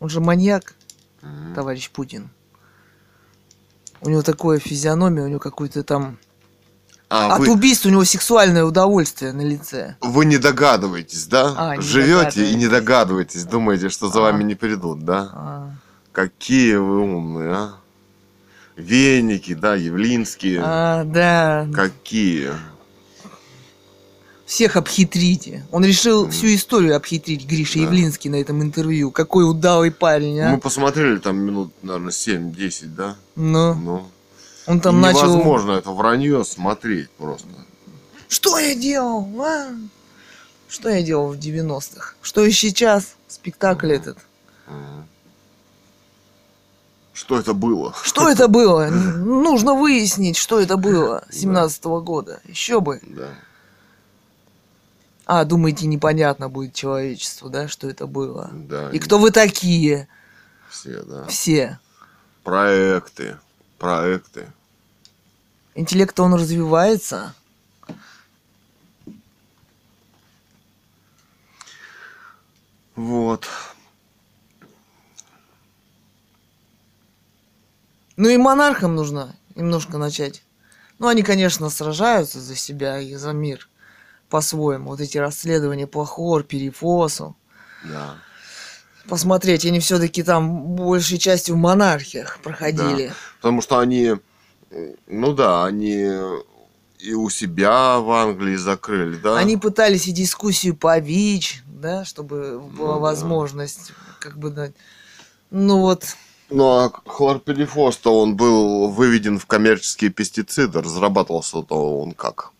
[0.00, 0.74] Он же маньяк,
[1.22, 1.54] Мгм.
[1.54, 2.30] товарищ Путин.
[4.00, 6.18] У него такое физиономия, у него какой-то там...
[7.10, 9.96] А, От вы, убийств у него сексуальное удовольствие на лице.
[10.02, 11.54] вы не догадываетесь, да?
[11.56, 12.70] А, не Живете и не догадываетесь.
[12.70, 14.22] догадываетесь, думаете, что за А.
[14.22, 15.30] вами не придут, да?
[15.32, 15.70] А,
[16.12, 17.74] Какие вы умные, а?
[18.76, 20.60] Веники, да, Явлинские.
[20.62, 22.52] а, да, Какие?
[24.48, 25.62] Всех обхитрите.
[25.70, 26.32] Он решил Мгм.
[26.32, 27.84] всю историю обхитрить Гриша Да.
[27.84, 29.10] Явлинский на этом интервью.
[29.10, 30.50] Какой удалый парень, а?
[30.52, 33.16] Мы посмотрели там минут, наверное, 7-10, да?
[33.36, 34.06] Ну, Ну,
[34.66, 35.24] он там начал...
[35.34, 37.46] невозможно это вранье смотреть просто.
[38.28, 39.68] Что я делал, а?
[40.66, 42.14] Что я делал в 90-х?
[42.22, 43.16] Что и сейчас?
[43.28, 43.96] Спектакль Мгм.
[43.96, 44.18] этот.
[44.66, 45.06] Мгм.
[47.12, 47.94] Что это было?
[48.02, 48.86] Что это было?
[48.88, 52.40] Нужно выяснить, что это было 17 года.
[52.46, 53.00] Еще бы.
[53.02, 53.28] Да.
[55.30, 58.48] А, думаете, непонятно будет человечеству, да, что это было?
[58.50, 58.88] Да.
[58.92, 60.08] И кто вы такие?
[60.70, 61.26] Все, да.
[61.26, 61.78] Все.
[62.44, 63.36] Проекты.
[63.76, 64.50] Проекты.
[65.74, 67.34] Интеллект, он развивается.
[72.96, 73.46] Вот.
[78.16, 80.42] Ну и монархам нужно немножко начать.
[80.98, 83.68] Ну, они, конечно, сражаются за себя и за мир.
[84.28, 84.90] По-своему.
[84.90, 87.36] Вот эти расследования по хлорперифосу.
[87.84, 88.16] Да.
[89.08, 93.12] Посмотреть, они все-таки там большей частью в монархиях проходили.
[93.40, 94.16] Потому что они,
[94.70, 96.10] э, ну да, они
[96.98, 99.38] и у себя в Англии закрыли, да?
[99.38, 102.98] Они пытались и дискуссию по ВИЧ, да, чтобы была Ну да.
[102.98, 104.70] возможность, как бы, да.
[105.50, 106.04] Ну вот,
[106.50, 112.52] Ну а хлорперифос-то он был выведен в коммерческие пестициды, разрабатывался-то он как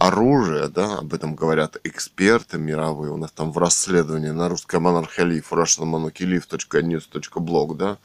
[0.00, 5.26] оружие, да, об этом говорят эксперты мировые, у нас там в расследовании на русской монархия
[5.26, 7.98] лив, russianmonarchyliv.news.blog, да,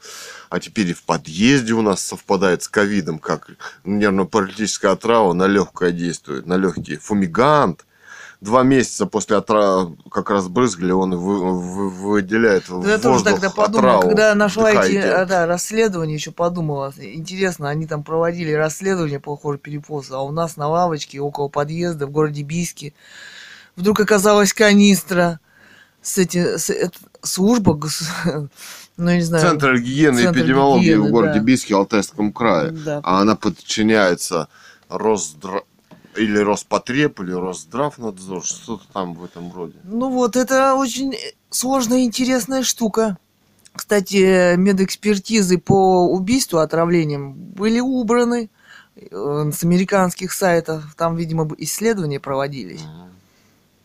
[0.50, 3.48] а теперь и в подъезде у нас совпадает с ковидом, как
[3.84, 6.98] нервно-паралитическая отрава на легкое действует, на легкие.
[6.98, 7.86] Фумигант,
[8.46, 13.34] два месяца после отравы, как раз брызгали, он вы- вы- выделяет в я тоже воздух
[13.34, 14.08] тогда подумала, отраву.
[14.08, 20.14] когда нашла эти а, да, расследования, еще подумала, интересно, они там проводили расследование по хлорперифосу,
[20.14, 22.94] а у нас на лавочке около подъезда в городе Бийске
[23.76, 25.40] вдруг оказалась канистра
[26.00, 28.04] с эти, с, это- служба, гос-
[28.96, 29.42] ну, я не знаю.
[29.50, 31.44] Центр гигиены и эпидемиологии гигиены, в городе да.
[31.44, 32.70] Бийске, Алтайском крае.
[32.70, 33.00] Да.
[33.02, 34.48] А она подчиняется
[34.88, 35.62] Росздра...
[36.16, 39.74] или Роспотреб, или Росздравнадзор, что-то там в этом роде.
[39.84, 41.14] Ну вот, это очень
[41.50, 43.18] сложная и интересная штука.
[43.72, 48.48] Кстати, медэкспертизы по убийству отравлением были убраны
[48.96, 50.94] э, с американских сайтов.
[50.96, 52.80] Там, видимо, исследования проводились.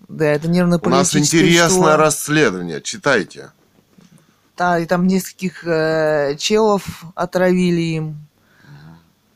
[0.07, 1.97] Да, это У нервно-паралитическое нас интересное что?
[1.97, 3.51] расследование, читайте.
[4.57, 8.27] Да, и там нескольких э, челов отравили им.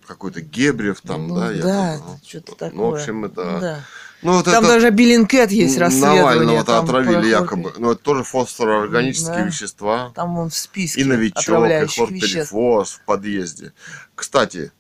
[0.08, 1.52] Какой-то Гебрев там, Ну да?
[1.54, 2.72] да, что-то такое.
[2.78, 3.60] Ну, в общем, это...
[3.60, 3.80] Да.
[4.22, 6.22] Ну, вот Там это даже Биллинкет есть расследование.
[6.24, 7.74] Навального-то отравили про якобы.
[7.78, 9.42] Ну, это тоже фосфороорганические Да.
[9.46, 10.12] вещества.
[10.16, 13.74] Там он в списке И новичок, и хлорперифос в подъезде.
[14.16, 14.72] Кстати,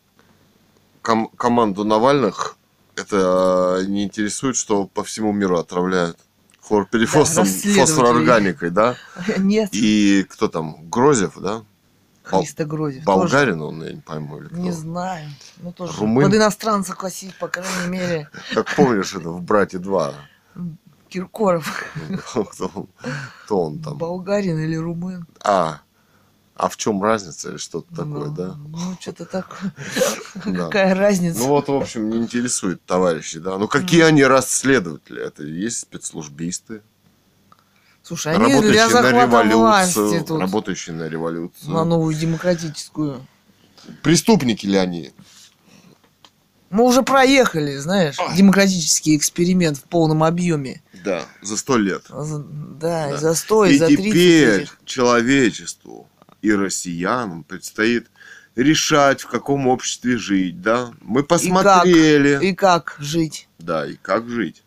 [1.03, 2.57] ком- команду Навальных
[2.95, 6.17] это э, не интересует, что по всему миру отравляют
[6.61, 7.79] хлорперифосом, расследователи.
[7.81, 8.95] фосфороорганикой, да?
[9.37, 10.89] Нет, И кто там?
[10.89, 11.63] Грозев, да?
[12.25, 13.05] Христа Грозев.
[13.05, 13.17] тоже.
[13.33, 14.57] Болгарин он, я не пойму, или кто.
[14.57, 15.29] Не знаю.
[15.57, 16.25] Ну, тоже Румын?
[16.25, 18.29] под иностранца косить, по крайней мере.
[18.53, 20.13] Как помнишь, это в «Брате 2».
[21.09, 21.85] Киркоров.
[23.45, 23.97] Кто он- там?
[23.97, 25.25] Болгарин или румын.
[25.43, 25.81] А,
[26.55, 28.55] а в чем разница или что-то такое, ну, да?
[28.55, 29.73] Ну, что-то такое.
[30.43, 31.39] Какая разница?
[31.39, 33.57] Ну вот, в общем, не интересует товарищи, да.
[33.57, 35.21] Ну какие они расследователи?
[35.21, 36.81] Это и есть спецслужбисты,
[38.05, 40.39] Слушай, они работающие для на захвата власти революцию, тут.
[40.41, 41.71] работающие на революцию.
[41.73, 43.25] На новую демократическую.
[44.03, 45.11] Преступники ли они?
[46.69, 50.81] Мы уже проехали, знаешь, демократический эксперимент в полном объеме.
[51.03, 52.03] Да, за сто лет.
[52.09, 53.17] За- Да, Да.
[53.17, 54.79] застой и за 30 теперь этих.
[54.85, 56.07] человечеству
[56.41, 58.07] и россиянам предстоит
[58.55, 60.91] решать, в каком обществе жить, да?
[61.01, 63.47] Мы посмотрели, И как жить?
[63.59, 64.61] да, и как жить.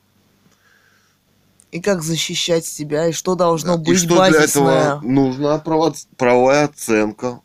[1.71, 3.09] И как защищать себя?
[3.09, 3.83] И что должно Да.
[3.83, 4.45] И быть что для базисное?
[4.45, 7.41] этого нужна право- правовая оценка,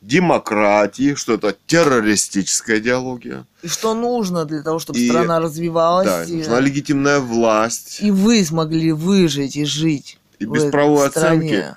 [0.00, 3.46] демократии, что это террористическая идеология.
[3.62, 6.06] И что нужно для того, чтобы И- страна развивалась?
[6.06, 7.98] Да, и, нужна легитимная власть.
[8.00, 10.18] и вы смогли выжить и жить.
[10.38, 11.38] И без правовой стране.
[11.58, 11.76] оценки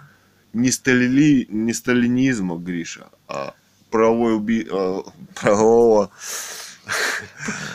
[0.53, 3.53] не, сталили, не сталинизма, Гриша, а
[3.91, 4.67] правовой уби...
[4.69, 5.01] э,
[5.35, 6.09] правового...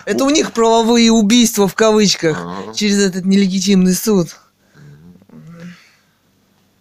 [0.05, 4.37] Это у них правовые убийства в кавычках через этот нелегитимный суд.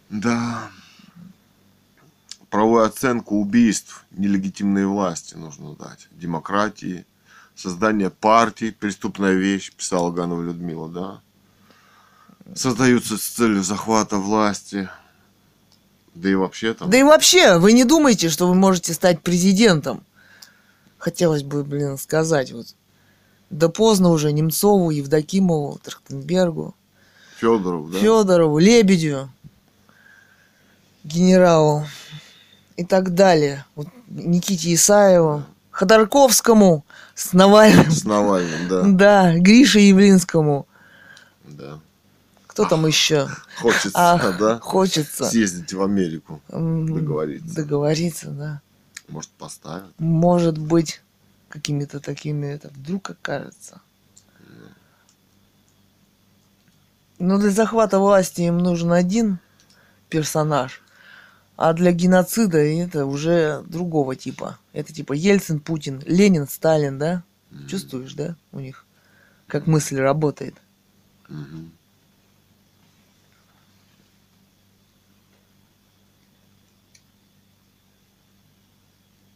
[0.09, 0.69] Да.
[2.49, 6.09] Правовую оценку убийств нелегитимной власти нужно дать.
[6.11, 7.05] Демократии,
[7.55, 11.21] создание партий, преступная вещь, писала Ганова Людмила, да.
[12.55, 14.89] Создаются с целью захвата власти.
[16.13, 16.89] Да и вообще там.
[16.89, 20.03] Да и вообще, вы не думаете, что вы можете стать президентом?
[21.01, 22.75] Хотелось бы, блин, сказать вот.
[23.49, 26.75] Да поздно уже Немцову, Евдокимову, Трахтенбергу,
[27.39, 27.97] Федоров, да.
[27.97, 29.31] Федорову, Лебедю,
[31.03, 31.85] генералу
[32.77, 33.65] и так далее.
[33.75, 37.89] Вот Никите Исаеву, Ходорковскому с Навальным.
[37.89, 38.83] С Навальным, да.
[38.85, 40.67] Да, Грише Явлинскому.
[41.45, 41.79] Да.
[42.45, 43.27] Кто там еще?
[43.59, 44.59] Хочется, Ах, да.
[44.59, 45.25] хочется.
[45.25, 46.41] Съездить в Америку.
[46.47, 47.55] Договориться.
[47.55, 48.61] Договориться, да.
[49.11, 49.93] Может, поставят.
[49.99, 51.01] Может быть,
[51.49, 53.81] какими-то такими, это вдруг окажется.
[57.19, 59.37] Но для захвата власти им нужен один
[60.09, 60.81] персонаж,
[61.55, 64.57] а для геноцида это уже другого типа.
[64.73, 67.23] Это типа Ельцин, Путин, Ленин, Сталин, да?
[67.67, 68.85] Чувствуешь, да, у них?
[69.45, 70.55] Как мысль работает.
[71.27, 71.71] Мгм.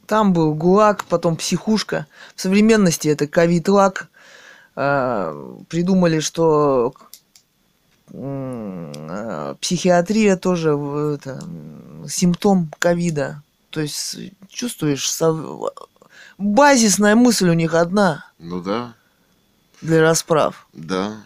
[0.08, 2.06] Там был ГУЛАГ, потом психушка.
[2.36, 4.08] В современности это ковид-лаг.
[4.78, 6.94] э, придумали, что
[9.62, 10.72] психиатрия тоже
[11.16, 11.42] это,
[12.08, 13.42] симптом ковида.
[13.70, 14.18] То есть
[14.50, 15.72] чувствуешь, сов-
[16.38, 18.94] базисная мысль у них одна Ну да,
[19.82, 20.68] для расправ.
[20.74, 21.18] да.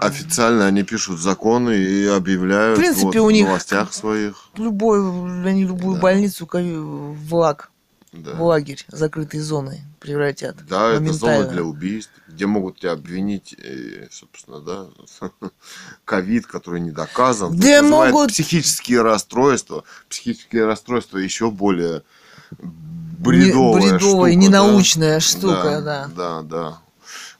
[0.00, 4.48] Официально они пишут законы и объявляют В принципе, вот у них- в новостях своих.
[4.56, 4.98] Любой,
[5.48, 6.00] они любую Да.
[6.02, 7.70] больницу в лаг,
[8.16, 8.34] Да.
[8.34, 10.56] в лагерь, закрытой зоной превратят.
[10.68, 11.52] Да, это зона моментально.
[11.52, 14.86] для убийств, где могут тебя обвинить, э, собственно, да,
[16.04, 17.56] ковид, который не доказан.
[17.58, 19.84] Да могут- психические расстройства.
[20.08, 22.02] Психические расстройства еще более
[22.60, 22.68] Не-
[23.18, 23.98] бредовая бредовая,
[24.32, 25.20] штука, ненаучная да.
[25.20, 26.10] штука, да.
[26.14, 26.78] Да, да.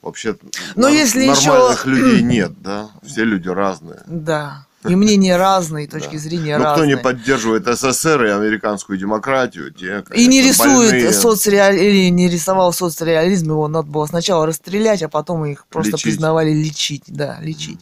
[0.02, 0.36] Вообще,
[0.74, 2.90] Но нар- если еще- нормальных людей нет, да?
[3.02, 4.02] Все люди разные.
[4.06, 4.66] Да.
[4.86, 6.96] И мнения разные, и точки зрения Но кто разные.
[6.96, 11.76] не поддерживает СССР и американскую демократию, те, И не рисует соцреаль...
[11.76, 17.04] или не рисовал соцреализм, его надо было сначала расстрелять, а потом их просто признавали лечить,
[17.06, 17.80] да, лечить.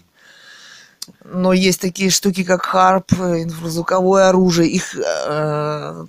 [1.24, 6.06] Но есть такие штуки, как ХАРП, инфразвуковое оружие, их э,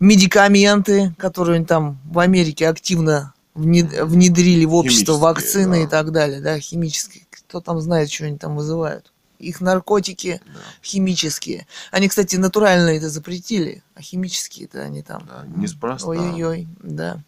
[0.00, 5.82] медикаменты, которые там в Америке активно внед- внедрили в общество, вакцины да.
[5.82, 7.24] и так далее, да, химические.
[7.30, 9.12] Кто там знает, что они там вызывают.
[9.38, 11.66] Их наркотики Да, химические.
[11.90, 15.26] Они, кстати, натуральные это запретили, а химические-то они там.
[15.26, 16.08] да, неспроста.
[16.08, 17.20] Ой-ой-ой, да.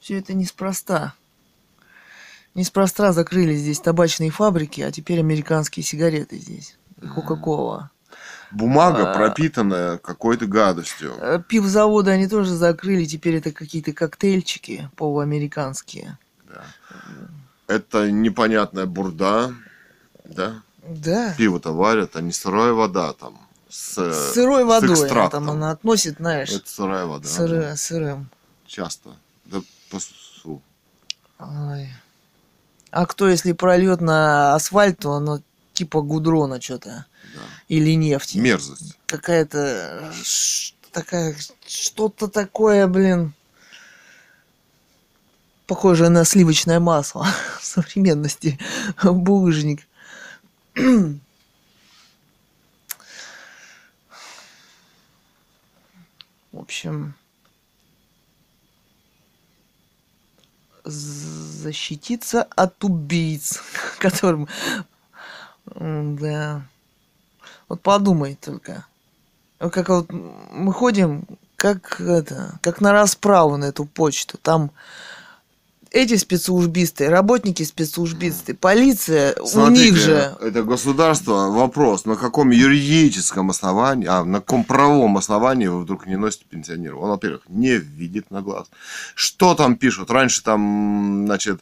[0.00, 1.14] Все это неспроста.
[2.54, 6.76] Неспроста закрыли здесь табачные фабрики, а теперь американские сигареты здесь.
[7.00, 7.90] И Кока-кола.
[8.50, 9.14] Бумага, А.
[9.14, 11.14] пропитанная какой-то гадостью.
[11.20, 16.18] Э, Пивзаводы они тоже закрыли, теперь это какие-то коктейльчики полуамериканские.
[16.48, 16.64] Да.
[17.70, 19.54] Это непонятная бурда,
[20.24, 20.62] да?
[20.82, 21.34] Да.
[21.38, 23.38] Пиво-то варят, а не сырая вода там.
[23.68, 24.88] С, С сырой с водой.
[24.88, 25.46] она экстрактом.
[25.46, 27.28] Там она относит, знаешь, Это сырая вода.
[27.28, 27.76] сыры- да.
[27.76, 28.28] сырым.
[28.66, 29.10] Часто.
[29.44, 30.60] Да посу.
[31.38, 31.88] Ой.
[32.90, 35.40] А кто, если прольет на асфальт, то оно
[35.72, 37.06] типа гудрона что-то.
[37.34, 37.40] Да.
[37.68, 38.38] Или нефти.
[38.38, 38.98] Мерзость.
[39.06, 40.12] Какая-то э,
[40.90, 41.36] такая
[41.68, 43.32] что-то такое, блин.
[45.70, 47.24] Похоже на сливочное масло
[47.60, 48.58] в современности.
[49.04, 49.86] Булыжник.
[50.74, 51.14] В
[56.52, 57.14] общем,
[60.82, 63.62] защититься от убийц,
[64.00, 64.48] которым,
[65.76, 66.66] да.
[67.68, 68.86] Вот подумай только.
[69.58, 74.36] Как вот мы ходим, как это, как на расправу на эту почту.
[74.36, 74.72] Там
[75.90, 83.50] эти спецслужбисты, работники спецслужбисты, полиция, у Смотрите, них же это государство, вопрос, на каком юридическом
[83.50, 87.00] основании, а на каком правом основании вы вдруг не носите пенсионеров?
[87.00, 88.68] Он, во-первых, не видит на глаз.
[89.14, 90.10] Что там пишут?
[90.10, 91.60] Раньше там, значит,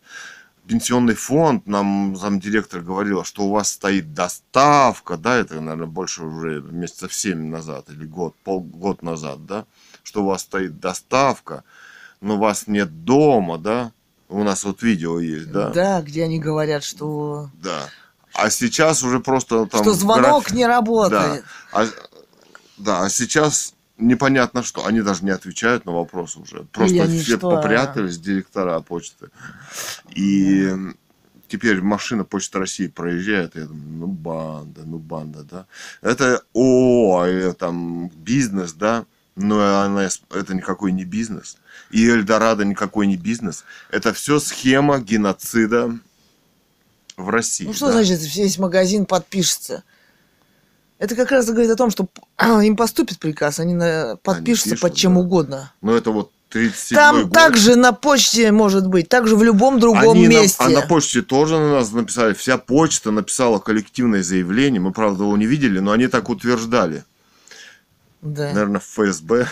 [0.66, 6.60] пенсионный фонд, нам замдиректор говорила, что у вас стоит доставка, да, это, наверное, больше уже
[6.60, 9.64] месяцев 7 назад или год, полгода назад, да,
[10.02, 11.64] что у вас стоит доставка,
[12.20, 13.92] но вас нет дома, да,
[14.28, 17.88] у нас вот видео есть, да, да, где они говорят, что, да.
[18.34, 19.82] А сейчас уже просто там...
[19.82, 21.44] что звонок график- не работает.
[21.72, 21.80] Да.
[21.80, 21.86] А,
[22.76, 24.86] да, а сейчас непонятно что.
[24.86, 26.64] Они даже не отвечают на вопрос уже.
[26.64, 27.56] Просто они все что, а?
[27.56, 29.30] попрятались, директора почты.
[30.14, 30.72] И
[31.48, 35.66] теперь машина Почты России проезжает, я думаю, ну банда, ну банда, да.
[36.00, 39.05] Это ООО, э, там бизнес, да,
[39.39, 41.56] но она, это никакой не бизнес.
[41.90, 43.65] И Эльдорадо никакой не бизнес.
[43.90, 45.97] Это все схема геноцида
[47.16, 47.65] в России.
[47.66, 47.93] Ну что да.
[47.93, 49.85] значит, весь магазин подпишется?
[50.98, 52.09] Это как раз говорит о том, что
[52.62, 55.20] им поступит приказ, они на- подпишутся пишут, под чем да.
[55.20, 55.73] угодно.
[55.81, 57.32] Ну, это вот 37 Там год.
[57.32, 60.56] также на почте может быть, также в любом другом Они на- месте.
[60.65, 62.35] а на почте тоже на нас написали.
[62.35, 64.81] Вся почта написала коллективное заявление.
[64.81, 67.05] Мы, правда, его не видели, но они так утверждали.
[68.20, 69.49] Да, Наверное, ФСБ.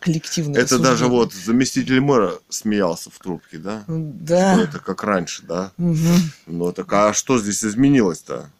[0.00, 1.18] коллективное Это даже осуждение.
[1.18, 3.82] вот заместитель мэра смеялся в трубке, да?
[3.82, 4.62] Что Да.
[4.62, 5.72] это как раньше, да?
[5.76, 6.16] Мгм.
[6.46, 8.50] Ну, так а что здесь изменилось-то?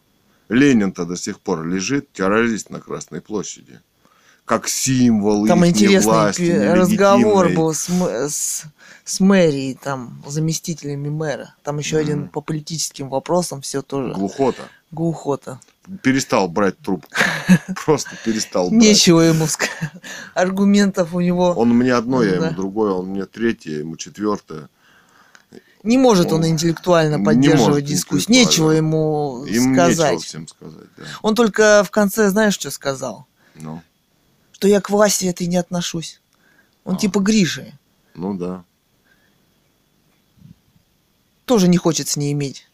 [0.49, 3.79] Ленин-то до сих пор лежит, террорист на Красной площади.
[4.45, 8.63] Как символ Там интересный власти, разговор был с, с,
[9.05, 11.53] с мэрией, там, заместителями мэра.
[11.63, 12.01] Там еще Мгм.
[12.03, 14.11] один по политическим вопросам, все тоже.
[14.13, 14.69] Глухота.
[14.91, 15.59] Глухота.
[16.03, 17.09] Перестал брать трубку.
[17.85, 18.81] Просто перестал брать.
[18.81, 19.91] Нечего ему сказать.
[20.33, 21.51] Аргументов у него.
[21.51, 24.69] Он мне одно, я ему другое, он мне третье, ему четвертое.
[25.83, 28.35] Не может он Он интеллектуально не поддерживать может дискуссию.
[28.35, 30.11] Нечего ему Им сказать.
[30.11, 31.03] нечего всем сказать, да.
[31.21, 33.27] Он только в конце, знаешь, что сказал?
[33.55, 33.81] Ну,
[34.51, 36.19] Что я к власти этой не отношусь.
[36.83, 36.97] Он А.
[36.97, 37.73] типа Гриши.
[38.15, 38.63] Ну да.
[41.45, 42.67] тоже не хочет с ней иметь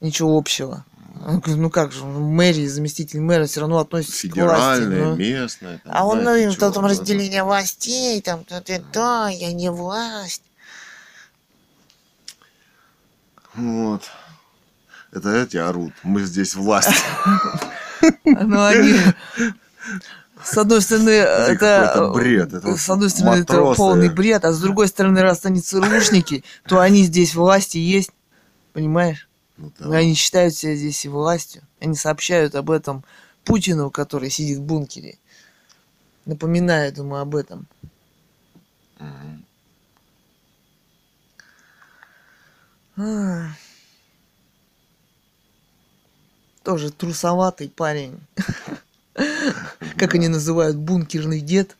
[0.00, 0.84] ничего общего.
[1.22, 4.80] Он говорит, Ну как же, ну, мэрия, заместитель мэра все равно относится к власти.
[4.80, 5.16] Федеральное, ну.
[5.16, 5.80] местное.
[5.84, 6.88] там, А он знаете, что там да, да.
[6.88, 10.42] разделение властей, там, то, то, то, я не власть.
[13.54, 14.02] Вот.
[15.12, 15.92] Это эти орут.
[16.02, 16.90] Мы здесь власть.
[18.24, 18.98] Ну, они...
[20.42, 22.10] С одной стороны, это...
[22.12, 23.78] бред, это с одной стороны, это матросы.
[23.78, 28.10] полный бред, а с другой стороны, раз они ЦРУшники, то они здесь власти есть.
[28.74, 29.26] Понимаешь?
[29.56, 29.96] Ну да.
[29.98, 31.62] Они считают себя здесь и властью.
[31.80, 33.04] Они сообщают об этом
[33.44, 35.18] Путину, который сидит в бункере.
[36.24, 37.68] Напоминают ему об этом.
[42.96, 43.50] А.
[46.62, 48.20] Тоже трусоватый парень.
[49.96, 51.76] Как они называют, бункерный дед.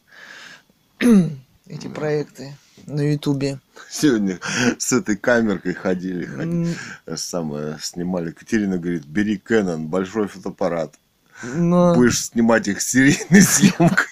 [1.67, 2.55] Эти проекты
[2.87, 3.59] на Ютубе.
[3.91, 4.39] Сегодня
[4.79, 6.27] с этой камеркой ходили.
[6.27, 6.75] М,
[7.17, 8.31] Самое снимали.
[8.33, 10.95] Катерина говорит, бери Canon, большой фотоаппарат.
[11.43, 14.07] Но, Будешь снимать их серийной съемкой.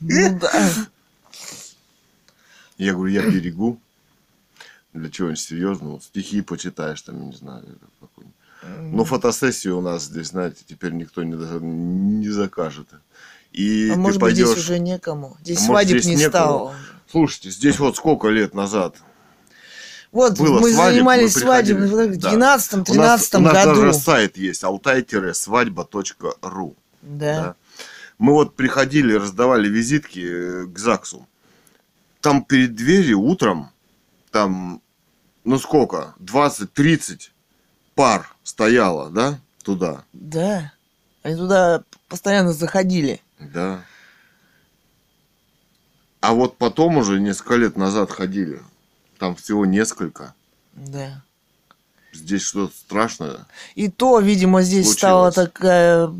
[0.00, 0.70] ну да.
[2.78, 3.78] Я говорю, я берегу.
[4.92, 6.00] Для чего-нибудь серьезного.
[6.00, 7.64] Стихи почитаешь, там, я не знаю.
[8.80, 12.88] Но фотосессию у нас здесь, знаете, теперь никто не, не закажет.
[13.52, 14.48] И А может быть, пойдешь...
[14.48, 15.36] здесь уже некому.
[15.42, 16.30] Здесь А свадеб здесь не некому?
[16.30, 16.74] стало.
[17.10, 18.96] Слушайте, здесь вот сколько лет назад
[20.12, 22.34] Вот, было мы свадеб, занимались мы свадебным в Да.
[22.34, 22.38] 12-13 у
[22.94, 23.80] нас, у нас году.
[23.80, 27.42] даже сайт есть alтай-свадьба.ру Да.
[27.42, 27.54] да.
[28.18, 31.26] Мы вот приходили, раздавали визитки э, к ЗАГСу.
[32.20, 33.70] Там перед дверью утром,
[34.30, 34.82] там,
[35.44, 37.30] ну сколько, 20-30
[37.94, 40.04] пар стояло, да, туда.
[40.12, 40.72] Да.
[41.22, 43.20] Они туда постоянно заходили.
[43.38, 43.82] Да.
[46.20, 48.60] А вот потом уже несколько лет назад ходили.
[49.18, 50.34] Там всего несколько.
[50.74, 51.22] Да.
[52.12, 53.46] Здесь что-то страшное.
[53.74, 54.98] И то, видимо, здесь Случилось.
[54.98, 56.10] стала такая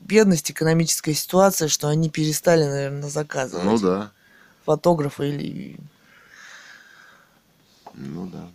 [0.00, 4.12] бедность, экономическая ситуация, что они перестали, наверное, заказывать Ну да.
[4.64, 5.78] фотографа или...
[7.94, 8.48] Ну да.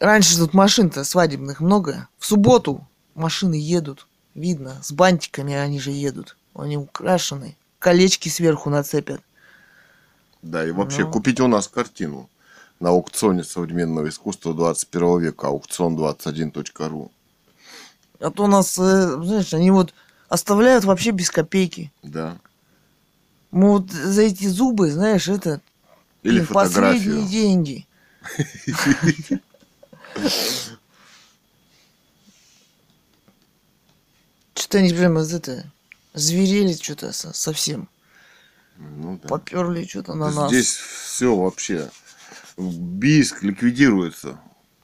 [0.00, 2.08] Раньше тут машин-то свадебных много.
[2.18, 4.06] В субботу машины едут.
[4.34, 6.36] Видно, с бантиками они же едут.
[6.54, 7.56] Они украшены.
[7.78, 9.20] Колечки сверху нацепят.
[10.42, 11.10] Да, и вообще Ну.
[11.10, 12.28] купить у нас картину
[12.80, 17.10] на аукционе современного искусства 21 века, аукцион21.ру.
[18.20, 19.92] А то у нас, э, знаешь, они вот
[20.28, 21.92] оставляют вообще без копейки.
[22.02, 22.38] Да.
[23.50, 25.60] Мы вот за эти зубы, знаешь, это
[26.22, 27.28] Или блин, последние фотографию.
[27.28, 27.86] деньги.
[34.54, 35.70] Что-то они прямо это
[36.14, 37.88] зверели что-то со- совсем.
[38.78, 39.28] Ну да.
[39.28, 40.50] Поперли что-то на нас.
[40.50, 41.90] Здесь все вообще.
[42.56, 44.38] Бийск ликвидируется.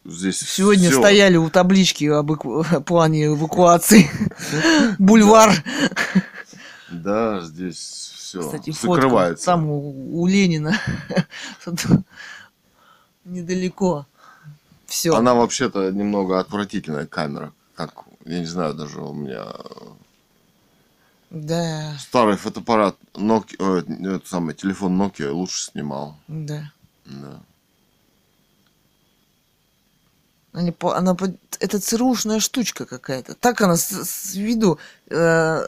[0.05, 1.01] Здесь Сегодня всё.
[1.01, 4.11] стояли у таблички об эку- плане эвакуации.
[4.99, 5.53] Бульвар.
[6.91, 9.47] Да, здесь все Кстати, закрывается.
[9.47, 10.79] Там у, у Ленина.
[13.25, 14.07] Недалеко.
[14.87, 15.15] Все.
[15.15, 17.53] Она вообще-то немного отвратительная камера.
[17.75, 17.95] Как,
[18.27, 19.47] я не знаю, даже у меня
[21.35, 26.17] Да, старый фотоаппарат Nokia, э, этот самый телефон Nokia лучше снимал.
[26.29, 26.71] да.
[27.07, 27.41] Да.
[30.53, 33.35] Они она, по- это ЦРУшная штучка какая-то.
[33.35, 34.79] Так она с, с виду
[35.11, 35.67] э,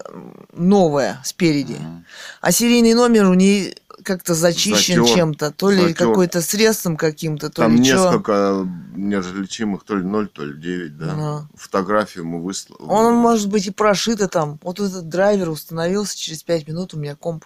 [0.52, 1.72] новая спереди.
[1.72, 2.05] Мгм.
[2.40, 3.76] А серийный номер у ней
[4.07, 5.16] как-то зачищен Затер.
[5.16, 5.51] чем-то.
[5.51, 5.95] То ли Затер.
[6.09, 7.97] какой-то средством каким-то, то Там ли чё.
[7.97, 11.07] несколько неразличимых, то ли 0, то ли 9, да.
[11.15, 11.49] Да.
[11.57, 12.81] Фотографию мы выслали.
[12.81, 14.59] Он может быть и прошито там.
[14.62, 17.45] Вот этот драйвер установился, через 5 минут у меня комп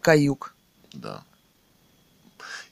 [0.00, 0.54] каюк.
[0.92, 1.22] Да.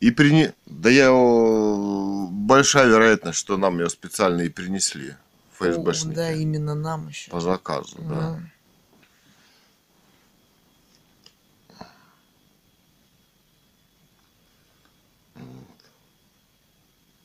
[0.00, 0.54] И прине...
[0.66, 1.12] Да я...
[1.12, 5.14] о, Большая вероятность, что нам ее специально и принесли.
[5.58, 6.14] О, ФСБшники.
[6.14, 7.30] Да, именно нам еще.
[7.30, 8.40] По заказу, да.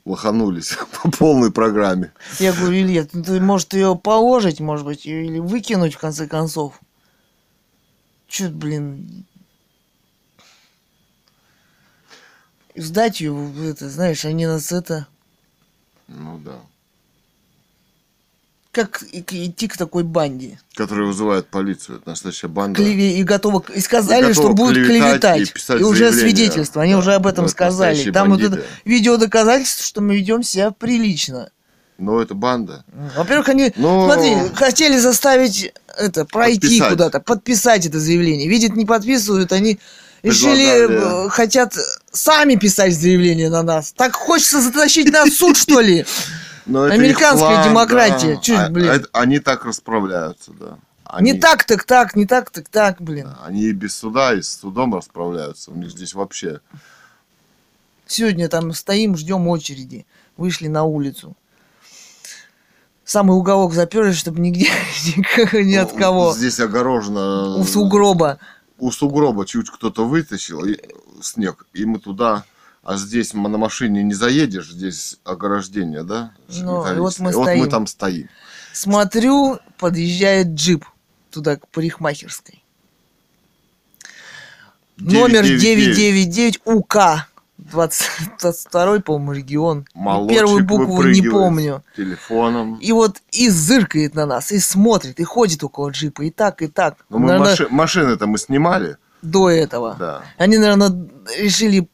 [0.05, 2.13] Лоханулись по полной программе.
[2.39, 6.79] Я говорю, Илья, ну ты, может, ее положить, может быть, или выкинуть, в конце концов.
[8.27, 9.25] Чё, блин...
[12.77, 15.07] Сдать ее, это, знаешь, они нас это...
[16.07, 16.59] Ну да.
[18.75, 20.59] Как и- идти к такой банде?
[20.73, 21.99] Которые вызывают полицию.
[21.99, 22.81] Это настоящая банда.
[22.81, 26.19] Клеве- и готовы, к- и сказали, И что будут клеветать и И, писать уже заявления.
[26.35, 26.81] свидетельство.
[26.81, 26.97] Они Да.
[26.99, 28.11] уже об этом Вот сказали.
[28.11, 28.61] Там вот бандиты.
[28.61, 31.49] это видео доказательство, что мы ведем себя прилично.
[31.97, 32.83] Но это банда.
[33.15, 38.49] Во-первых, они, Но- смотри, хотели заставить это пройти куда-то, подписать это заявление.
[38.49, 39.79] Видят, не подписывают, они
[40.21, 41.75] Решили, э, хотят
[42.11, 43.93] сами писать заявление на нас.
[43.95, 46.03] Так хочется затащить нас в суд, что ли?
[46.65, 48.35] Но Американская план, демократия.
[48.35, 48.41] да.
[48.41, 48.89] Чё, А- блин?
[48.89, 50.77] это- они так расправляются, да.
[51.03, 53.27] Они, Не так, так, так, не так, так, так, блин.
[53.27, 55.71] да, Они и без суда, и с судом расправляются.
[55.71, 56.61] У них здесь вообще...
[58.07, 60.05] Сегодня там стоим, ждем очереди.
[60.37, 61.35] Вышли на улицу.
[63.03, 64.69] Самый уголок заперлись, чтобы нигде
[65.53, 66.33] ни от Ну, кого.
[66.33, 67.55] Здесь огорожено...
[67.57, 68.39] У сугроба.
[68.79, 70.79] У сугроба чуть кто-то вытащил и-
[71.21, 72.43] снег, и мы туда...
[72.85, 76.33] А здесь на машине не заедешь, здесь ограждение, да?
[76.49, 77.59] Ну, и вот мы И вот стоим.
[77.59, 78.29] мы там стоим.
[78.73, 80.85] Смотрю, подъезжает джип
[81.31, 82.63] туда, к парикмахерской.
[84.97, 87.27] Номер 999 УК.
[87.57, 89.87] 22 по-моему, регион.
[89.95, 91.83] Молодчик Первую букву не помню.
[91.97, 92.75] Телефоном.
[92.75, 96.67] И вот и зыркает на нас, и смотрит, и ходит около джипа, и так, и
[96.67, 96.97] так.
[97.09, 98.97] Ну, мы Наверно, маши- машины-то мы снимали.
[99.23, 99.95] До этого.
[99.97, 100.21] Да.
[100.37, 101.07] Они, наверное,
[101.39, 101.89] решили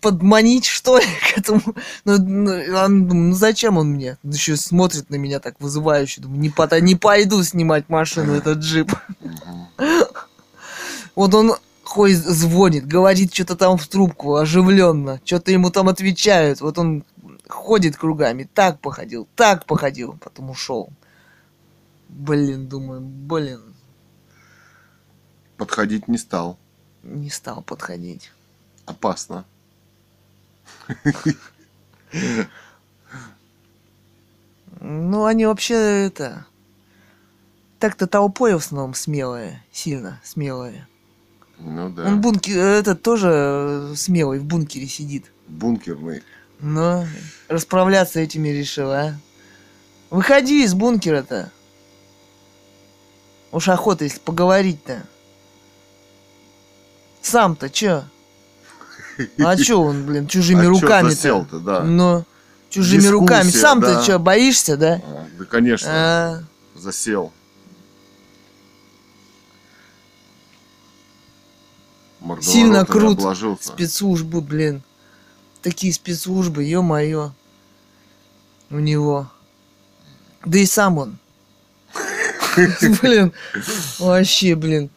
[0.00, 1.04] подманить, что ли,
[1.34, 1.60] к этому.
[2.04, 4.18] Ну, ну, ну зачем он мне?
[4.22, 6.20] Еще смотрит на меня так вызывающе.
[6.22, 8.92] Думаю, не, пота- не пойду снимать машину, этот джип.
[11.16, 16.60] Вот он ходит, звонит, говорит что-то там в трубку оживленно, что-то ему там отвечают.
[16.60, 17.04] Вот он
[17.48, 20.88] ходит кругами, так походил, так походил, потом ушел.
[22.08, 23.60] Блин, думаю, блин,
[25.56, 26.56] Подходить не стал.
[27.02, 28.30] не стал подходить.
[28.86, 29.44] Опасно.
[34.80, 36.46] Ну, они вообще это...
[37.78, 40.86] Так-то толпой в основном смелые, сильно смелые.
[41.58, 42.06] Ну да.
[42.06, 45.32] Он бункер, этот тоже смелый, в бункере сидит.
[45.48, 46.22] Бункерный.
[46.60, 47.06] Но
[47.48, 49.14] расправляться этими решил, а?
[50.10, 51.50] Выходи из бункера-то.
[53.52, 55.02] Уж охота, если поговорить-то.
[57.22, 58.04] Сам-то чё?
[59.38, 61.14] А чё он, блин, чужими А чё руками-то?
[61.14, 61.80] засел-то, да.
[61.84, 62.24] Ну,
[62.70, 63.50] чужими Дискуссия, руками.
[63.50, 64.02] Сам-то да.
[64.04, 65.00] чё, боишься, да?
[65.04, 66.42] А, да, конечно, А,
[66.76, 67.32] засел.
[72.40, 73.18] Сильно крут.
[73.18, 73.68] обложился.
[73.72, 74.82] спецслужбы, блин.
[75.62, 77.32] Такие спецслужбы, ё-моё.
[78.70, 79.30] У него.
[80.44, 81.18] Да и сам он.
[83.02, 83.32] Блин,
[83.98, 84.90] вообще, блин.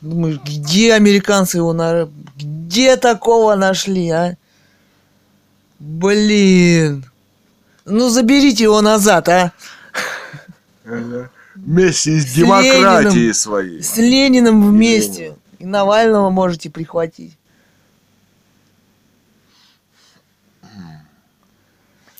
[0.00, 2.08] Думаешь, где американцы его на...
[2.36, 4.36] Где такого нашли, а?
[5.78, 7.04] Блин.
[7.84, 9.52] Ну, заберите его назад, а?
[11.54, 13.34] Вместе с С демократией Лениным.
[13.34, 13.82] своей.
[13.82, 15.20] С Лениным вместе.
[15.22, 15.40] Лениным.
[15.58, 17.36] И Навального можете прихватить.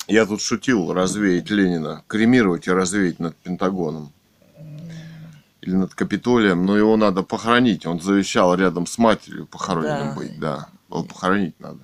[0.07, 4.13] Я тут шутил развеять Ленина, кремировать и развеять над Пентагоном.
[5.67, 7.85] Или над Капитолием, но его надо похоронить.
[7.85, 10.15] Он завещал рядом с матерью похороненным Да.
[10.15, 10.69] быть, да.
[10.87, 11.79] Его похоронить надо.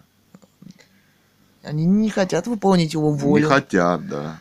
[1.64, 3.44] Они не хотят выполнить его волю.
[3.44, 4.40] Не хотят, да.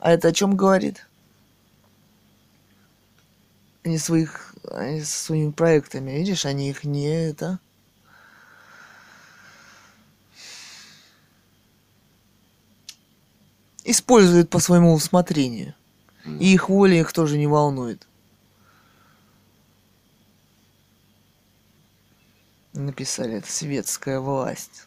[0.00, 1.06] А это о чем говорит?
[3.84, 7.58] Они своих они со своими проектами, видишь, они их не это.
[13.82, 15.74] Используют по своему усмотрению.
[16.26, 18.06] И их воля их тоже не волнует.
[22.74, 24.86] Написали это светская власть.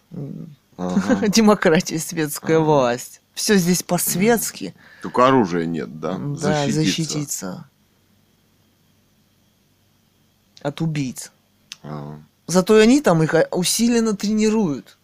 [0.77, 1.27] Ага.
[1.29, 2.65] Демократия, светская Ага.
[2.65, 3.21] власть.
[3.33, 4.75] Все здесь по-светски.
[5.01, 6.17] Только оружия нет, да?
[6.17, 7.69] Да, защититься.
[10.61, 11.31] От убийц.
[11.81, 12.21] Ага.
[12.47, 14.97] Зато и они там их а, усиленно тренируют.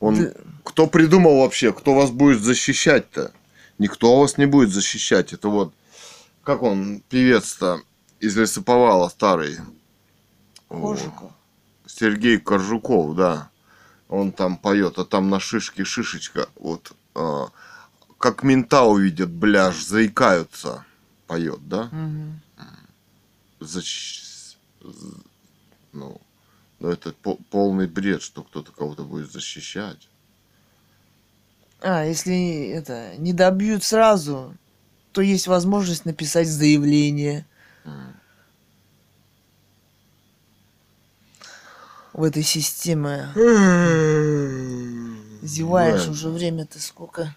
[0.00, 0.32] Он,
[0.62, 3.32] кто придумал вообще, кто вас будет защищать-то?
[3.78, 5.32] Никто вас не будет защищать.
[5.32, 5.72] Это вот,
[6.42, 7.80] как он, певец-то
[8.20, 9.58] из лесоповала старый.
[10.68, 11.32] О, Кожиков.
[11.98, 13.50] Сергей Коржуков, да.
[14.08, 16.48] Он там поет, а там на шишке шишечка.
[16.56, 17.48] Вот, а,
[18.18, 20.84] как мента увидят, бляж, заикаются.
[21.26, 21.88] Поет, да?
[21.92, 22.40] Мгм.
[23.60, 25.22] защ- з-
[25.92, 26.20] ну,
[26.80, 30.08] ну, это по- полный бред, что кто-то кого-то будет защищать.
[31.80, 34.54] А, если это не добьют сразу,
[35.12, 37.46] то есть возможность написать заявление
[37.84, 38.14] М.
[42.14, 43.28] в этой системе.
[45.42, 46.10] Зеваешь Да.
[46.10, 47.34] уже время-то сколько?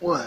[0.00, 0.20] Ой.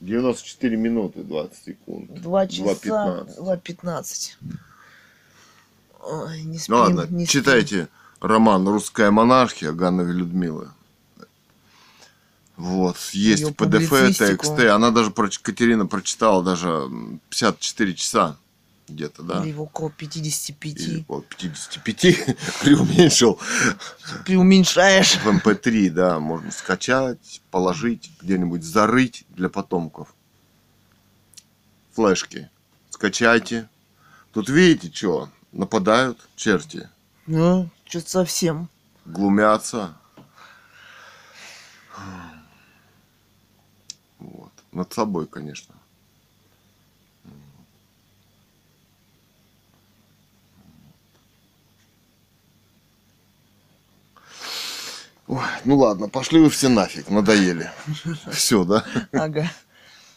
[0.00, 2.12] 94 минуты 20 секунд.
[2.20, 3.38] Два часа, 2.15.
[3.38, 4.32] 2.15.
[6.04, 7.40] Ой, не спим, Ну ладно, не спим.
[7.40, 7.88] читайте
[8.20, 10.70] роман «Русская монархия» Гановой Людмилы.
[12.56, 14.10] Вот, есть Её PDF.
[14.18, 14.66] TXT.
[14.68, 18.36] Она даже, Катерина прочитала даже м, 54 часа.
[18.92, 19.44] Где-то, да?
[19.44, 20.80] Или около 55.
[20.80, 22.00] Или около 55
[22.62, 23.40] преуменьшил.
[24.24, 25.16] Преуменьшаешь.
[25.16, 30.14] В MP3, да, можно скачать, положить, где-нибудь зарыть для потомков.
[31.92, 32.48] Флешки.
[32.90, 33.68] Скачайте.
[34.32, 35.28] Тут видите, что?
[35.52, 36.88] Нападают черти,
[37.26, 38.68] Ну, что-то совсем.
[39.04, 39.94] глумятся.
[44.18, 44.52] Вот.
[44.72, 45.74] Над собой, конечно.
[55.28, 57.70] Ой, ну ладно, пошли вы все нафиг, надоели.
[58.32, 58.84] Все, да?
[59.12, 59.50] Ага.